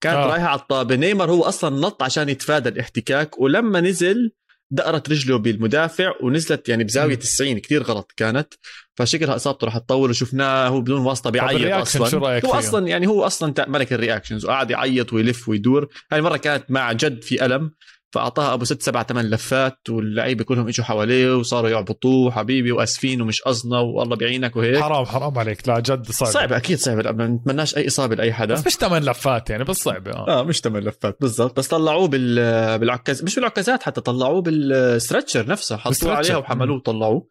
كانت 0.00 0.16
آه. 0.16 0.26
رايحة 0.26 0.46
على 0.46 0.60
الطابة. 0.60 0.96
نيمار 0.96 1.30
هو 1.30 1.42
أصلا 1.42 1.80
نط 1.80 2.02
عشان 2.02 2.28
يتفادى 2.28 2.68
الاحتكاك 2.68 3.40
ولما 3.40 3.80
نزل 3.80 4.32
دقرت 4.70 5.10
رجله 5.10 5.38
بالمدافع 5.38 6.12
ونزلت 6.22 6.68
يعني 6.68 6.84
بزاوية 6.84 7.14
90 7.14 7.58
كثير 7.58 7.82
غلط 7.82 8.12
كانت. 8.16 8.54
فشكلها 8.94 9.36
إصابته 9.36 9.64
راح 9.64 9.78
تطول 9.78 10.10
وشفناها 10.10 10.68
هو 10.68 10.80
بدون 10.80 11.00
واسطة 11.00 11.30
بيعيط 11.30 11.74
أصلا. 11.74 12.08
شو 12.08 12.18
رأيك 12.18 12.44
هو 12.44 12.52
أصلا 12.52 12.88
يعني 12.88 13.06
هو 13.06 13.26
أصلا 13.26 13.54
ملك 13.68 13.92
ال 13.92 13.97
reactions 13.97 14.44
وقاعد 14.44 14.70
يعيط 14.70 15.12
ويلف 15.12 15.48
ويدور. 15.48 15.88
هاي 16.12 16.18
المرة 16.18 16.36
كانت 16.36 16.64
مع 16.68 16.92
جد 16.92 17.22
في 17.22 17.44
ألم. 17.46 17.72
فأعطاها 18.12 18.54
أبو 18.54 18.64
ست 18.64 18.82
سبع 18.82 19.02
ثمان 19.02 19.30
لفات 19.30 19.78
واللعيبة 19.90 20.44
كلهم 20.44 20.68
إجوا 20.68 20.84
حواليه 20.84 21.36
وصاروا 21.36 21.70
يعبطوه 21.70 22.30
حبيبي 22.30 22.72
وأسفين 22.72 23.22
ومش 23.22 23.42
قصدنا 23.42 23.78
والله 23.78 24.16
بيعينك 24.16 24.56
وهيك. 24.56 24.78
حرام 24.80 25.04
حرام 25.04 25.38
عليك. 25.38 25.68
لا 25.68 25.80
جد 25.80 26.10
صعب. 26.10 26.28
صعبه 26.28 26.56
أكيد 26.56 26.78
صعبه 26.78 27.12
ما 27.12 27.26
نتمناش 27.26 27.76
أي 27.76 27.86
إصابة 27.86 28.14
لأي 28.14 28.32
حدا. 28.32 28.54
بس 28.54 28.66
مش 28.66 28.72
ثمان 28.72 29.02
لفات 29.02 29.50
يعني 29.50 29.64
بس 29.64 29.76
صعبه 29.76 30.12
آه, 30.12 30.40
آه 30.40 30.42
مش 30.42 30.60
ثمان 30.60 30.82
لفات 30.82 31.16
بالضبط. 31.20 31.56
بس 31.58 31.68
طلعوه 31.68 32.08
بال 32.08 32.78
بالعكاز 32.78 33.22
مش 33.24 33.34
بالعكازات 33.34 33.82
حتى 33.82 34.00
طلعوه 34.00 34.42
بال 34.42 34.61
stretcher 34.61 35.46
نفسه. 35.46 35.76
حطوه 35.76 36.14
عليها 36.14 36.36
وحملوه 36.36 36.76
وطلعوه. 36.76 37.28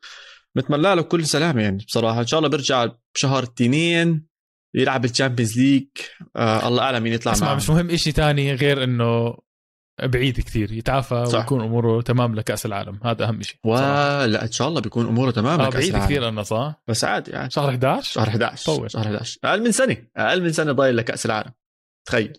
بتمنى 0.56 0.96
له 0.96 1.02
كل 1.02 1.26
سلامه 1.26 1.62
يعني 1.62 1.84
بصراحة. 1.88 2.22
إن 2.22 2.28
شاء 2.28 2.38
الله 2.38 2.50
بيرجع 2.50 2.88
بشهر 3.16 3.44
اثنين 3.44 4.26
يلعب 4.76 5.06
ال 5.06 5.11
Champions 5.11 5.60
League. 5.60 5.88
آه 6.36 6.68
الله 6.68 6.84
أعلم 6.84 7.04
مين 7.04 7.14
يطلع 7.14 7.34
معه. 7.42 7.56
مش 7.56 7.70
مهم 7.70 7.96
شيء 7.96 8.14
ثاني 8.14 8.54
غير 8.54 8.84
إنه 8.84 9.38
بعيد 10.04 10.40
كثير 10.40 10.72
يتعافى 10.72 11.26
صح. 11.26 11.40
ويكون 11.40 11.62
أموره 11.62 12.02
تمام 12.02 12.36
لكأس 12.36 12.66
العالم. 12.66 13.00
هذا 13.04 13.28
أهم 13.30 13.42
شيء. 13.42 13.58
ولا 13.64 14.44
إن 14.44 14.52
شاء 14.52 14.68
الله 14.68 14.82
بيكون 14.82 15.08
أموره 15.08 15.32
تمام 15.32 15.62
آه 15.62 15.70
بعيد 15.70 15.98
كثير 15.98 16.28
أنا 16.28 16.44
صح؟ 16.44 16.82
بس 16.88 17.04
عادي 17.04 17.32
يعني 17.32 17.50
شهر 17.50 17.70
11 17.70 18.12
شهر 18.12 18.28
11 18.28 18.66
طول. 18.66 18.92
شهر 18.92 19.06
11 19.06 19.40
أقل 19.44 19.64
من 19.64 19.72
سنة 19.72 19.98
أقل 20.18 20.44
من 20.44 20.52
سنة 20.52 20.72
ضايل 20.72 20.98
لكأس 20.98 21.26
العالم. 21.26 21.52
تخيل. 22.08 22.34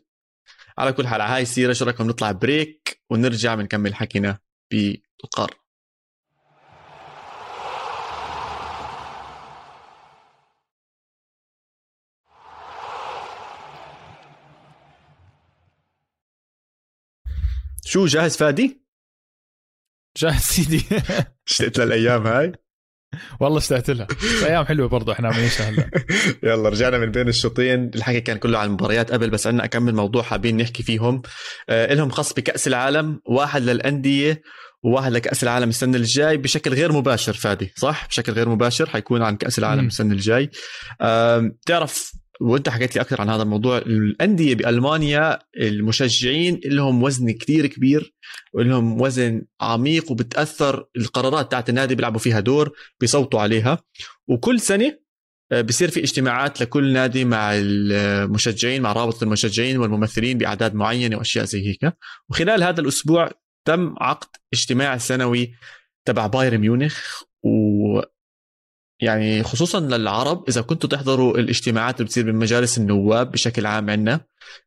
على 0.79 0.93
كل 0.93 1.07
حال 1.07 1.21
هاي 1.21 1.43
السيرة 1.43 1.73
شو 1.73 1.85
رأيكم؟ 1.85 2.07
نطلع 2.07 2.33
بريك 2.33 3.03
ونرجع 3.11 3.55
بنكمل 3.55 3.95
حكينا 3.95 4.39
بالقاره 4.73 5.62
شو 17.85 18.07
جاهز 18.07 18.37
فادي؟ 18.37 18.83
جاهز 20.17 20.43
سيدي. 20.43 20.85
اشتقت 21.49 21.79
للأيام 21.79 22.27
هاي؟ 22.27 22.53
والله 23.41 23.59
اشتقت 23.59 23.91
لها. 23.91 24.07
أيام 24.45 24.65
حلوة 24.65 24.89
برضه 24.89 25.13
إحنا 25.13 25.29
عم 25.29 25.35
هلا. 25.35 25.91
يلا 26.43 26.69
رجعنا 26.69 26.99
من 26.99 27.11
بين 27.11 27.29
الشوطين. 27.29 27.91
الحكي 27.95 28.21
كان 28.21 28.39
كله 28.39 28.59
عن 28.59 28.67
المباريات 28.67 29.13
قبل 29.13 29.31
بس 29.31 29.47
عندنا 29.47 29.65
أكمل 29.65 29.95
موضوع 29.95 30.23
حابين 30.23 30.57
نحكي 30.57 30.83
فيهم. 30.83 31.23
آه 31.69 31.95
لهم 31.95 32.11
خص 32.11 32.33
بكأس 32.33 32.69
العالم 32.69 33.21
واحد 33.27 33.63
للأندية 33.63 34.43
وواحد 34.83 35.13
لكأس 35.13 35.43
العالم 35.43 35.69
السنة 35.69 35.97
الجاي 35.97 36.37
بشكل 36.37 36.75
غير 36.75 36.93
مباشر 36.93 37.33
فادي 37.33 37.73
صح؟ 37.77 38.07
بشكل 38.09 38.33
غير 38.33 38.49
مباشر 38.49 38.89
حيكون 38.89 39.23
عن 39.23 39.37
كأس 39.37 39.59
العالم 39.59 39.87
السنة 39.87 40.13
الجاي. 40.13 40.51
آه 41.01 41.39
بتعرف 41.39 42.13
وانت 42.41 42.69
حكيت 42.69 42.95
لي 42.97 43.01
أكثر 43.01 43.21
عن 43.21 43.31
هذا 43.31 43.43
الموضوع 43.43 43.79
الأندية 43.79 44.55
بألمانيا 44.55 45.39
المشجعين 45.57 46.61
لهم 46.65 47.03
وزن 47.03 47.31
كثير 47.31 47.67
كبير 47.67 48.15
ولهم 48.53 49.01
وزن 49.01 49.43
عميق 49.61 50.11
وبتأثر 50.11 50.87
القرارات 50.97 51.51
تاعت 51.51 51.69
النادي 51.69 51.95
بيلعبوا 51.95 52.19
فيها 52.19 52.41
دور 52.41 52.73
بيصوتوا 53.01 53.41
عليها. 53.41 53.79
وكل 54.29 54.61
سنة 54.61 54.99
آه، 55.53 55.61
بصير 55.61 55.91
في 55.91 56.01
اجتماعات 56.01 56.61
لكل 56.61 56.93
نادي 56.93 57.25
مع 57.25 57.51
المشجعين 57.55 58.83
مع 58.83 58.93
رابطه 58.93 59.25
المشجعين 59.25 59.77
والممثلين 59.77 60.39
بأعداد 60.39 60.75
معينة 60.75 61.17
وأشياء 61.17 61.45
زي 61.45 61.69
هيك. 61.69 61.93
وخلال 62.31 62.63
هذا 62.63 62.81
الأسبوع 62.81 63.31
تم 63.65 63.95
عقد 64.01 64.29
اجتماع 64.53 64.99
سنوي 64.99 65.55
تبع 66.05 66.27
بايرن 66.27 66.59
ميونخ 66.59 67.23
يعني 69.03 69.43
خصوصا 69.43 69.81
للعرب 69.81 70.45
إذا 70.49 70.61
كنتوا 70.61 70.89
تحضروا 70.91 71.39
الاجتماعات 71.39 71.97
اللي 71.97 72.05
بتصير 72.05 72.33
بمجالس 72.33 72.79
النواب 72.79 73.31
بشكل 73.31 73.67
عام 73.67 73.91
عندنا 73.91 74.21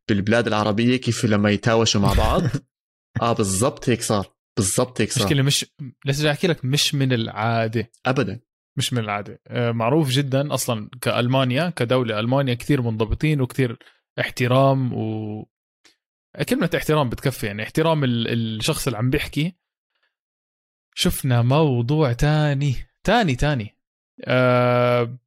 بالبلاد 0.08 0.46
العربية 0.46 0.96
كيف 0.96 1.24
لما 1.24 1.50
يتهاوشوا 1.50 2.00
مع 2.00 2.12
بعض. 2.12 2.42
آه 3.22 3.32
بالضبط 3.32 3.88
هيك 3.88 4.02
صار. 4.02 4.26
بالضبط 4.56 5.00
هيك 5.00 5.12
صار. 5.12 5.24
مشكلة 5.24 5.42
مش 5.42 5.66
لسه 6.04 6.30
أحكي 6.30 6.46
لك 6.46 6.64
مش 6.64 6.94
من 6.94 7.12
العادة. 7.12 7.90
ابدا. 8.06 8.40
مش 8.76 8.92
من 8.92 8.98
العادة. 8.98 9.40
آه، 9.48 9.72
معروف 9.72 10.08
جدا 10.10 10.54
أصلا 10.54 10.90
كألمانيا 11.00 11.70
كدولة 11.70 12.20
ألمانيا 12.20 12.54
كثير 12.54 12.82
منضبطين 12.82 13.40
وكثير 13.40 13.78
احترام 14.20 14.92
و 14.92 15.44
كلمة 16.48 16.70
احترام 16.76 17.08
بتكفي 17.08 17.46
يعني 17.46 17.62
احترام 17.62 18.04
الشخص 18.04 18.86
اللي 18.86 18.98
عم 18.98 19.10
بيحكي. 19.10 19.56
شفنا 20.94 21.42
موضوع 21.42 22.12
تاني. 22.12 22.74
تاني 23.04 23.34
تاني. 23.34 23.75
آه 24.24 25.18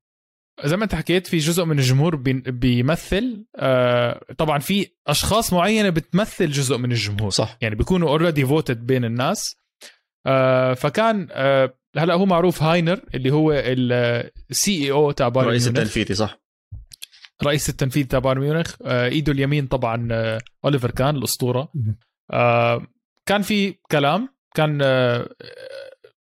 زي 0.64 0.78
ما 0.78 0.84
انت 0.84 0.96
حكيت 0.96 1.28
في 1.28 1.38
جزء 1.38 1.66
من 1.66 1.80
الجمهور 1.80 2.16
بيمثل 2.46 3.46
آه 3.56 4.22
طبعا 4.38 4.60
في 4.60 4.88
أشخاص 5.08 5.54
معينة 5.54 5.90
بتمثل 5.90 6.50
جزء 6.50 6.78
من 6.78 6.92
الجمهور. 6.92 7.30
صح. 7.30 7.58
يعني 7.62 7.76
بيكونوا 7.76 8.10
already 8.10 8.46
voted 8.46 8.86
بين 8.86 9.06
الناس. 9.06 9.56
آه 10.26 10.74
فكان 10.74 11.28
آه 11.32 11.74
هلا 11.98 12.14
هو 12.14 12.26
معروف 12.26 12.64
هاينر 12.64 13.02
اللي 13.16 13.32
هو 13.32 13.52
ال 13.52 14.84
CEO 14.84 15.12
تاع 15.12 15.28
بايرن 15.30 15.50
رئيس 15.50 15.68
التنفيذي 15.68 16.14
صح. 16.14 16.40
رئيس 17.44 17.70
التنفيذي 17.70 18.06
تاع 18.06 18.20
بايرن 18.20 18.42
ميونخ. 18.42 18.76
آه 18.82 19.08
إيده 19.08 19.32
اليمين 19.34 19.68
طبعا 19.68 20.08
آه 20.12 20.40
أوليفر 20.66 20.92
كان 20.92 21.16
الأسطورة. 21.16 21.72
آه 22.32 22.88
كان 23.26 23.42
في 23.42 23.76
كلام 23.92 24.30
كان 24.56 24.80
آه 24.82 25.30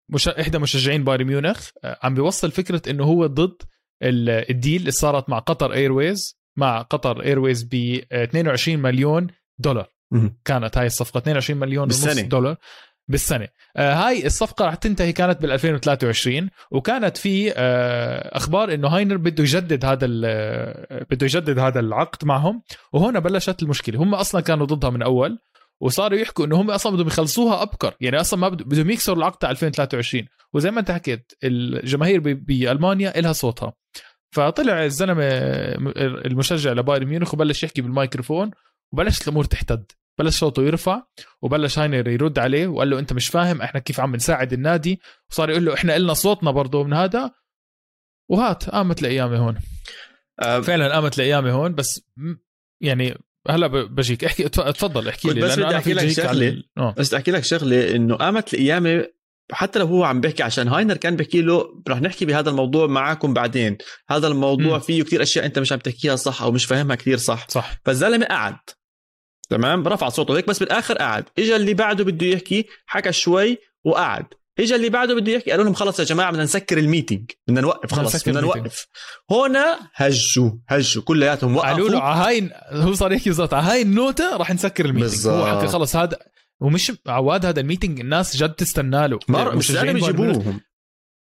مش... 0.09 0.27
إحدى 0.27 0.59
مشجعين 0.59 1.03
بايرن 1.03 1.25
ميونخ 1.25 1.69
آه، 1.83 1.99
عم 2.03 2.13
بيوصل 2.13 2.51
فكرة 2.51 2.81
إنه 2.91 3.03
هو 3.03 3.25
ضد 3.25 3.61
ال 4.03 4.18
deal 4.18 4.79
اللي 4.81 4.91
صارت 4.91 5.29
مع 5.29 5.39
قطر 5.39 5.73
airways 5.73 6.39
مع 6.57 6.81
قطر 6.81 7.23
airways 7.23 7.63
ب 7.71 7.99
22 8.13 8.79
مليون 8.79 9.27
دولار. 9.57 9.87
كانت 10.45 10.77
هاي 10.77 10.85
الصفقة 10.85 11.17
22 11.17 11.59
مليون 11.59 11.87
بالسنة. 11.87 12.11
ونص 12.11 12.21
دولار 12.21 12.55
بالسنة. 13.07 13.47
آه 13.77 13.93
هاي 13.93 14.25
الصفقة 14.25 14.65
رح 14.65 14.75
تنتهي 14.75 15.13
كانت 15.13 15.41
بال 15.41 15.51
2023 15.51 16.49
وكانت 16.71 17.17
في 17.17 17.53
آه 17.55 18.37
أخبار 18.37 18.73
إنه 18.73 18.87
هاينر 18.87 19.17
بده 19.17 19.43
يجدد 19.43 19.85
هذا 19.85 20.07
آه، 20.25 21.05
بده 21.11 21.25
يجدد 21.25 21.59
هذا 21.59 21.79
العقد 21.79 22.25
معهم 22.25 22.63
وهنا 22.93 23.19
بلشت 23.19 23.63
المشكلة. 23.63 23.99
هم 23.99 24.15
أصلا 24.15 24.41
كانوا 24.41 24.65
ضدها 24.65 24.89
من 24.89 25.01
أول 25.01 25.39
وصاروا 25.81 26.19
يحكوا 26.19 26.45
إنه 26.45 26.61
هم 26.61 26.71
أصلا 26.71 26.93
بدهم 26.93 27.07
يخلصوها 27.07 27.61
أبكر. 27.61 27.95
يعني 28.01 28.19
أصلا 28.19 28.39
ما 28.39 28.49
بدهم 28.49 28.89
يكسروا 28.89 29.17
العقد 29.17 29.37
تاع 29.37 29.51
2023 29.51 30.27
وزي 30.53 30.71
ما 30.71 30.79
أنت 30.79 30.91
حكيت 30.91 31.31
الجماهير 31.43 32.19
بألمانيا 32.33 33.21
لها 33.21 33.33
صوتها. 33.33 33.73
فطلع 34.31 34.85
الزلمة 34.85 35.23
المشجع 36.25 36.71
لبايرن 36.71 37.07
ميونخ 37.07 37.33
وبلش 37.33 37.63
يحكي 37.63 37.81
بالمايكروفون 37.81 38.51
وبلشت 38.93 39.23
الأمور 39.27 39.43
تحتد. 39.43 39.91
بلش 40.19 40.39
صوته 40.39 40.63
يرفع 40.63 41.03
وبلش 41.41 41.79
هاينر 41.79 42.07
يرد 42.07 42.39
عليه 42.39 42.67
وقال 42.67 42.89
له 42.89 42.99
أنت 42.99 43.13
مش 43.13 43.27
فاهم 43.27 43.61
إحنا 43.61 43.79
كيف 43.79 43.99
عم 43.99 44.15
نساعد 44.15 44.53
النادي؟ 44.53 45.01
وصار 45.31 45.49
يقول 45.49 45.65
له 45.65 45.73
إحنا 45.73 45.95
إلنا 45.95 46.13
صوتنا 46.13 46.51
برضه 46.51 46.83
من 46.83 46.93
هذا. 46.93 47.31
وهات 48.29 48.69
قامت 48.69 49.01
الأيام 49.01 49.33
هون. 49.33 49.59
أه. 50.39 50.59
فعلا 50.59 50.93
قامت 50.93 51.19
الأيام 51.19 51.47
هون 51.47 51.75
بس 51.75 52.01
يعني 52.81 53.17
هلا 53.47 53.67
بجيك. 53.67 54.23
احكي 54.25 54.49
تفضل 54.49 55.07
احكي 55.07 55.29
لي 55.29 55.41
بس 55.41 55.59
بدي 55.59 55.77
أحكي 55.77 55.93
لك 55.93 56.09
شغلة. 56.09 56.63
آه. 56.77 56.95
بس 56.97 57.07
بدي 57.07 57.17
أحكي 57.17 57.31
لك 57.31 57.43
شغلة 57.43 57.95
إنه 57.95 58.15
قامت 58.15 58.53
القيامة 58.53 59.07
حتى 59.51 59.79
لو 59.79 59.85
هو 59.85 60.03
عم 60.03 60.21
بيحكي 60.21 60.43
عشان 60.43 60.67
هاينر 60.67 60.97
كان 60.97 61.15
بيحكي 61.15 61.41
له 61.41 61.81
رح 61.89 62.01
نحكي 62.01 62.25
بهذا 62.25 62.49
الموضوع 62.49 62.87
معكم 62.87 63.33
بعدين. 63.33 63.77
هذا 64.09 64.27
الموضوع 64.27 64.77
م. 64.77 64.79
فيه 64.79 65.03
كثير 65.03 65.21
أشياء 65.21 65.45
أنت 65.45 65.59
مش 65.59 65.71
عم 65.71 65.79
تحكيها 65.79 66.15
صح 66.15 66.41
أو 66.41 66.51
مش 66.51 66.65
فاهمها 66.65 66.95
كثير 66.95 67.17
صح. 67.17 67.47
صح. 67.49 67.75
فالزلمة 67.85 68.25
قعد. 68.25 68.57
تمام؟ 69.49 69.87
رفع 69.87 70.09
صوته 70.09 70.37
هيك 70.37 70.47
بس 70.47 70.59
بالآخر 70.59 70.97
قعد. 70.97 71.25
اجى 71.39 71.55
اللي 71.55 71.73
بعده 71.73 72.03
بده 72.03 72.27
يحكي 72.27 72.65
حكى 72.85 73.11
شوي 73.11 73.57
وقعد. 73.83 74.25
اجى 74.59 74.75
اللي 74.75 74.89
بعده 74.89 75.15
بده 75.15 75.31
يحكي. 75.31 75.51
قالوا 75.51 75.65
لهم 75.65 75.73
خلص 75.73 75.99
يا 75.99 76.03
جماعة 76.03 76.31
بدنا 76.31 76.43
نسكر 76.43 76.77
ال 76.77 76.84
meeting 76.84 77.31
بدنا 77.47 77.61
نوقف 77.61 77.93
خلص 77.93 78.23
بدنا 78.23 78.41
نوقف. 78.41 78.87
هنا 79.31 79.79
هجوا 79.95 80.51
هجوا. 80.67 81.03
كلياتهم 81.03 81.55
وقفوا. 81.55 81.71
قالوا 81.71 81.89
له 81.89 81.99
هاي 81.99 82.49
هو 82.71 82.93
صار 82.93 83.11
يحكي 83.11 83.29
بالضبط 83.29 83.53
هاي 83.53 83.81
ال 83.81 83.92
note 83.92 84.37
راح 84.37 84.53
نسكر 84.53 84.85
ال 84.85 84.88
meeting 84.88 85.11
بالزبط. 85.11 85.33
هو 85.33 85.59
حكى 85.59 85.67
خلص 85.67 85.95
هذا 85.95 86.17
ومش 86.59 86.91
عواد 87.07 87.45
هذا 87.45 87.59
ال 87.59 87.64
meeting 87.64 87.99
الناس 87.99 88.37
جد 88.37 88.53
تستنى 88.53 89.07
له. 89.07 89.19
مر... 89.27 89.55
مش 89.55 89.71
بيجيبوهم 89.71 90.59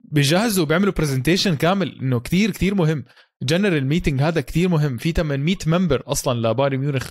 بيجهزوا 0.01 0.65
وبيعملوا 0.65 0.93
presentation 0.93 1.57
كامل 1.57 1.99
إنه 2.03 2.21
كثير 2.21 2.51
كثير 2.51 2.75
مهم. 2.75 3.05
general 3.43 3.87
meeting 3.87 4.23
هذا 4.23 4.41
كثير 4.41 4.69
مهم. 4.69 4.97
في 4.97 5.13
800 5.13 5.57
member 5.67 6.03
أصلا 6.07 6.49
لبايرن 6.49 6.77
ميونخ 6.77 7.11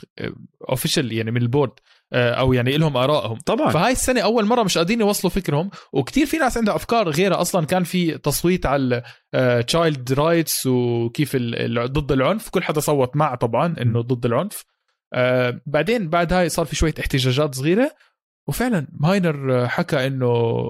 official 0.70 1.14
يعني 1.14 1.32
من 1.32 1.42
ال 1.42 1.46
board. 1.46 1.72
آه، 1.72 1.85
أو 2.14 2.54
يعني 2.54 2.78
لهم 2.78 2.98
آرائهم. 2.98 3.38
طبعا. 3.46 3.70
فهاي 3.70 3.92
السنة 3.92 4.22
أول 4.22 4.46
مرة 4.46 4.64
مش 4.64 4.78
قادرين 4.78 5.00
يوصلوا 5.00 5.32
فكرهم. 5.32 5.70
وكثير 5.94 6.26
في 6.26 6.38
ناس 6.38 6.58
عندها 6.58 6.76
أفكار 6.76 7.10
غيرها. 7.10 7.42
أصلا 7.42 7.66
كان 7.66 7.84
في 7.84 8.18
تصويت 8.18 8.66
على 8.66 9.04
child 9.68 10.12
آه، 10.12 10.16
rights 10.22 10.66
وكيف 10.66 11.36
ضد 11.86 12.12
العنف. 12.12 12.50
كل 12.50 12.64
حدا 12.64 12.80
صوت 12.80 13.16
مع 13.16 13.36
طبعا 13.36 13.76
إنه 13.82 14.02
ضد 14.02 14.26
العنف. 14.26 14.66
آه، 15.14 15.62
بعدين 15.66 16.10
بعد 16.10 16.34
هاي 16.34 16.50
صار 16.50 16.66
في 16.66 16.76
شوية 16.76 16.94
احتجاجات 17.00 17.56
صغيرة. 17.56 17.92
وفعلا 18.48 18.88
هاينر 19.00 19.68
حكى 19.68 20.08
إنه 20.08 20.28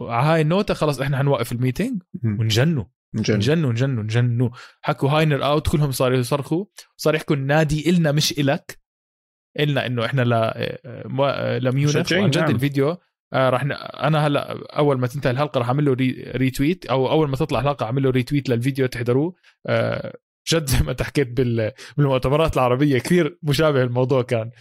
على 0.10 0.28
هاي 0.28 0.42
ال 0.42 0.48
note 0.48 0.74
خلص 0.74 1.02
إحنا 1.02 1.18
حنوقف 1.18 1.52
ال 1.52 1.58
meeting 1.58 2.02
ونجنوا 2.24 2.84
نجنوا 3.16 3.72
نجنوا 3.72 4.04
نجنوا 4.04 4.50
حكوا 4.82 5.10
هاينر 5.10 5.46
out 5.46 5.68
كلهم 5.68 5.92
صاروا 5.92 6.18
يصرخوا. 6.18 6.66
صار 6.98 7.16
يحكوا 7.16 7.36
النادي 7.36 7.90
إلنا 7.90 8.12
مش 8.12 8.32
إلك. 8.32 8.85
إلنا 9.60 9.86
إنه 9.86 10.06
إحنا 10.06 10.22
ل 10.22 10.54
لميونخ 11.66 12.14
عن 12.14 12.30
جد 12.30 12.38
نعم. 12.38 12.52
الفيديو 12.52 12.98
آه 13.34 13.50
راح 13.50 13.66
ن... 13.66 13.72
أنا 13.72 14.28
هلأ 14.28 14.58
أول 14.78 15.00
ما 15.00 15.08
تنتهي 15.08 15.32
الحلقة 15.32 15.60
راح 15.60 15.68
أعمل 15.68 15.86
له 15.86 15.94
ري... 15.94 16.32
retweet 16.36 16.86
أو 16.86 17.12
أول 17.12 17.30
ما 17.30 17.36
تطلع 17.36 17.60
الحلقة 17.60 17.86
أعمل 17.86 18.04
له 18.04 18.10
retweet 18.10 18.50
للفيديو 18.50 18.86
تحضروه. 18.86 19.36
آه 19.68 20.18
جد 20.54 20.66
زي 20.70 20.80
ما 20.80 20.92
أنت 20.92 21.02
حكيت 21.02 21.28
بال... 21.28 21.72
بالمؤتمرات 21.98 22.54
العربية 22.54 23.00
كثير 23.00 23.38
مشابه 23.44 23.84
الموضوع 23.84 24.22
كان. 24.22 24.52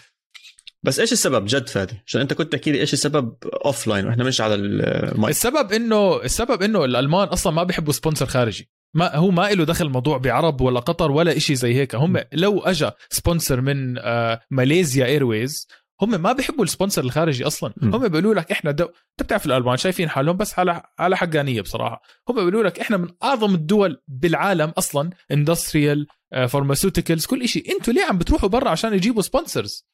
بس 0.83 1.01
إيش 1.01 1.13
السبب؟ 1.13 1.45
جد 1.47 1.69
فادي 1.69 2.03
عشان 2.07 2.21
أنت 2.21 2.33
كنت 2.33 2.53
تحكي 2.53 2.73
لي 2.73 2.81
إيش 2.81 2.93
السبب 2.93 3.35
offline 3.65 4.07
وإحنا 4.07 4.25
مش 4.25 4.41
على 4.41 4.55
المايك 4.55 5.31
السبب 5.31 5.73
إنه 5.73 6.23
السبب 6.23 6.63
إنه 6.63 6.85
الألمان 6.85 7.29
أصلا 7.29 7.53
ما 7.53 7.63
بيحبوا 7.63 7.93
sponsor 7.93 8.27
خارجي. 8.27 8.71
ما 8.95 9.17
هو 9.17 9.31
ما 9.31 9.51
له 9.51 9.65
دخل 9.65 9.87
الموضوع 9.87 10.19
بعرب 10.19 10.61
ولا 10.61 10.81
قطر 10.81 11.11
ولا 11.11 11.37
إشي 11.37 11.55
زي 11.55 11.75
هيك. 11.75 11.95
هم 11.95 12.21
لو 12.33 12.61
اجى 12.61 12.91
sponsor 13.11 13.61
من 13.61 13.99
آه 13.99 14.41
ماليزيا 14.51 15.07
airways 15.07 15.69
هم 16.03 16.23
ما 16.23 16.33
بيحبوا 16.33 16.65
ال 16.65 16.70
sponsor 16.70 17.05
الخارجي 17.05 17.47
أصلا. 17.47 17.75
م. 17.77 17.95
هم 17.95 18.09
بيقولوا 18.09 18.35
لك 18.35 18.53
إحنا 18.53 18.71
دو... 18.71 18.85
أنت 18.85 19.23
بتعرف 19.23 19.47
الألمان 19.47 19.77
شايفين 19.77 20.09
حالهم 20.09 20.37
بس 20.37 20.59
على 20.59 20.83
على 20.99 21.17
حقانية 21.17 21.61
بصراحة. 21.61 22.03
هم 22.29 22.35
بيقولوا 22.35 22.63
لك 22.63 22.81
إحنا 22.81 22.97
من 22.97 23.09
أعظم 23.23 23.55
الدول 23.55 24.03
بالعالم 24.09 24.73
أصلا 24.79 25.11
industrial 25.33 26.07
pharmaceuticals 26.49 27.27
كل 27.27 27.49
شيء 27.49 27.77
أنتوا 27.77 27.93
ليه 27.93 28.05
عم 28.05 28.19
بتروحوا 28.19 28.49
برا 28.49 28.71
عشان 28.71 28.95
يجيبوا 28.95 29.23
sponsors 29.23 29.89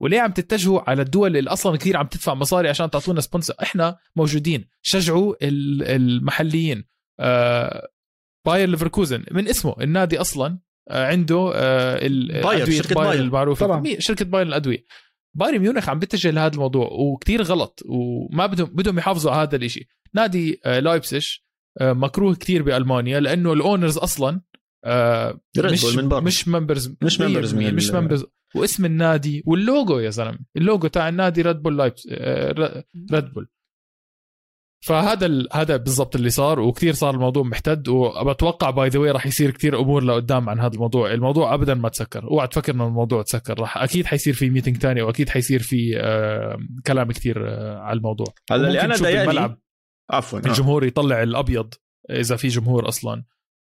وليه 0.00 0.20
عم 0.20 0.32
تتجهوا 0.32 0.90
على 0.90 1.02
الدول 1.02 1.36
اللي 1.36 1.50
أصلا 1.50 1.76
كثير 1.76 1.96
عم 1.96 2.06
تدفع 2.06 2.34
مصاري 2.34 2.68
عشان 2.68 2.90
تعطونا 2.90 3.20
sponsor 3.20 3.54
إحنا 3.62 3.98
موجودين. 4.16 4.68
شجعوا 4.82 5.34
المحليين. 5.42 6.84
آه 7.20 7.88
باير 8.48 8.68
ليفركوزن. 8.68 9.24
من 9.30 9.48
اسمه. 9.48 9.74
النادي 9.80 10.20
أصلا 10.20 10.58
آه 10.90 11.06
عنده 11.06 11.52
آه 11.54 11.98
باير 12.42 12.70
شركة 12.70 12.94
باير 12.94 13.20
المعروفة. 13.20 13.66
طبعا. 13.66 13.84
شركة 13.98 14.24
باير 14.24 14.46
للادويه 14.46 14.84
بايرن 15.34 15.58
ميونخ 15.58 15.88
عم 15.88 15.98
بيتجه 15.98 16.30
لهذا 16.30 16.54
الموضوع 16.54 16.88
وكتير 16.92 17.42
غلط 17.42 17.82
وما 17.86 18.46
بدهم 18.46 18.66
بدهم 18.68 18.98
يحافظوا 18.98 19.32
على 19.32 19.48
هذا 19.48 19.56
الشيء 19.56 19.86
نادي 20.14 20.60
آه 20.64 20.80
لايبزش 20.80 21.44
آه 21.80 21.92
مكروه 21.92 22.34
كتير 22.34 22.62
بألمانيا 22.62 23.20
لأنه 23.20 23.52
ال 23.52 23.59
owners 23.59 23.98
أصلا 23.98 24.40
آه 24.84 25.40
مش 25.58 25.84
من 25.96 26.04
مش 26.24 26.48
members 26.48 26.94
مش 27.02 27.20
members 27.20 27.54
من 27.54 27.74
مش 27.74 27.90
members 27.90 28.24
واسم 28.54 28.84
النادي 28.84 29.42
واللوجو 29.46 29.98
يا 29.98 30.10
زلمة. 30.10 30.38
اللوجو 30.56 30.88
تاع 30.88 31.08
النادي 31.08 31.42
ريد 31.42 31.56
بول 31.62 31.78
لايبزش 31.78 32.06
ريد 33.12 33.24
بول 33.34 33.48
فهذا 34.80 35.26
ال... 35.26 35.48
هذا 35.52 35.76
بالضبط 35.76 36.16
اللي 36.16 36.30
صار 36.30 36.60
وكثير 36.60 36.92
صار 36.94 37.14
الموضوع 37.14 37.42
محتد 37.42 37.88
وبتوقع 37.88 38.70
by 38.70 38.88
the 38.88 39.12
راح 39.12 39.26
يصير 39.26 39.50
كثير 39.50 39.80
أمور 39.80 40.04
لقدام 40.04 40.48
عن 40.48 40.60
هذا 40.60 40.74
الموضوع. 40.74 41.12
الموضوع 41.12 41.54
ابدا 41.54 41.74
ما 41.74 41.88
تسكر. 41.88 42.24
أوعى 42.24 42.46
تفكر 42.46 42.74
إنه 42.74 42.86
الموضوع 42.86 43.22
تسكر. 43.22 43.60
راح 43.60 43.78
أكيد 43.78 44.06
حيصير 44.06 44.34
في 44.34 44.50
meeting 44.50 44.78
تاني 44.78 45.02
وأكيد 45.02 45.28
حيصير 45.28 45.62
في 45.62 46.00
آه 46.00 46.58
كلام 46.86 47.12
كثير 47.12 47.48
آه 47.48 47.78
على 47.78 47.96
الموضوع. 47.96 48.26
هلا 48.50 48.68
اللي 48.68 48.80
أنا 48.80 48.96
ضايقني. 48.96 49.56
عفوا 50.10 50.38
الجمهور 50.38 50.84
يطلع 50.84 51.22
الأبيض 51.22 51.74
إذا 52.10 52.36
في 52.36 52.48
جمهور 52.48 52.88
أصلا. 52.88 53.24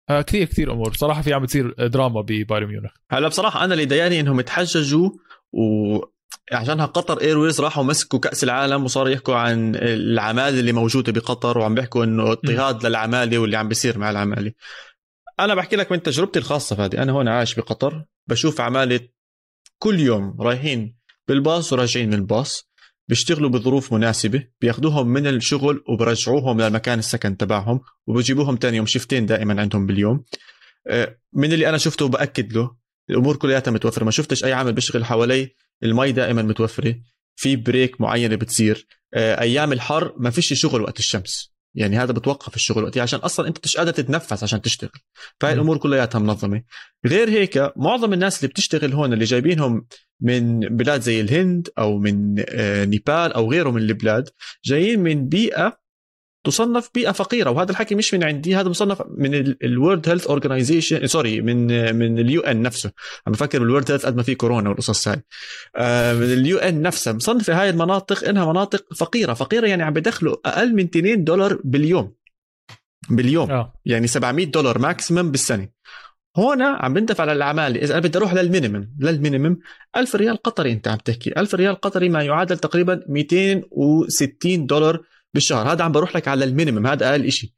آه، 0.10 0.22
كثير 0.22 0.48
كثير 0.48 0.74
أمور. 0.74 0.90
بصراحة 0.90 1.22
في 1.22 1.34
عم 1.34 1.44
بتصير 1.44 1.88
دراما 1.88 2.22
ببايرن 2.22 2.68
ميونخ. 2.68 2.92
هلا 3.12 3.28
بصراحة 3.28 3.66
أنا 3.66 3.74
اللي 3.74 3.86
ضايقني 3.86 4.20
إنهم 4.20 4.42
تحججوا 4.42 5.10
و 5.54 5.98
عشانها 6.52 6.86
قطر 6.86 7.22
airways 7.22 7.62
راحوا 7.62 7.84
مسكوا 7.84 8.20
كأس 8.20 8.44
العالم 8.44 8.84
وصاروا 8.84 9.10
يحكوا 9.10 9.36
عن 9.36 9.76
العمالة 9.76 10.60
اللي 10.60 10.72
موجودة 10.72 11.12
بقطر 11.12 11.58
وعم 11.58 11.76
بيحكوا 11.76 12.04
إنه 12.04 12.32
اضطهاد 12.32 12.86
للعمالة 12.86 13.38
واللي 13.38 13.58
عم 13.58 13.68
بيصير 13.68 13.98
مع 13.98 14.10
العمالة. 14.10 14.52
أنا 15.40 15.56
بحكي 15.56 15.76
لك 15.76 15.92
من 15.92 16.04
تجربتي 16.04 16.40
الخاصة 16.40 16.76
فادي. 16.76 17.02
أنا 17.02 17.12
هون 17.12 17.28
عايش 17.28 17.56
بقطر 17.56 18.06
بشوف 18.28 18.62
عمالة 18.62 19.00
كل 19.80 20.00
يوم 20.00 20.42
رايحين 20.42 20.96
بالباص 21.28 21.74
وراجعين 21.74 22.08
من 22.08 22.14
الباص 22.14 22.70
بيشتغلوا 23.08 23.50
بظروف 23.50 23.94
مناسبة 23.94 24.48
بياخذوهم 24.62 25.08
من 25.08 25.28
الشغل 25.28 25.84
وبرجعوهم 25.88 26.62
لمكان 26.62 27.00
السكن 27.00 27.38
تبعهم 27.38 27.82
وبجيبوهم 28.08 28.56
تاني 28.56 28.78
يوم 28.78 28.86
شفتين 28.86 29.26
دائما 29.26 29.62
عندهم 29.62 29.86
باليوم. 29.86 30.24
آه، 30.88 31.18
من 31.34 31.54
اللي 31.54 31.70
أنا 31.70 31.78
شفته 31.78 32.08
بأكد 32.08 32.54
له 32.54 32.76
الأمور 33.10 33.36
كلياتها 33.36 33.72
متوفرة 33.72 34.04
ما 34.04 34.12
شفتش 34.12 34.44
أي 34.44 34.54
عامل 34.54 34.74
بيشتغل 34.74 35.06
حوالي 35.06 35.56
المي 35.84 36.12
دائما 36.12 36.42
متوفرة 36.42 36.96
في 37.36 37.56
بريك 37.56 38.02
معينة 38.02 38.36
بتصير 38.36 38.88
آه، 39.14 39.42
أيام 39.42 39.74
الحر 39.74 40.14
ما 40.18 40.30
فيش 40.30 40.54
شغل 40.54 40.82
وقت 40.82 41.00
الشمس. 41.00 41.54
يعني 41.76 41.98
هذا 41.98 42.12
بتوقف 42.12 42.56
الشغل 42.56 42.84
وقتها 42.84 43.04
عشان 43.04 43.20
أصلا 43.20 43.48
أنت 43.48 43.58
مش 43.64 43.78
قادر 43.78 43.92
تتنفس 43.92 44.44
عشان 44.44 44.62
تشتغل. 44.62 44.90
فهي 45.40 45.54
الأمور 45.54 45.78
كلياتها 45.78 46.20
منظمة. 46.20 46.64
غير 47.06 47.30
هيك 47.30 47.72
معظم 47.76 48.14
الناس 48.14 48.38
اللي 48.38 48.48
بتشتغل 48.48 48.94
هون 48.94 49.14
اللي 49.14 49.26
جايبينهم 49.26 49.86
من 50.22 50.60
بلاد 50.60 51.02
زي 51.02 51.22
الهند 51.22 51.70
أو 51.78 51.98
من 51.98 52.44
آه، 52.50 52.86
نيبال 52.86 53.34
أو 53.34 53.52
غيره 53.52 53.70
من 53.70 53.82
البلاد 53.82 54.30
جايين 54.66 55.00
من 55.00 55.30
بيئة 55.30 55.79
تصنف 56.50 56.90
بيئة 56.94 57.12
فقيرة 57.12 57.50
وهذا 57.50 57.72
الحكي 57.72 57.96
مش 57.96 58.14
من 58.14 58.24
عندي 58.24 58.56
هذا 58.56 58.70
مصنف 58.70 59.02
من 59.18 59.36
ال 59.64 59.71
World 59.71 60.10
Health 60.10 60.28
Organization 60.28 61.08
sorry 61.08 61.42
من 61.42 61.68
من 61.96 62.20
ال 62.20 62.42
UN 62.42 62.62
نفسه. 62.62 62.92
عم 63.28 63.34
بفكر 63.34 63.60
بال 63.60 63.69
World 63.69 63.92
Health 63.92 64.06
قد 64.06 64.16
ما 64.16 64.24
في 64.24 64.36
كورونا 64.36 64.70
والقصص 64.70 65.08
هاي. 65.08 65.24
آه، 65.76 66.14
من 66.14 66.24
ال 66.24 66.58
UN 66.58 66.82
نفسها 66.82 67.14
مصنفة 67.14 67.62
هاي 67.62 67.70
المناطق 67.70 68.28
إنها 68.30 68.52
مناطق 68.52 68.94
فقيرة. 68.94 69.34
فقيرة 69.34 69.68
يعني 69.68 69.84
عم 69.84 69.94
بدخلوا 69.94 70.36
أقل 70.46 70.74
من 70.76 70.84
2 70.84 71.24
دولار 71.24 71.60
باليوم. 71.64 72.14
باليوم. 73.10 73.52
أوه. 73.52 73.74
يعني 73.86 74.08
700 74.08 74.46
دولار 74.46 74.80
maximum 74.80 75.32
بالسنة. 75.32 75.70
هون 76.38 76.62
عم 76.62 76.94
بندفع 76.94 77.22
على 77.22 77.32
العماله 77.32 77.82
إذا 77.82 77.94
أنا 77.94 78.02
بدي 78.02 78.18
أروح 78.18 78.34
لل 78.34 78.46
minimum 78.46 78.90
لل 79.00 79.13
minimum 79.13 79.60
1000 79.98 80.16
ريال 80.16 80.38
قطري 80.38 80.72
أنت 80.72 80.88
عم 80.88 80.98
تحكي. 80.98 81.40
1000 81.40 81.56
ريال 81.56 81.76
قطري 81.76 82.10
ما 82.10 82.24
يعادل 82.24 82.58
تقريبا 82.58 83.04
260 83.08 84.66
دولار 84.66 85.02
بالشهر. 85.34 85.72
هذا 85.72 85.84
عم 85.84 85.92
بروح 85.92 86.16
لك 86.16 86.28
على 86.28 86.46
ال 86.46 86.51
minimum 86.51 86.88
هذا 86.88 87.10
أقل 87.12 87.32
شيء 87.32 87.50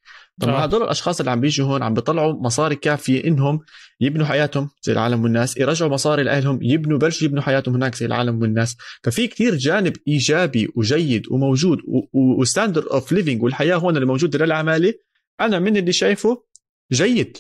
طب 0.42 0.50
آه. 0.50 0.60
هدول 0.64 0.84
الأشخاص 0.84 1.20
اللي 1.20 1.32
عم 1.32 1.40
بيجوا 1.42 1.68
هون 1.68 1.84
عم 1.84 1.94
بيطلعوا 1.94 2.34
مصاري 2.34 2.76
كافية 2.76 3.24
إنهم 3.24 3.60
يبنوا 4.02 4.26
حياتهم 4.26 4.70
زي 4.82 4.94
العالم 4.94 5.24
والناس 5.24 5.58
يرجعوا 5.58 5.92
مصاري 5.92 6.24
لأهلهم 6.24 6.60
يبنوا 6.62 6.98
بلشوا 6.98 7.28
يبنوا 7.28 7.42
حياتهم 7.44 7.76
هناك 7.76 7.96
زي 7.96 8.06
العالم 8.06 8.42
والناس. 8.42 8.78
ففي 9.04 9.28
كتير 9.28 9.56
جانب 9.56 9.94
إيجابي 10.08 10.70
وجيد 10.76 11.28
وموجود 11.32 11.78
و 12.14 12.22
standard 12.22 12.86
of 12.86 13.12
living 13.12 13.44
والحياة 13.44 13.76
هون 13.76 13.96
اللي 13.96 14.06
موجودة 14.06 14.46
للعمالة 14.46 14.94
أنا 15.42 15.60
من 15.60 15.78
اللي 15.78 15.94
شايفه 15.94 16.44
جيد. 16.92 17.38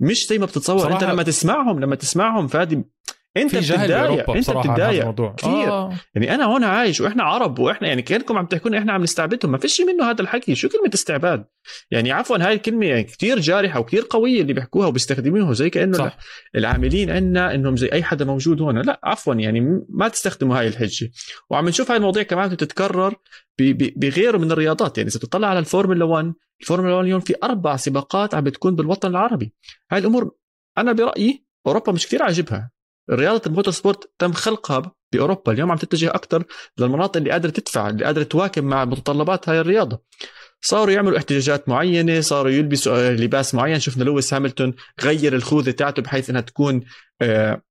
مش 0.00 0.26
زي 0.26 0.38
ما 0.38 0.46
بتتصور. 0.46 0.92
أنت 0.92 1.04
لما 1.04 1.22
تسمعهم 1.22 1.80
لما 1.80 1.96
تسمعهم 1.96 2.46
فادي 2.48 2.84
انت 3.36 3.56
بتتضايق 3.56 4.30
انت 4.30 4.50
بتتضايق 4.50 5.34
كثير 5.34 5.68
آه. 5.68 5.92
يعني 6.14 6.34
أنا 6.34 6.44
هون 6.44 6.64
عايش 6.64 7.00
وإحنا 7.00 7.22
عرب 7.22 7.58
وإحنا 7.58 7.88
يعني 7.88 8.02
كأنكم 8.02 8.38
عم 8.38 8.46
تحكون 8.46 8.74
إحنا 8.74 8.92
عم 8.92 9.02
نستعبدهم 9.02 9.52
ما 9.52 9.58
فيش 9.58 9.80
منه 9.80 10.10
هذا 10.10 10.22
الحكي. 10.22 10.54
شو 10.54 10.68
كلمة 10.68 10.90
استعباد؟ 10.94 11.44
يعني 11.90 12.12
عفوا 12.12 12.46
هاي 12.46 12.54
الكلمة 12.54 12.86
يعني 12.86 13.02
كثير 13.04 13.40
جارحة 13.40 13.80
وكثير 13.80 14.06
قوية 14.10 14.40
اللي 14.40 14.52
بيحكوها 14.52 14.86
وبيستخدموها 14.86 15.52
زي 15.52 15.70
كأنه 15.70 15.98
صح. 15.98 16.18
العاملين 16.56 17.10
عندنا 17.10 17.54
إنهم 17.54 17.76
زي 17.76 17.88
أي 17.92 18.02
حدا 18.02 18.24
موجود 18.24 18.60
هون. 18.60 18.78
لا 18.78 19.00
عفوا 19.04 19.34
يعني 19.34 19.84
ما 19.88 20.08
تستخدموا 20.08 20.58
هاي 20.58 20.68
الحجة. 20.68 21.10
وعم 21.50 21.68
نشوف 21.68 21.90
هاي 21.90 21.96
المواضيع 21.96 22.22
كمان 22.22 22.48
بتتكرر 22.48 23.14
بغيره 23.96 24.38
من 24.38 24.52
الرياضات. 24.52 24.98
يعني 24.98 25.10
إذا 25.10 25.18
بتطلع 25.18 25.48
على 25.48 25.58
الفورمولا 25.58 26.04
1 26.04 26.32
الفورمولا 26.60 26.94
1 26.94 27.04
اليوم 27.04 27.20
في 27.20 27.34
أربع 27.42 27.76
سباقات 27.76 28.34
عم 28.34 28.44
بتكون 28.44 28.76
بالوطن 28.76 29.08
العربي. 29.08 29.54
هاي 29.92 30.00
الأمور 30.00 30.30
أنا 30.78 30.92
برأيي 30.92 31.44
أوروبا 31.66 31.92
مش 31.92 32.06
كثير 32.06 32.22
عاجبها. 32.22 32.73
رياضة 33.10 33.42
ال 33.46 33.72
motorsport 33.72 34.10
تم 34.18 34.32
خلقها 34.32 34.92
بأوروبا. 35.12 35.52
اليوم 35.52 35.70
عم 35.70 35.76
تتجه 35.76 36.10
أكثر 36.10 36.44
للمناطق 36.78 37.16
اللي 37.16 37.30
قادرة 37.30 37.50
تدفع 37.50 37.88
اللي 37.88 38.04
قادرة 38.04 38.22
تواكب 38.22 38.64
مع 38.64 38.84
متطلبات 38.84 39.48
هاي 39.48 39.60
الرياضة. 39.60 40.02
صاروا 40.60 40.92
يعملوا 40.94 41.18
احتجاجات 41.18 41.68
معينة 41.68 42.20
صاروا 42.20 42.50
يلبسوا 42.50 43.10
لباس 43.10 43.54
معين. 43.54 43.80
شفنا 43.80 44.04
لويس 44.04 44.34
هاملتون 44.34 44.74
غير 45.02 45.34
الخوذة 45.34 45.70
تاعته 45.70 46.02
بحيث 46.02 46.30
إنها 46.30 46.40
تكون 46.40 46.80
آه، 47.22 47.62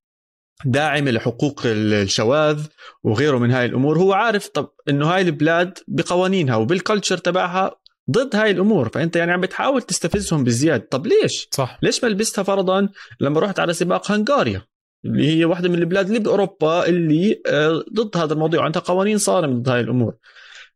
داعمة 0.64 1.10
لحقوق 1.10 1.62
الشواذ 1.64 2.66
وغيره 3.02 3.38
من 3.38 3.50
هاي 3.50 3.66
الأمور. 3.66 3.98
هو 3.98 4.12
عارف 4.12 4.48
طب 4.48 4.70
إنه 4.88 5.06
هاي 5.14 5.22
البلاد 5.22 5.78
بقوانينها 5.88 6.56
وبالكلتشر 6.56 7.18
تبعها 7.18 7.76
ضد 8.10 8.36
هاي 8.36 8.50
الأمور. 8.50 8.88
فأنت 8.88 9.16
يعني 9.16 9.32
عم 9.32 9.40
بتحاول 9.40 9.82
تستفزهم 9.82 10.44
بزيادة. 10.44 10.88
طب 10.90 11.06
ليش؟ 11.06 11.48
صح. 11.50 11.78
ليش 11.82 12.04
ما 12.04 12.08
لبستها 12.08 12.42
فرضا 12.42 12.88
لما 13.20 13.40
رحت 13.40 13.60
على 13.60 13.72
سباق 13.72 14.10
هنغاريا؟ 14.10 14.62
اللي 15.04 15.38
هي 15.38 15.44
واحدة 15.44 15.68
من 15.68 15.78
البلاد 15.78 16.06
اللي 16.06 16.18
بأوروبا 16.18 16.86
اللي 16.86 17.42
آه، 17.46 17.84
ضد 17.92 18.16
هذا 18.16 18.32
الموضوع. 18.32 18.60
وعندها 18.60 18.82
قوانين 18.82 19.18
صارمة 19.18 19.54
ضد 19.54 19.68
هاي 19.68 19.80
الأمور. 19.80 20.14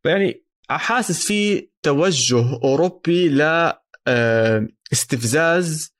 فيعني 0.02 0.44
حاسس 0.70 1.26
في 1.26 1.68
توجه 1.82 2.58
أوروبي 2.64 3.28
ل 3.28 3.72
آه، 4.06 4.68
استفزاز 4.92 5.94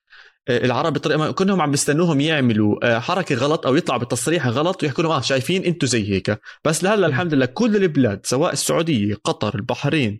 آه، 0.48 0.64
العرب 0.64 0.92
بطريقة 0.92 1.32
كلهم 1.32 1.60
عم 1.60 1.70
بيستنوهم 1.70 2.20
يعملوا 2.20 2.98
حركة 2.98 3.34
غلط 3.34 3.66
أو 3.66 3.76
يطلعوا 3.76 4.00
بتصريح 4.00 4.46
غلط 4.46 4.82
ويحكوا 4.82 5.04
لهم 5.04 5.12
آه 5.12 5.20
شايفين 5.20 5.64
أنتم 5.64 5.86
زي 5.86 6.12
هيك. 6.12 6.40
بس 6.64 6.84
لهلأ 6.84 7.06
الحمد 7.06 7.34
لله 7.34 7.46
كل 7.46 7.76
البلاد 7.76 8.26
سواء 8.26 8.52
السعودية 8.52 9.14
قطر 9.24 9.54
البحرين 9.54 10.18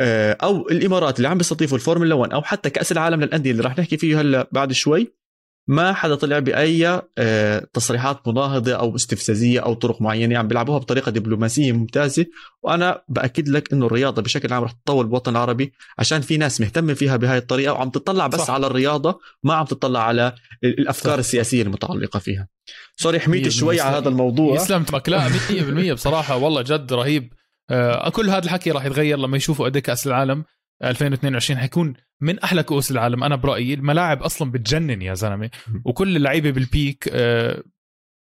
أو 0.00 0.68
الإمارات 0.68 1.16
اللي 1.16 1.28
عم 1.28 1.38
بيستضيفوا 1.38 1.76
الفورمولا 1.78 2.14
1 2.14 2.32
أو 2.32 2.42
حتى 2.42 2.70
كأس 2.70 2.92
العالم 2.92 3.20
للأندية 3.24 3.50
اللي 3.50 3.62
راح 3.62 3.78
نحكي 3.78 3.96
فيه 3.96 4.20
هلأ 4.20 4.48
بعد 4.52 4.72
شوي 4.72 5.23
ما 5.66 5.92
حدا 5.92 6.14
طلع 6.14 6.38
بأي 6.38 7.02
آه، 7.18 7.66
تصريحات 7.72 8.28
مناهضه 8.28 8.72
أو 8.72 8.96
استفزازية 8.96 9.60
أو 9.60 9.74
طرق 9.74 10.02
معينة 10.02 10.38
عم 10.38 10.48
بيلعبوها 10.48 10.78
بطريقة 10.78 11.10
دبلوماسية 11.10 11.72
ممتازة. 11.72 12.26
وأنا 12.62 13.02
بأكد 13.08 13.48
لك 13.48 13.72
إنه 13.72 13.86
الرياضة 13.86 14.22
بشكل 14.22 14.52
عام 14.52 14.64
رح 14.64 14.72
تتطور 14.72 15.06
بالوطن 15.06 15.32
العربي 15.32 15.72
عشان 15.98 16.20
في 16.20 16.36
ناس 16.36 16.60
مهتمة 16.60 16.94
فيها 16.94 17.16
بهاي 17.16 17.38
الطريقة 17.38 17.72
وعم 17.72 17.90
تطلع 17.90 18.26
بس 18.26 18.40
صح. 18.40 18.50
على 18.50 18.66
الرياضة 18.66 19.20
ما 19.42 19.54
عم 19.54 19.64
تطلع 19.64 20.02
على 20.02 20.34
الأفكار 20.64 21.12
صح. 21.12 21.18
السياسية 21.18 21.62
المتعلقة 21.62 22.18
فيها. 22.18 22.48
سوري 22.96 23.20
حميت 23.20 23.48
شوي 23.48 23.80
على 23.80 23.96
هذا 23.96 24.08
الموضوع. 24.08 24.54
يسلم. 24.56 24.84
لا 25.06 25.28
100% 25.28 25.92
بصراحة 25.92 26.36
والله 26.36 26.62
جد 26.62 26.92
رهيب. 26.92 27.32
آه 27.70 28.08
كل 28.08 28.30
هذا 28.30 28.44
الحكي 28.44 28.70
راح 28.70 28.84
يتغير 28.84 29.18
لما 29.18 29.36
يشوفوا 29.36 29.64
قد 29.64 29.78
كأس 29.78 30.06
العالم. 30.06 30.44
2022 30.82 31.58
حيكون 31.60 31.94
من 32.20 32.38
أحلى 32.38 32.62
كؤوس 32.62 32.90
العالم. 32.90 33.24
أنا 33.24 33.36
برأيي 33.36 33.74
الملاعب 33.74 34.22
أصلا 34.22 34.50
بتجنن 34.50 35.02
يا 35.02 35.14
زلمة. 35.14 35.50
وكل 35.84 36.16
اللعيبة 36.16 36.50
بالبيك 36.50 37.08
آه، 37.12 37.62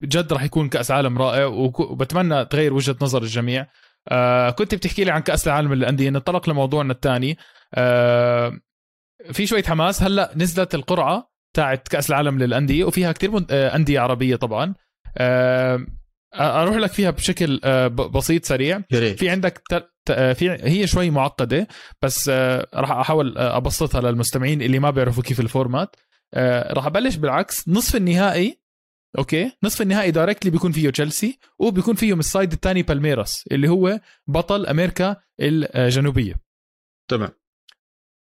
جد 0.02 0.32
راح 0.32 0.42
يكون 0.42 0.68
كأس 0.68 0.90
عالم 0.90 1.18
رائع 1.18 1.44
وبتمنى 1.44 2.44
تغير 2.44 2.74
وجهة 2.74 2.96
نظر 3.02 3.22
الجميع. 3.22 3.66
آه، 4.08 4.50
كنت 4.50 4.74
بتحكي 4.74 5.04
لي 5.04 5.10
عن 5.10 5.20
كأس 5.20 5.48
العالم 5.48 5.74
للأندية. 5.74 6.10
نتطرق 6.10 6.48
لموضوعنا 6.48 6.92
الثاني. 6.92 7.38
آه، 7.74 8.60
في 9.32 9.46
شوية 9.46 9.62
حماس. 9.62 10.02
هلأ 10.02 10.32
نزلت 10.36 10.74
القرعة 10.74 11.30
تاعت 11.56 11.88
كأس 11.88 12.10
العالم 12.10 12.38
للأندية 12.38 12.84
وفيها 12.84 13.12
كثير 13.12 13.46
أندية 13.50 14.00
عربية 14.00 14.36
طبعا. 14.36 14.74
أروح 16.34 16.76
لك 16.76 16.90
فيها 16.92 17.10
بشكل 17.10 17.60
بسيط 17.88 18.44
سريع. 18.44 18.80
في 19.16 19.28
عندك 19.28 19.62
في 20.12 20.58
هي 20.62 20.86
شوي 20.86 21.10
معقدة 21.10 21.68
بس 22.02 22.28
آه، 22.28 22.66
راح 22.74 22.90
أحاول 22.90 23.38
آه، 23.38 23.56
أبسطها 23.56 24.00
للمستمعين 24.00 24.62
اللي 24.62 24.78
ما 24.78 24.90
بيعرفوا 24.90 25.22
كيف 25.22 25.40
الفورمات. 25.40 25.96
راح 26.70 26.86
أبلش 26.86 27.16
بالعكس. 27.16 27.68
نصف 27.68 27.96
النهائي 27.96 28.60
okay؟ 29.18 29.52
نصف 29.62 29.82
النهائي 29.82 30.10
directly 30.10 30.50
بيكون 30.50 30.72
فيه 30.72 30.90
تشيلسي 30.90 31.38
وبيكون 31.58 31.94
فيه 31.94 32.14
من 32.14 32.20
ال 32.20 32.27
side 32.27 32.52
الثاني 32.52 32.82
بالميراس 32.82 33.44
اللي 33.52 33.68
هو 33.68 34.00
بطل 34.26 34.66
أمريكا 34.66 35.16
الجنوبية. 35.40 36.34
تمام. 37.10 37.30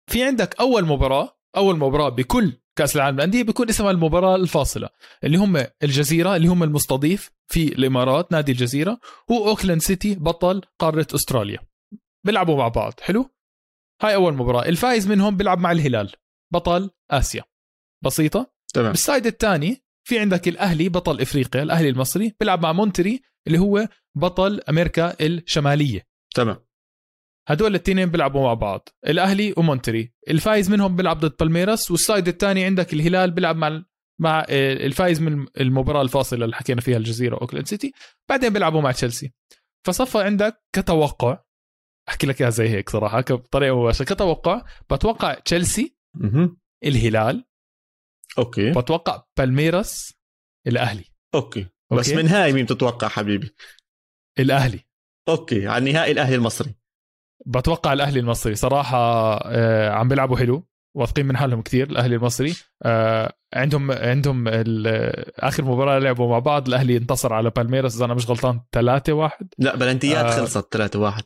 في 0.08 0.24
عندك 0.24 0.60
أول 0.60 0.86
مباراة 0.86 1.38
أول 1.58 1.78
مباراة 1.78 2.10
بكل 2.10 2.54
كأس 2.76 2.96
العالم 2.96 3.16
للأندية 3.16 3.44
بيكون 3.44 3.70
اسمها 3.70 3.92
المباراة 3.92 4.36
الفاصلة 4.36 4.90
اللي 5.24 5.38
هم 5.38 5.66
الجزيرة 5.84 6.36
اللي 6.36 6.48
هم 6.48 6.64
المستضيف 6.64 7.32
في 7.48 7.68
الإمارات 7.68 8.32
نادي 8.32 8.52
الجزيرة 8.52 9.00
وأوكلاند 9.30 9.82
سيتي 9.82 10.16
بطل 10.16 10.62
قارة 10.80 11.08
أستراليا. 11.16 11.60
بيلعبوا 12.26 12.58
مع 12.58 12.68
بعض 12.68 12.94
حلو؟ 13.02 13.30
هاي 14.02 14.16
أول 14.16 14.34
مباراة 14.34 14.66
الفائز 14.66 15.08
منهم 15.08 15.38
بيلعب 15.38 15.60
مع 15.60 15.72
الهلال 15.72 16.12
بطل 16.54 16.90
آسيا. 17.12 17.44
بسيطة؟ 18.04 18.54
تمام. 18.74 18.92
بال 18.92 19.03
side 19.03 19.26
الثاني 19.26 19.84
في 20.08 20.20
عندك 20.20 20.48
الأهلي 20.48 20.90
بطل 20.90 21.22
إفريقيا 21.22 21.64
الأهلي 21.64 21.90
المصري 21.90 22.36
بيلعب 22.40 22.64
مع 22.64 22.74
مونتري 22.74 23.22
اللي 23.48 23.58
هو 23.60 23.88
بطل 24.16 24.62
أمريكا 24.70 25.26
الشمالية. 25.26 26.08
تمام. 26.36 26.65
هدول 27.48 27.70
الاثنين 27.70 28.06
بيلعبوا 28.06 28.44
مع 28.44 28.54
بعض 28.54 28.90
الأهلي 29.08 29.54
ومونتري 29.58 30.14
الفايز 30.30 30.72
منهم 30.72 30.96
بيلعب 30.96 31.20
ضد 31.20 31.36
بالميراس 31.40 31.92
وال 31.92 32.04
side 32.04 32.28
الثاني 32.28 32.66
عندك 32.66 32.94
الهلال 32.94 33.32
بيلعب 33.32 33.56
مع 33.56 33.84
مع 34.22 34.46
الفايز 34.50 35.22
من 35.22 35.46
المباراة 35.60 36.02
الفاصلة 36.02 36.46
اللي 36.46 36.56
حكينا 36.56 36.82
فيها 36.82 36.98
الجزيرة 36.98 37.42
اوكلاند 37.42 37.68
سيتي 37.68 37.92
بعدين 38.30 38.54
بيلعبوا 38.54 38.82
مع 38.82 38.92
تشيلسي. 38.92 39.34
فصفى 39.88 40.18
عندك 40.18 40.64
كتوقع 40.76 41.44
أحكي 42.10 42.28
لك 42.28 42.42
إياها 42.42 42.50
زي 42.50 42.70
هيك 42.70 42.90
صراحة 42.90 43.22
بطريقة 43.22 43.82
مباشرة 43.82 44.06
كتوقع 44.06 44.66
بتوقع 44.92 45.34
تشيلسي 45.34 45.96
الهلال 46.84 47.46
okay. 48.38 48.72
بتوقع 48.72 49.24
بالميراس 49.38 50.14
الأهلي. 50.68 51.06
okay. 51.36 51.60
okay؟ 51.92 52.02
بس 52.02 52.10
من 52.10 52.28
هاي 52.28 52.54
مين 52.54 52.66
بتتوقع 52.66 53.08
حبيبي؟ 53.08 53.56
الأهلي. 54.40 54.80
okay 55.30 55.68
على 55.68 55.90
النهائي 55.90 56.12
الأهلي 56.12 56.36
المصري. 56.36 56.76
بتوقع 57.46 57.94
الأهلي 57.94 58.20
المصري. 58.20 58.56
صراحة 58.56 58.98
آه، 59.46 59.90
عم 59.90 60.08
بيلعبوا 60.08 60.38
حلو 60.38 60.68
واثقين 60.98 61.26
من 61.26 61.38
حالهم 61.38 61.62
كثير 61.62 61.90
الأهلي 61.90 62.16
المصري. 62.16 62.54
آه، 62.84 63.34
عندهم 63.54 63.92
عندهم 63.92 64.46
آخر 65.40 65.66
مباراة 65.66 66.00
لعبوا 66.00 66.30
مع 66.30 66.40
بعض 66.40 66.68
الأهلي 66.68 66.98
انتصر 66.98 67.34
على 67.34 67.50
بالميراس 67.50 67.96
إذا 67.96 68.06
أنا 68.06 68.14
مش 68.14 68.30
غلطان 68.30 68.62
3 68.72 69.14
1 69.14 69.48
لا 69.58 69.76
بلنتيات 69.76 70.26
آه 70.26 70.30
خلصت 70.30 70.74
3 70.74 71.00
1 71.00 71.24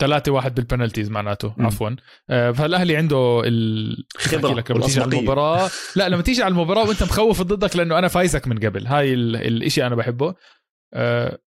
3 0.00 0.32
1 0.32 0.54
بالبنالتيز 0.54 1.10
معناته 1.10 1.54
م. 1.56 1.66
عفوا. 1.66 1.90
آه 2.30 2.50
فالأهلي 2.50 2.96
عنده 2.96 3.42
الخبره 3.44 4.54
لك 4.54 4.70
لما 4.70 4.86
تيجي 4.86 5.00
على 5.00 5.16
المباراة. 5.16 5.70
لا 5.96 6.08
لما 6.08 6.22
تيجي 6.22 6.42
على 6.42 6.52
المباراة 6.52 6.88
وأنت 6.88 7.02
مخوف 7.02 7.42
ضدك 7.42 7.76
لأنه 7.76 7.98
أنا 7.98 8.08
فايزك 8.08 8.48
من 8.48 8.58
قبل. 8.58 8.86
هاي 8.86 9.14
الشيء 9.14 9.86
أنا 9.86 9.94
بحبه. 9.94 10.34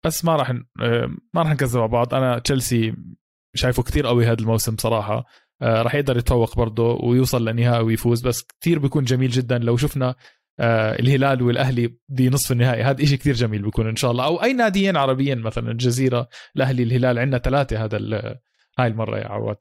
بس 0.04 0.24
ما 0.24 0.36
راح 0.36 0.50
ما 1.34 1.42
راح 1.42 1.50
نكذب 1.50 1.76
مع 1.76 1.86
بعض. 1.86 2.14
أنا 2.14 2.38
تشيلسي 2.38 2.94
شايفه 3.54 3.82
كثير 3.82 4.06
قوي 4.06 4.26
هذا 4.26 4.40
الموسم 4.40 4.76
صراحة. 4.76 5.24
آه 5.62 5.82
راح 5.82 5.94
يقدر 5.94 6.16
يتفوق 6.16 6.56
برضه 6.56 6.98
ويوصل 7.02 7.48
لنهائي 7.48 7.82
ويفوز 7.82 8.20
بس 8.20 8.46
كثير 8.60 8.78
بيكون 8.78 9.04
جميل 9.04 9.30
جدا. 9.30 9.58
لو 9.58 9.76
شفنا 9.76 10.14
آه 10.60 10.98
الهلال 10.98 11.42
والأهلي 11.42 11.96
بنصف 12.08 12.52
النهائي 12.52 12.82
هذا 12.82 13.02
إشي 13.02 13.16
كثير 13.16 13.34
جميل 13.34 13.62
بيكون 13.62 13.88
إن 13.88 13.96
شاء 13.96 14.10
الله. 14.10 14.24
أو 14.24 14.42
أي 14.42 14.52
ناديين 14.52 14.96
عربيين 14.96 15.38
مثلا 15.38 15.70
الجزيرة 15.70 16.28
الأهلي 16.56 16.82
الهلال 16.82 17.18
عندنا 17.18 17.38
ثلاثة 17.38 17.84
هذا 17.84 17.98
هاي 18.78 18.86
المرة 18.86 19.18
يا 19.18 19.26
عواد. 19.26 19.56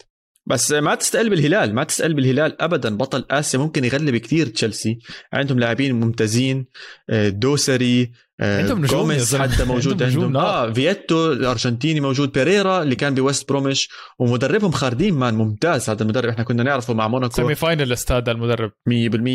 بس 0.46 0.72
ما 0.72 0.96
تستقل 0.96 1.30
بالهلال 1.30 1.76
ما 1.76 1.84
تستقل 1.84 2.14
بالهلال 2.14 2.62
ابدا. 2.62 2.98
بطل 2.98 3.26
آسيا 3.32 3.60
ممكن 3.60 3.84
يغلب 3.84 4.16
كثير 4.16 4.48
تشيلسي. 4.48 5.00
عندهم 5.34 5.60
لاعبين 5.60 6.00
ممتازين 6.00 6.66
آه، 7.10 7.30
دوسري 7.30 8.12
آه، 8.40 8.62
عندهم 8.62 8.84
نجوم 8.84 9.12
حتى 9.12 9.64
موجود 9.74 10.04
عندهم, 10.04 10.24
عندهم. 10.24 10.38
آه 10.38 10.74
فييتو 10.74 11.32
الأرجنتيني 11.32 12.00
موجود 12.00 12.32
بيريرا 12.32 12.82
اللي 12.84 12.96
كان 12.96 13.16
بويست 13.16 13.50
بروميش 13.50 13.90
ومدربهم 14.20 14.72
جارديم 14.72 15.34
ممتاز. 15.34 15.90
هذا 15.90 16.04
المدرب 16.04 16.30
إحنا 16.30 16.44
كنا 16.44 16.64
نعرفه 16.64 16.94
مع 16.94 17.08
موناكو. 17.08 17.34
semi 17.34 17.56
finalist 17.56 18.12
هذا 18.12 18.32
المدرب. 18.32 18.72
100% 18.90 18.94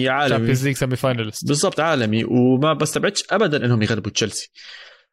عالمي. 0.08 0.28
Champions 0.28 0.66
League 0.66 0.76
semi 0.76 0.96
finalist 0.96 1.48
بالضبط 1.48 1.80
عالمي. 1.80 2.24
وما 2.24 2.72
بستبعدش 2.72 3.24
ابدا 3.30 3.64
إنهم 3.64 3.82
يغلبوا 3.82 4.10
تشيلسي. 4.10 4.50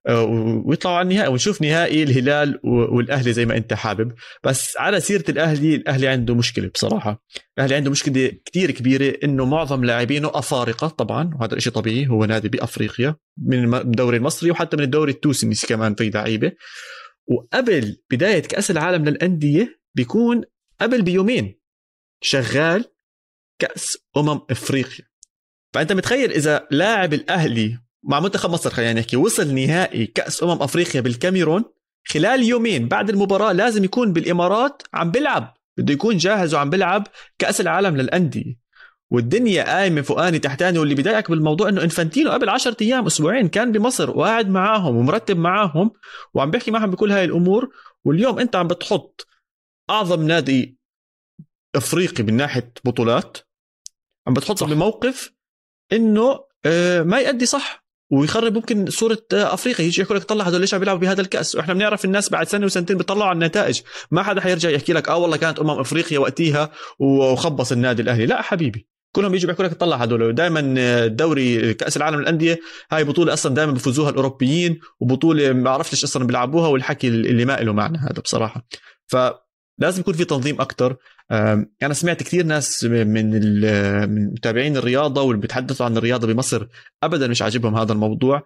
ويطلعوا 0.10 0.98
على 0.98 1.10
النهائي 1.10 1.32
ونشوف 1.32 1.62
نهائي 1.62 2.04
الهلال 2.04 2.60
والأهلي 2.64 3.34
زي 3.34 3.46
ما 3.46 3.58
أنت 3.58 3.74
حابب. 3.74 4.14
بس 4.44 4.78
على 4.78 5.00
سيرة 5.00 5.24
الأهلي 5.30 5.76
الأهلي 5.76 6.08
عنده 6.08 6.36
مشكلة 6.36 6.68
بصراحة. 6.68 7.24
الأهلي 7.58 7.76
عنده 7.76 7.92
مشكلة 7.92 8.32
كتير 8.46 8.72
كبيرة 8.72 9.18
إنه 9.24 9.46
معظم 9.46 9.84
لاعبينه 9.84 10.32
أفارقة 10.34 10.88
طبعا 10.88 11.32
وهذا 11.36 11.56
الشيء 11.56 11.74
طبيعي 11.74 12.08
هو 12.08 12.26
نادي 12.26 12.50
بأفريقيا 12.50 13.16
من 13.38 13.74
الدوري 13.74 14.18
المصري 14.18 14.52
وحتى 14.52 14.78
من 14.78 14.84
الدوري 14.84 15.12
التونسي 15.12 15.68
كمان 15.68 15.96
في 15.96 16.10
لعيبة. 16.10 16.52
وقبل 17.28 17.98
بداية 18.12 18.42
كأس 18.42 18.72
العالم 18.72 19.06
للأندية 19.06 19.80
بيكون 19.96 20.42
قبل 20.82 21.02
بيومين 21.02 21.60
شغال 22.22 22.86
كأس 23.60 23.98
أمم 24.18 24.42
إفريقيا. 24.50 25.06
فأنت 25.74 25.92
متخيل 25.94 26.32
إذا 26.32 26.68
لاعب 26.72 27.14
الأهلي 27.14 27.80
مع 28.04 28.20
منتخب 28.20 28.50
مصر 28.50 28.70
خلينا 28.70 29.00
نحكي. 29.00 29.18
وصل 29.18 29.56
نهائي 29.56 30.06
كأس 30.06 30.44
أمم 30.44 30.62
أفريقيا 30.64 31.02
بالكاميرون 31.02 31.64
خلال 32.08 32.44
يومين 32.44 32.88
بعد 32.88 33.10
المباراة 33.10 33.52
لازم 33.52 33.84
يكون 33.84 34.14
بالإمارات 34.14 34.84
عم 34.94 35.12
بيلعب. 35.12 35.58
بده 35.78 35.94
يكون 35.94 36.18
جاهز 36.18 36.54
وعم 36.54 36.70
بيلعب 36.70 37.08
كأس 37.40 37.62
العالم 37.62 37.98
للأندية. 37.98 38.64
والدنيا 39.12 39.64
قايمة 39.64 40.02
فوقاني 40.02 40.40
تحتاني 40.40 40.80
واللي 40.80 40.96
بضايقك 40.96 41.30
بالموضوع 41.32 41.70
إنه 41.70 41.84
إنفانتينو 41.84 42.32
قبل 42.32 42.50
10 42.50 42.78
أيام 42.82 43.06
أسبوعين 43.06 43.48
كان 43.48 43.72
بمصر 43.72 44.10
وقاعد 44.18 44.50
معاهم 44.50 44.96
ومرتب 44.96 45.38
معاهم 45.38 45.92
وعم 46.34 46.52
بيحكي 46.52 46.72
معهم 46.72 46.92
بكل 46.92 47.12
هاي 47.12 47.26
الأمور. 47.26 47.70
واليوم 48.06 48.40
أنت 48.40 48.56
عم 48.56 48.68
بتحط 48.68 49.28
أعظم 49.90 50.28
نادي 50.28 50.78
أفريقي 51.76 52.24
من 52.24 52.34
ناحية 52.34 52.74
بطولات 52.86 53.38
عم 54.28 54.34
بتحطه 54.34 54.66
بموقف 54.66 55.34
إنه 55.94 56.40
آه، 56.66 57.02
ما 57.02 57.20
يأدي 57.20 57.46
صح. 57.46 57.83
ويخرب 58.14 58.54
ممكن 58.54 58.90
صورة 58.90 59.18
أفريقيا. 59.34 59.86
يجي 59.86 60.02
يحكي 60.02 60.14
لك 60.14 60.24
طلع 60.24 60.46
هدول 60.46 60.62
ليش 60.62 60.74
عم 60.74 60.80
بيلعبوا 60.80 61.02
بهذا 61.02 61.22
الكأس؟ 61.22 61.56
وإحنا 61.56 61.74
بنعرف 61.74 62.06
الناس 62.06 62.30
بعد 62.30 62.48
سنة 62.48 62.66
وسنتين 62.66 62.98
بيطلعوا 62.98 63.30
على 63.30 63.34
النتائج. 63.34 63.82
ما 64.12 64.24
حدا 64.24 64.42
حيرجع 64.42 64.70
يحكي 64.70 64.94
لك 64.94 65.10
آه 65.10 65.18
والله 65.18 65.38
كانت 65.38 65.60
أمم 65.60 65.70
أفريقيا 65.70 66.20
وقتها 66.20 66.72
وخبص 67.00 67.72
النادي 67.72 68.02
الأهلي. 68.02 68.26
لا 68.26 68.42
حبيبي 68.42 68.88
كلهم 69.12 69.32
بيجوا 69.32 69.48
بيحكوا 69.48 69.66
لك 69.66 69.74
طلع 69.74 69.98
هدول 69.98 70.36
دائما 70.36 71.08
دوري 71.08 71.74
كأس 71.74 71.98
العالم 71.98 72.20
للأندية 72.20 72.60
هاي 72.92 73.04
بطولة 73.04 73.34
أصلا 73.34 73.56
دائما 73.56 73.72
بفوزوها 73.72 74.10
الأوروبيين 74.10 74.80
وبطولة 75.00 75.54
ما 75.54 75.64
بعرفش 75.64 75.92
ليش 75.92 76.04
أصلا 76.04 76.28
بيلعبوها 76.28 76.68
والحكي 76.68 77.08
اللي 77.08 77.46
ما 77.46 77.54
له 77.54 77.74
معنى 77.74 77.98
هذا 77.98 78.22
بصراحة. 78.24 78.68
فلازم 79.82 80.00
يكون 80.00 80.14
في 80.14 80.26
تنظيم 80.26 80.62
أكثر 80.62 80.96
أنا 81.32 81.94
سمعت 81.94 82.24
كثير 82.24 82.46
ناس 82.46 82.84
من 82.84 84.32
متابعين 84.34 84.78
الرياضة 84.78 85.22
واللي 85.22 85.42
بيتحدثوا 85.42 85.86
عن 85.86 85.98
الرياضة 85.98 86.28
بمصر 86.28 86.68
ابدا 87.04 87.28
مش 87.28 87.42
عاجبهم 87.42 87.76
هذا 87.76 87.94
الموضوع. 87.94 88.44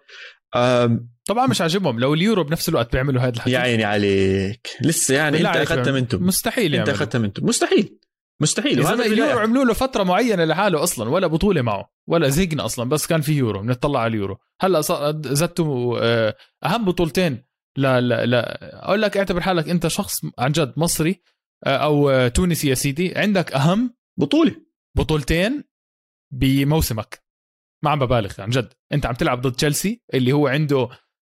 طبعا 1.26 1.46
مش 1.50 1.60
عاجبهم. 1.60 2.00
لو 2.00 2.14
اليورو 2.14 2.44
بنفس 2.44 2.68
الوقت 2.68 2.92
بيعملوا 2.92 3.22
هذا 3.22 3.36
الحكي 3.36 3.50
يا 3.50 3.58
عيني 3.58 3.84
عليك. 3.84 4.68
لسه 4.82 5.14
يعني 5.14 5.38
أنت 5.38 5.56
أخذتها 5.56 5.92
منتم. 5.92 6.26
مستحيل 6.26 6.74
أنت 6.74 6.88
أخذتها 6.88 7.18
منتم. 7.18 7.46
مستحيل. 7.46 7.98
مستحيل. 8.40 8.80
إذا 8.80 9.06
اليورو 9.06 9.38
عملوا 9.38 9.64
له 9.64 9.72
فترة 9.72 10.02
معينة 10.02 10.44
لحاله 10.44 10.82
أصلا 10.82 11.10
ولا 11.10 11.26
بطولة 11.26 11.62
معه 11.62 11.90
ولا 12.06 12.28
زقنا 12.28 12.64
أصلا 12.64 12.88
بس 12.88 13.06
كان 13.06 13.20
في 13.20 13.32
يورو. 13.32 13.60
بنطلع 13.62 14.00
على 14.00 14.10
اليورو. 14.10 14.38
هلأ 14.60 14.80
زدتوا 15.24 15.98
آه، 16.02 16.34
أهم 16.64 16.84
بطولتين. 16.84 17.47
لا 17.78 18.00
لا 18.00 18.26
لا. 18.26 18.84
أقول 18.84 19.02
لك 19.02 19.16
اعتبر 19.16 19.40
حالك 19.40 19.68
أنت 19.68 19.86
شخص 19.86 20.14
عن 20.38 20.52
جد 20.52 20.74
مصري 20.76 21.22
آه، 21.66 21.76
أو 21.76 22.28
تونسي 22.28 22.68
يا 22.68 22.74
سيدي. 22.74 23.14
عندك 23.18 23.52
أهم 23.52 23.94
بطوله 24.18 24.56
بطولتين 24.96 25.64
بموسمك 26.32 27.22
ما 27.84 27.90
عم 27.90 27.98
ببالغ 27.98 28.40
عن 28.42 28.50
جد. 28.50 28.72
أنت 28.92 29.06
عم 29.06 29.14
تلعب 29.14 29.40
ضد 29.40 29.52
تشيلسي 29.52 30.02
اللي 30.14 30.32
هو 30.32 30.46
عنده 30.48 30.88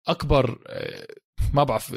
أكبر 0.07 0.63
آه، 0.67 1.07
ما 1.53 1.63
بعرف 1.63 1.95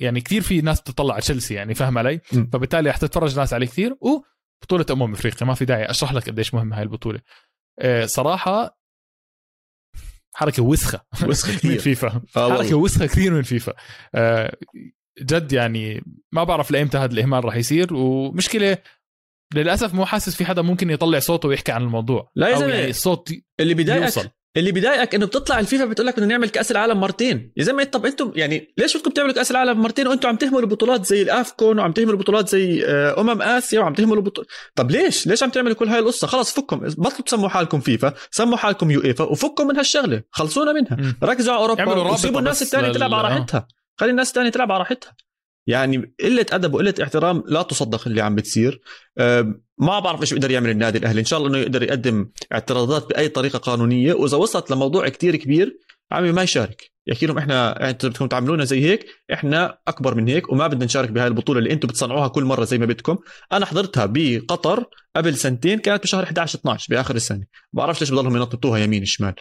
يعني 0.00 0.20
كثير 0.20 0.42
في 0.42 0.60
ناس 0.60 0.82
تطلع 0.82 1.14
على 1.14 1.22
تشيلسي 1.22 1.54
يعني 1.54 1.74
فاهم 1.74 1.98
علي؟ 1.98 2.20
م. 2.32 2.44
فبالتالي 2.52 2.90
رح 2.90 2.96
تتفرج 2.96 3.38
ناس 3.38 3.52
عليه 3.52 3.66
كثير. 3.66 3.96
وبطولة 4.00 4.86
أمم 4.90 5.12
إفريقيا 5.12 5.46
ما 5.46 5.54
في 5.54 5.64
داعي 5.64 5.90
أشرح 5.90 6.12
لك 6.12 6.28
قديش 6.30 6.54
مهمة 6.54 6.76
هاي 6.76 6.82
البطولة. 6.82 7.20
آه، 7.78 8.06
صراحة 8.06 8.78
حركة 10.34 10.62
وسخة. 10.62 11.00
وسخة 11.26 11.52
كثير. 11.56 11.70
من 11.70 11.78
فيفا 11.78 12.22
حركة 12.34 12.74
وسخة 12.74 13.06
كثير 13.06 13.32
من 13.32 13.42
فيفا. 13.42 13.72
آه 14.14 14.56
جد 15.22 15.52
يعني 15.52 16.02
ما 16.32 16.44
بعرف 16.44 16.70
لأيمتى 16.70 16.98
هذا 16.98 17.12
الإهمال 17.12 17.44
راح 17.44 17.56
يصير 17.56 17.94
ومشكلة 17.94 18.78
للأسف 19.54 19.94
مو 19.94 20.06
حاسس 20.06 20.34
في 20.36 20.44
حدا 20.44 20.62
ممكن 20.62 20.90
يطلع 20.90 21.18
صوته 21.18 21.48
ويحكي 21.48 21.72
عن 21.72 21.82
الموضوع. 21.82 22.30
لا 22.36 22.48
يا 22.48 22.56
زلمة 22.56 22.74
يعني 22.74 22.90
الصوت 22.90 23.32
اللي 23.60 23.74
بيضايقك 23.74 24.32
اللي 24.56 24.72
بيضايقك 24.72 25.14
إنه 25.14 25.26
بتطلع 25.26 25.60
الفيفا 25.60 25.84
بتقول 25.84 26.06
لك 26.06 26.16
بدنا 26.16 26.26
نعمل 26.26 26.48
كأس 26.48 26.70
العالم 26.70 27.00
مرتين. 27.00 27.52
يا 27.56 27.64
زلمة 27.64 27.84
طب 27.84 28.06
أنتم 28.06 28.32
يعني 28.36 28.74
ليش 28.78 28.96
بدكم 28.96 29.10
تعملوا 29.10 29.34
كأس 29.34 29.50
العالم 29.50 29.80
مرتين 29.80 30.06
وأنتم 30.06 30.28
عم 30.28 30.36
تهملوا 30.36 30.68
بطولات 30.68 31.06
زي 31.06 31.22
الأفكون 31.22 31.78
وعم 31.78 31.92
تهملوا 31.92 32.18
بطولات 32.18 32.48
زي 32.48 32.86
آه، 32.86 33.20
أمم 33.20 33.42
آسيا 33.42 33.80
وعم 33.80 33.94
تهملوا 33.94 34.22
بطولات 34.22 34.50
طب 34.74 34.90
ليش؟ 34.90 35.26
ليش 35.26 35.42
عم 35.42 35.50
تعملوا 35.50 35.74
كل 35.74 35.88
هاي 35.88 35.98
القصة؟ 35.98 36.26
خلص 36.26 36.54
فكم 36.54 36.78
بطلوا 36.78 37.22
تسموا 37.26 37.48
حالكم 37.48 37.80
فيفا 37.80 38.14
سموا 38.30 38.56
حالكم 38.56 38.90
يو 38.90 39.04
ايفا 39.04 39.24
وفكوا 39.24 39.64
من 39.64 39.76
هالشغلة. 39.76 40.22
خلصونا 40.30 40.72
منها. 40.72 41.14
ركزوا 41.22 41.54
على 41.54 41.62
أوروبا 41.62 42.10
وسيبوا 42.12 42.38
الناس 42.38 42.62
الثانية 42.62 42.92
تلعب 42.92 43.14
على 43.14 43.28
راحتها. 43.28 43.68
خلي 43.96 44.10
الناس 44.10 44.28
الثانية 44.28 44.50
تلعب 44.50 44.72
على 44.72 44.78
راحتها. 44.78 45.12
يعني 45.66 46.14
قلة 46.20 46.46
أدب 46.52 46.74
وقلة 46.74 46.94
احترام 47.02 47.42
لا 47.46 47.62
تصدق 47.62 48.08
اللي 48.08 48.20
عم 48.20 48.34
بتصير. 48.34 48.80
ما 49.78 49.98
بعرف 50.00 50.20
إيش 50.20 50.32
بيقدر 50.32 50.50
يعمل 50.50 50.70
النادي 50.70 50.98
الأهلي. 50.98 51.20
إن 51.20 51.24
شاء 51.24 51.38
الله 51.38 51.50
إنه 51.50 51.58
يقدر 51.58 51.82
يقدم 51.82 52.28
اعتراضات 52.52 53.08
بأي 53.08 53.28
طريقة 53.28 53.58
قانونية. 53.58 54.14
وإذا 54.14 54.36
وصلت 54.36 54.70
لموضوع 54.70 55.08
كتير 55.08 55.36
كبير 55.36 55.78
عمي 56.12 56.32
ما 56.32 56.42
يشارك. 56.42 56.90
يحكي 57.06 57.26
لهم 57.26 57.38
إحنا 57.38 57.90
أنتم 57.90 58.08
بدكم 58.08 58.26
تعاملونا 58.26 58.64
زي 58.64 58.84
هيك 58.84 59.06
إحنا 59.32 59.78
أكبر 59.88 60.14
من 60.14 60.28
هيك 60.28 60.52
وما 60.52 60.66
بدنا 60.66 60.84
نشارك 60.84 61.10
بهاي 61.10 61.26
البطولة 61.26 61.58
اللي 61.58 61.72
أنتم 61.72 61.88
بتصنعوها 61.88 62.28
كل 62.28 62.44
مرة 62.44 62.64
زي 62.64 62.78
ما 62.78 62.86
بدكم. 62.86 63.18
أنا 63.52 63.66
حضرتها 63.66 64.06
بقطر 64.06 64.84
قبل 65.16 65.36
سنتين 65.36 65.78
كانت 65.78 66.02
بشهر 66.02 66.24
11 66.24 66.58
12 66.58 66.86
بآخر 66.90 67.14
السنة. 67.14 67.44
بعرفش 67.72 68.00
ليش 68.00 68.10
بضلهم 68.10 68.36
ينططوها 68.36 68.78
يمين 68.78 69.04
شمال. 69.04 69.34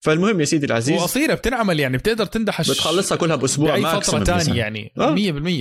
فالمهم 0.00 0.40
يا 0.40 0.44
سيدي 0.44 0.66
العزيز 0.66 1.00
وقصيرة 1.00 1.34
بتنعمل 1.34 1.80
يعني 1.80 1.96
بتقدر 1.96 2.26
تندحش 2.26 2.70
بتخلصها 2.70 3.16
كلها 3.16 3.36
بأسبوع 3.36 3.70
بأي 3.78 4.00
فترة 4.00 4.24
ثانية 4.24 4.58
يعني 4.58 4.92
آه. 4.98 5.14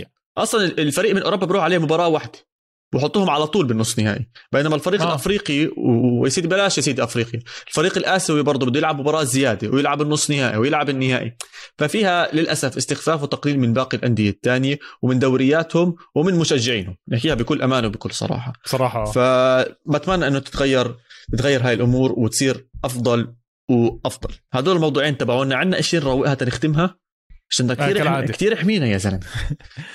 100% 0.04 0.06
أصلا 0.38 0.66
الفريق 0.66 1.16
من 1.16 1.22
أوروبا 1.22 1.46
بروح 1.46 1.64
عليه 1.64 1.78
مباراة 1.78 2.08
واحدة 2.08 2.50
بحطوهم 2.94 3.30
على 3.30 3.48
طول 3.48 3.66
بالنص 3.68 4.00
نهائي. 4.00 4.30
بينما 4.52 4.76
الفريق 4.76 5.02
آه. 5.02 5.08
الأفريقي 5.08 5.70
ويا 6.22 6.30
سيدي 6.30 6.48
بلاش 6.48 6.78
يا 6.78 6.82
سيدي 6.82 7.04
أفريقيا. 7.04 7.40
الفريق 7.68 7.98
الآسيوي 7.98 8.44
برضه 8.44 8.66
بده 8.66 8.78
يلعب 8.80 9.00
مباراة 9.00 9.24
زيادة 9.24 9.70
ويلعب 9.70 10.02
النص 10.02 10.32
نهائي 10.32 10.58
ويلعب 10.58 10.90
النهائي. 10.90 11.38
ففيها 11.78 12.36
للأسف 12.36 12.78
استخفاف 12.78 13.24
وتقليل 13.24 13.60
من 13.60 13.74
باقي 13.74 13.98
الأندية 13.98 14.30
الثانية 14.30 14.80
ومن 15.02 15.20
دورياتهم 15.20 15.96
ومن 16.16 16.36
مشجعينهم. 16.36 16.98
نحكيها 17.10 17.36
بكل 17.36 17.62
أمان 17.62 17.86
وبكل 17.86 18.12
صراحة. 18.12 18.54
صراحة. 18.66 19.06
فبتمنى 19.06 20.28
إنه 20.28 20.40
تتغير 20.40 20.96
تتغير 21.32 21.62
هاي 21.68 21.74
الأمور 21.74 22.12
وتصير 22.12 22.68
أفضل 22.84 23.34
وأفضل. 23.70 24.36
هدول 24.53 24.76
الموضوعين 24.76 25.17
تبعونا 25.17 25.55
عندنا 25.55 25.80
اشياء 25.80 26.01
نروقها 26.03 26.34
تنختمها 26.34 26.95
عشان 27.51 27.74
كثير 27.74 28.07
آه 28.07 28.22
كثير 28.22 28.55
حمينا 28.55 28.86
يا 28.88 28.97
زلمة. 28.97 29.20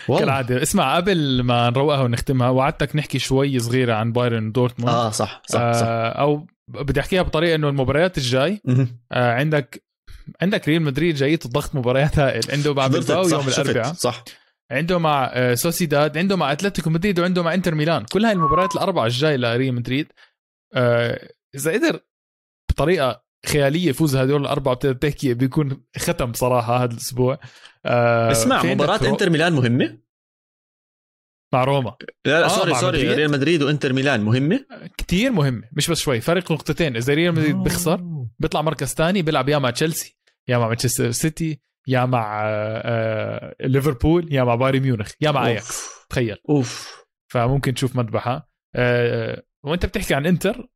كالعادة. 0.18 0.62
اسمع 0.62 0.96
قبل 0.96 1.42
ما 1.42 1.70
نروقها 1.70 2.02
ونختمها 2.02 2.48
وعدتك 2.48 2.96
نحكي 2.96 3.18
شوي 3.18 3.58
صغيرة 3.58 3.94
عن 3.94 4.12
بايرن 4.12 4.52
دورتموند. 4.52 4.94
آه 4.94 5.10
صح 5.10 5.42
صح, 5.46 5.60
آه 5.60 5.72
صح. 5.72 5.86
أو 6.20 6.46
بدي 6.68 7.00
أحكيها 7.00 7.22
بطريقة 7.22 7.54
إنه 7.54 7.68
المباريات 7.68 8.18
الجاي 8.18 8.60
آه 9.12 9.32
عندك 9.32 9.84
عندك 10.42 10.68
ريال 10.68 10.82
مدريد 10.82 11.14
جاي 11.14 11.36
ضغط 11.36 11.74
مباريات 11.74 12.18
هائل 12.18 12.42
عنده 12.52 12.74
مع 12.74 12.86
بلباو 12.86 13.28
يوم 13.28 13.48
الأربعاء. 13.48 13.92
صح. 13.94 14.24
عنده 14.70 14.98
مع 14.98 15.30
آه، 15.32 15.54
سوسيداد 15.54 16.18
عنده 16.18 16.36
مع 16.36 16.52
أتلتيكو 16.52 16.90
مدريد 16.90 17.20
وعنده 17.20 17.42
مع 17.42 17.54
إنتر 17.54 17.74
ميلان. 17.74 18.04
كل 18.04 18.24
هاي 18.24 18.32
المباريات 18.32 18.74
الأربعة 18.74 19.06
الجاي 19.06 19.36
لريال 19.36 19.74
مدريد. 19.74 20.12
آه، 20.74 21.28
إذا 21.54 21.72
قدر 21.72 22.00
بطريقة 22.70 23.23
خيالية 23.46 23.88
يفوز 23.88 24.16
هدول 24.16 24.40
الأربعة 24.40 24.74
بتحكي 24.84 25.34
بيكون 25.34 25.84
ختم 25.98 26.32
صراحة 26.32 26.84
هذا 26.84 26.92
الأسبوع. 26.92 27.38
آه 27.84 28.30
اسمع 28.30 28.62
مباراة 28.62 28.98
رو... 29.02 29.12
إنتر 29.12 29.30
ميلان 29.30 29.52
مهمة؟ 29.52 29.98
مع 31.52 31.64
روما. 31.64 31.96
لا 32.26 32.40
لا 32.40 32.44
آه 32.44 32.48
sorry 32.48 32.74
sorry 32.74 33.14
ريال 33.14 33.30
مدريد 33.30 33.62
وإنتر 33.62 33.92
ميلان 33.92 34.20
مهمة؟ 34.20 34.66
كتير 34.98 35.32
مهمة 35.32 35.68
مش 35.72 35.90
بس 35.90 36.00
شوي. 36.00 36.20
فرق 36.20 36.52
نقطتين 36.52 36.96
إذا 36.96 37.14
ريال 37.14 37.34
مدريد 37.34 37.56
بيخسر 37.56 38.00
بيطلع 38.38 38.62
مركز 38.62 38.94
ثاني 38.94 39.22
بيلعب 39.22 39.48
يا 39.48 39.58
مع 39.58 39.70
تشيلسي 39.70 40.16
يا 40.48 40.58
مع 40.58 40.68
مانشستر 40.68 41.10
سيتي 41.10 41.60
يا 41.88 42.04
مع 42.04 42.42
آه, 42.44 42.82
آه، 42.84 43.66
ليفربول 43.66 44.32
يا 44.32 44.44
مع 44.44 44.54
بايرن 44.54 44.80
ميونخ 44.80 45.12
يا 45.20 45.30
مع 45.30 45.46
أياكس. 45.46 45.88
تخيل. 46.10 46.36
أوف. 46.48 47.04
فممكن 47.32 47.74
تشوف 47.74 47.96
مذبحة. 47.96 48.50
أه 48.74 49.42
وأنت 49.64 49.86
بتحكي 49.86 50.14
عن 50.14 50.26
إنتر 50.26 50.68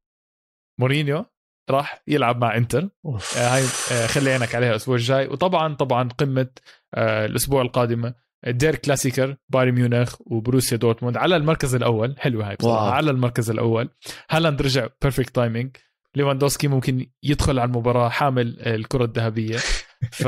مورينيو. 0.81 1.25
راح 1.71 2.03
يلعب 2.09 2.41
مع 2.41 2.57
انتر. 2.57 2.89
آه 3.07 3.19
هاي 3.37 3.62
آه 3.93 4.07
خلي 4.07 4.31
عينك 4.31 4.55
عليها 4.55 4.71
الأسبوع 4.71 4.97
الجاي. 4.97 5.27
وطبعا 5.27 5.75
طبعا 5.75 6.09
قمة 6.09 6.49
آه 6.95 7.27
الأسبوع 7.27 7.62
القادمه 7.62 8.14
Der 8.47 8.74
Klassiker 8.76 9.36
بايرن 9.49 9.73
ميونخ 9.73 10.14
وبروسيا 10.21 10.77
دورتموند 10.77 11.16
على 11.16 11.37
المركز 11.37 11.75
الأول. 11.75 12.14
حلوة 12.19 12.49
هاي 12.49 12.57
بصراحة. 12.57 12.85
واو. 12.85 12.93
على 12.93 13.11
المركز 13.11 13.51
الأول. 13.51 13.89
هالاند 14.31 14.62
رجع 14.62 14.87
perfect 15.03 15.34
timing 15.34 15.76
ليفاندوسكي 16.16 16.69
ممكن 16.69 17.07
يدخل 17.23 17.59
على 17.59 17.69
المباراة 17.69 18.09
حامل 18.09 18.61
الكرة 18.61 19.05
الذهبية. 19.05 19.59
ف 20.23 20.27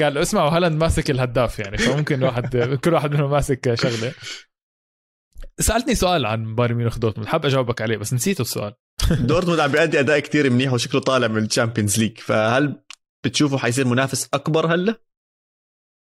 قال 0.00 0.18
اسمعوا 0.18 0.50
هالاند 0.50 0.80
ماسك 0.80 1.10
الهداف 1.10 1.58
يعني 1.58 1.78
فممكن 1.78 2.22
واحد 2.22 2.56
كل 2.84 2.94
واحد 2.94 3.14
منهم 3.14 3.30
ماسك 3.30 3.74
شغلة. 3.74 4.12
سألتني 5.60 5.94
سؤال 5.94 6.26
عن 6.26 6.54
بايرن 6.54 6.74
ميونخ 6.74 6.98
دورتموند 6.98 7.28
حاب 7.28 7.46
أجاوبك 7.46 7.82
عليه 7.82 7.96
بس 7.96 8.14
نسيته 8.14 8.42
السؤال. 8.42 8.74
دورتموند 9.10 9.60
عم 9.60 9.72
بيأدي 9.72 10.00
أداء 10.00 10.18
كتير 10.18 10.50
منيح 10.50 10.72
وشكله 10.72 11.00
طالع 11.00 11.28
من 11.28 11.44
ال 11.44 11.49
Champions 11.49 11.98
League 11.98 12.18
فهل 12.18 12.82
بتشوفه 13.24 13.58
حيصير 13.58 13.86
منافس 13.86 14.28
أكبر 14.34 14.74
هلأ؟ 14.74 14.94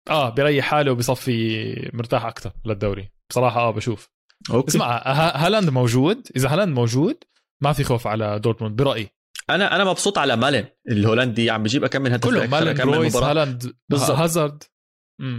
آه 0.10 0.30
بيريح 0.30 0.66
حاله 0.66 0.92
وبصفي 0.92 1.90
مرتاح 1.94 2.26
أكثر 2.26 2.52
للدوري. 2.66 3.12
بصراحة 3.30 3.60
آه 3.60 3.72
بشوف. 3.72 4.10
okay. 4.52 4.68
اسمع 4.68 5.02
هالاند 5.36 5.70
موجود. 5.70 6.28
إذا 6.36 6.50
هالاند 6.50 6.76
موجود 6.76 7.24
ما 7.62 7.74
في 7.74 7.84
خوف 7.84 8.08
على 8.08 8.40
دورتموند 8.40 8.76
برأيي. 8.76 9.10
أنا 9.50 9.76
أنا 9.76 9.84
مبسوط 9.84 10.18
على 10.18 10.36
مالن 10.36 10.66
الهولندي 10.90 11.50
عم 11.50 11.64
بجيب 11.64 11.84
أكمل 11.84 12.12
هدف 12.14 12.24
كله 12.24 12.48
مالن 12.48 12.82
رويس 12.82 13.16
هالاند 13.16 13.76
هازارد. 13.92 14.64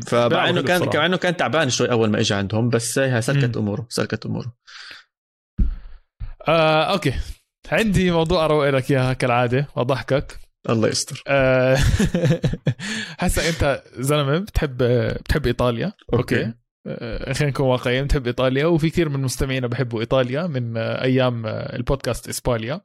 فمع 0.06 0.48
إنه 0.48 0.62
كان 0.62 0.84
كمان 0.84 1.04
انه 1.04 1.16
كان 1.16 1.36
تعبان 1.36 1.70
شوي 1.70 1.90
أول 1.90 2.10
ما 2.10 2.20
اجى 2.20 2.34
عندهم 2.34 2.68
بس 2.68 2.98
هي 2.98 3.22
سلكت 3.22 3.56
أموره 3.56 3.86
سلكت 3.88 4.26
أموره. 4.26 4.54
آه، 6.48 6.82
okay. 6.82 7.14
عندي 7.72 8.10
موضوع 8.10 8.44
أروق 8.44 8.68
لك 8.68 8.90
إياها 8.90 9.12
كالعادة 9.12 9.68
وأضحكك. 9.76 10.38
الله 10.70 10.88
يستر. 10.88 11.22
آه 11.28 11.78
هسا 13.20 13.48
أنت 13.48 13.82
زلمة 13.98 14.38
بتحب 14.38 14.76
بتحب 15.22 15.46
إيطاليا. 15.46 15.92
okay, 16.12 16.36
okay. 16.36 16.54
آه 16.86 17.32
خلينا 17.32 17.50
نكون 17.50 17.66
واقعيين 17.66 18.04
بتحب 18.04 18.26
إيطاليا 18.26 18.66
وفي 18.66 18.90
كثير 18.90 19.08
من 19.08 19.20
مستمعينا 19.20 19.66
بحبوا 19.66 20.00
إيطاليا 20.00 20.46
من 20.46 20.76
أيام 20.76 21.46
البودكاست 21.46 22.28
اسباليا 22.28 22.80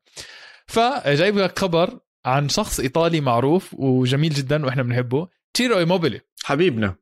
فجايب 0.68 1.38
لك 1.38 1.60
خبر 1.60 2.00
عن 2.26 2.50
شخص 2.50 2.80
إيطالي 2.80 3.22
معروف 3.22 3.74
وجميل 3.74 4.34
جدا 4.34 4.66
وإحنا 4.66 4.84
بنحبه. 4.84 5.28
تشيرو 5.56 5.80
إيموبيلي. 5.80 6.22
حبيبنا. 6.44 6.96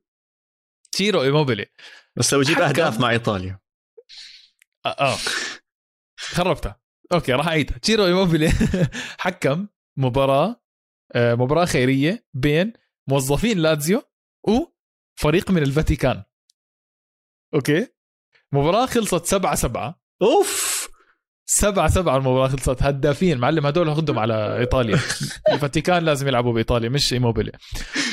تشيرو 0.92 1.22
إيموبيلي. 1.22 1.66
بس 2.16 2.34
لو 2.34 2.40
يجيب 2.40 2.58
أهداف 2.58 3.00
مع 3.00 3.10
إيطاليا. 3.10 3.60
آه, 4.86 4.88
آه. 4.88 5.16
خربتها. 6.16 6.80
okay 7.12 7.32
راح 7.32 7.46
أعيدها. 7.48 7.78
تشيرو 7.78 8.06
إيموبيلي 8.06 8.50
حكم 9.24 9.68
مباراة 9.96 10.64
آه، 11.14 11.34
مباراة 11.34 11.64
خيرية 11.64 12.26
بين 12.34 12.72
موظفين 13.08 13.58
لاتزيو 13.58 14.02
وفريق 14.48 15.50
من 15.50 15.62
الفاتيكان. 15.62 16.24
okay؟ 17.54 17.86
مباراة 18.52 18.86
خلصت 18.86 19.24
7 19.26 19.54
7 19.54 20.00
أوف! 20.22 20.73
7 21.46 21.88
7 21.88 22.16
المباراة 22.16 22.48
خلصت. 22.48 22.82
هدافين. 22.82 23.38
معلم 23.38 23.66
هدول 23.66 23.94
خدهم 23.94 24.18
على 24.18 24.58
إيطاليا. 24.58 24.98
الفاتيكان 25.52 26.04
لازم 26.04 26.28
يلعبوا 26.28 26.52
بإيطاليا 26.52 26.88
مش 26.88 27.12
إيموبيلي. 27.12 27.52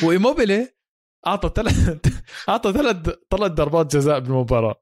وإيموبيلي 0.03 0.67
أعطى 1.27 1.51
ثلاث 1.55 1.97
أعطى 2.49 2.73
ثلاث 2.73 2.97
ثلاث 3.31 3.51
ضربات 3.51 3.95
جزاء 3.95 4.19
بالمباراة. 4.19 4.75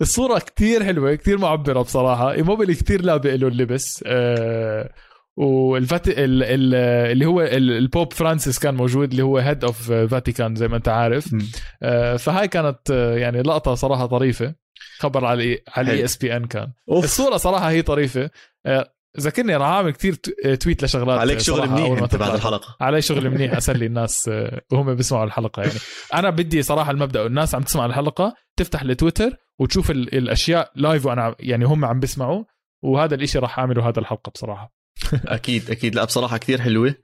الصورة 0.00 0.38
كتير 0.38 0.84
حلوة 0.84 1.14
كتير 1.14 1.38
معبرة 1.38 1.82
بصراحة. 1.82 2.32
إيموبيلي 2.32 2.74
كتير 2.74 3.02
لابق 3.02 3.34
له 3.34 3.48
اللبس. 3.48 4.04
أه 4.06 4.90
والفات 5.36 6.08
ال... 6.08 6.42
ال... 6.42 6.74
اللي 7.12 7.26
هو 7.26 7.40
ال 7.42 7.56
Pope 7.56 8.12
فرانسيس 8.12 8.58
كان 8.58 8.74
موجود 8.74 9.10
اللي 9.10 9.22
هو 9.22 9.38
head 9.38 9.64
of 9.64 9.92
فاتيكان 9.92 10.54
زي 10.54 10.68
ما 10.68 10.76
انت 10.76 10.88
عارف. 10.88 11.36
أه 11.82 12.16
فهاي 12.16 12.48
كانت 12.48 12.90
آه، 12.90 13.16
يعني 13.16 13.42
لقطة 13.42 13.74
صراحة 13.74 14.06
طريفة 14.06 14.54
خبر 14.98 15.24
على 15.24 15.58
على 15.76 15.92
ال 15.92 16.04
ESPN 16.04 16.46
كان. 16.46 16.72
أوف. 16.90 17.04
الصورة 17.04 17.36
صراحة 17.36 17.70
هي 17.70 17.82
طريفة. 17.82 18.30
أه 18.66 18.94
ذكرني 19.20 19.56
راح 19.56 19.68
اعمل 19.68 19.90
كثير 19.90 20.14
tweet 20.60 20.84
لشغلات 20.84 21.20
عليك 21.20 21.38
شغل 21.38 21.70
منيح 21.70 22.02
أنت 22.02 22.16
بعد 22.16 22.34
الحلقة. 22.34 22.76
علي 22.80 23.02
شغل 23.02 23.30
منيح 23.30 23.52
أسلي 23.56 23.86
الناس 23.86 24.28
آه، 24.28 24.60
وهم 24.72 24.94
بيسمعوا 24.94 25.24
الحلقة 25.24 25.62
يعني. 25.62 25.78
أنا 26.14 26.30
بدي 26.30 26.62
صراحة 26.62 26.90
المبدأ 26.90 27.26
الناس 27.26 27.54
عم 27.54 27.62
تسمع 27.62 27.86
الحلقة 27.86 28.34
تفتح 28.56 28.82
التويتر 28.82 29.36
وتشوف 29.58 29.90
الأشياء 29.90 30.72
live 30.76 31.06
وأنا 31.06 31.34
يعني 31.40 31.64
هم 31.64 31.84
عم 31.84 32.00
بيسمعوا 32.00 32.44
وهذا 32.82 33.14
الإشي 33.14 33.38
راح 33.38 33.58
أعمله 33.58 33.88
هذا 33.88 34.00
الحلقة 34.00 34.30
بصراحة. 34.30 34.83
أكيد 35.26 35.70
أكيد. 35.70 35.94
لا 35.94 36.04
بصراحة 36.04 36.36
كثير 36.36 36.60
حلوة. 36.60 36.94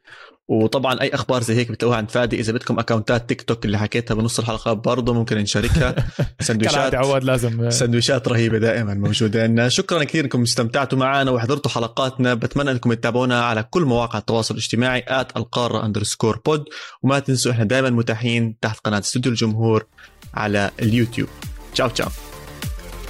وطبعا 0.48 1.00
أي 1.00 1.14
أخبار 1.14 1.42
زي 1.42 1.54
هيك 1.54 1.70
بتلاقوها 1.70 1.98
عند 1.98 2.10
فادي 2.10 2.40
إذا 2.40 2.52
بدكم 2.52 2.78
اكونتات 2.78 3.28
تيك 3.28 3.42
توك 3.42 3.64
اللي 3.64 3.78
حكيتها 3.78 4.14
بنص 4.14 4.38
الحلقة 4.38 4.72
برضه 4.72 5.14
ممكن 5.14 5.36
نشاركها. 5.36 5.94
سندويشات 6.40 6.94
عواد 6.94 7.24
لازم 7.24 7.70
سندويشات 7.70 8.28
رهيبة 8.28 8.58
دائما 8.58 8.94
موجودة 8.94 9.68
شكرا 9.68 10.04
كثير 10.04 10.24
إنكم 10.24 10.42
استمتعتوا 10.42 10.98
معنا 10.98 11.30
وحضرتوا 11.30 11.70
حلقاتنا. 11.70 12.34
بتمنى 12.34 12.70
إنكم 12.70 12.92
تتابعونا 12.92 13.44
على 13.44 13.62
كل 13.62 13.84
مواقع 13.84 14.18
التواصل 14.18 14.54
الاجتماعي 14.54 15.04
at 15.08 15.36
القارة 15.36 15.84
underscore 15.84 16.40
pod 16.46 16.64
وما 17.02 17.18
تنسوا 17.18 17.52
إحنا 17.52 17.64
دائما 17.64 17.90
متاحين 17.90 18.58
تحت 18.60 18.78
قناة 18.78 18.98
استوديو 18.98 19.32
الجمهور 19.32 19.86
على 20.34 20.70
اليوتيوب. 20.82 21.28
تشاو 21.74 21.88
تشاو. 21.88 22.08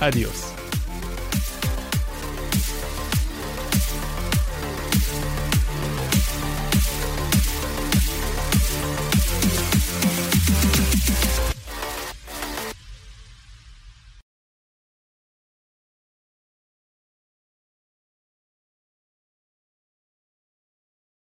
adiós 0.02 0.59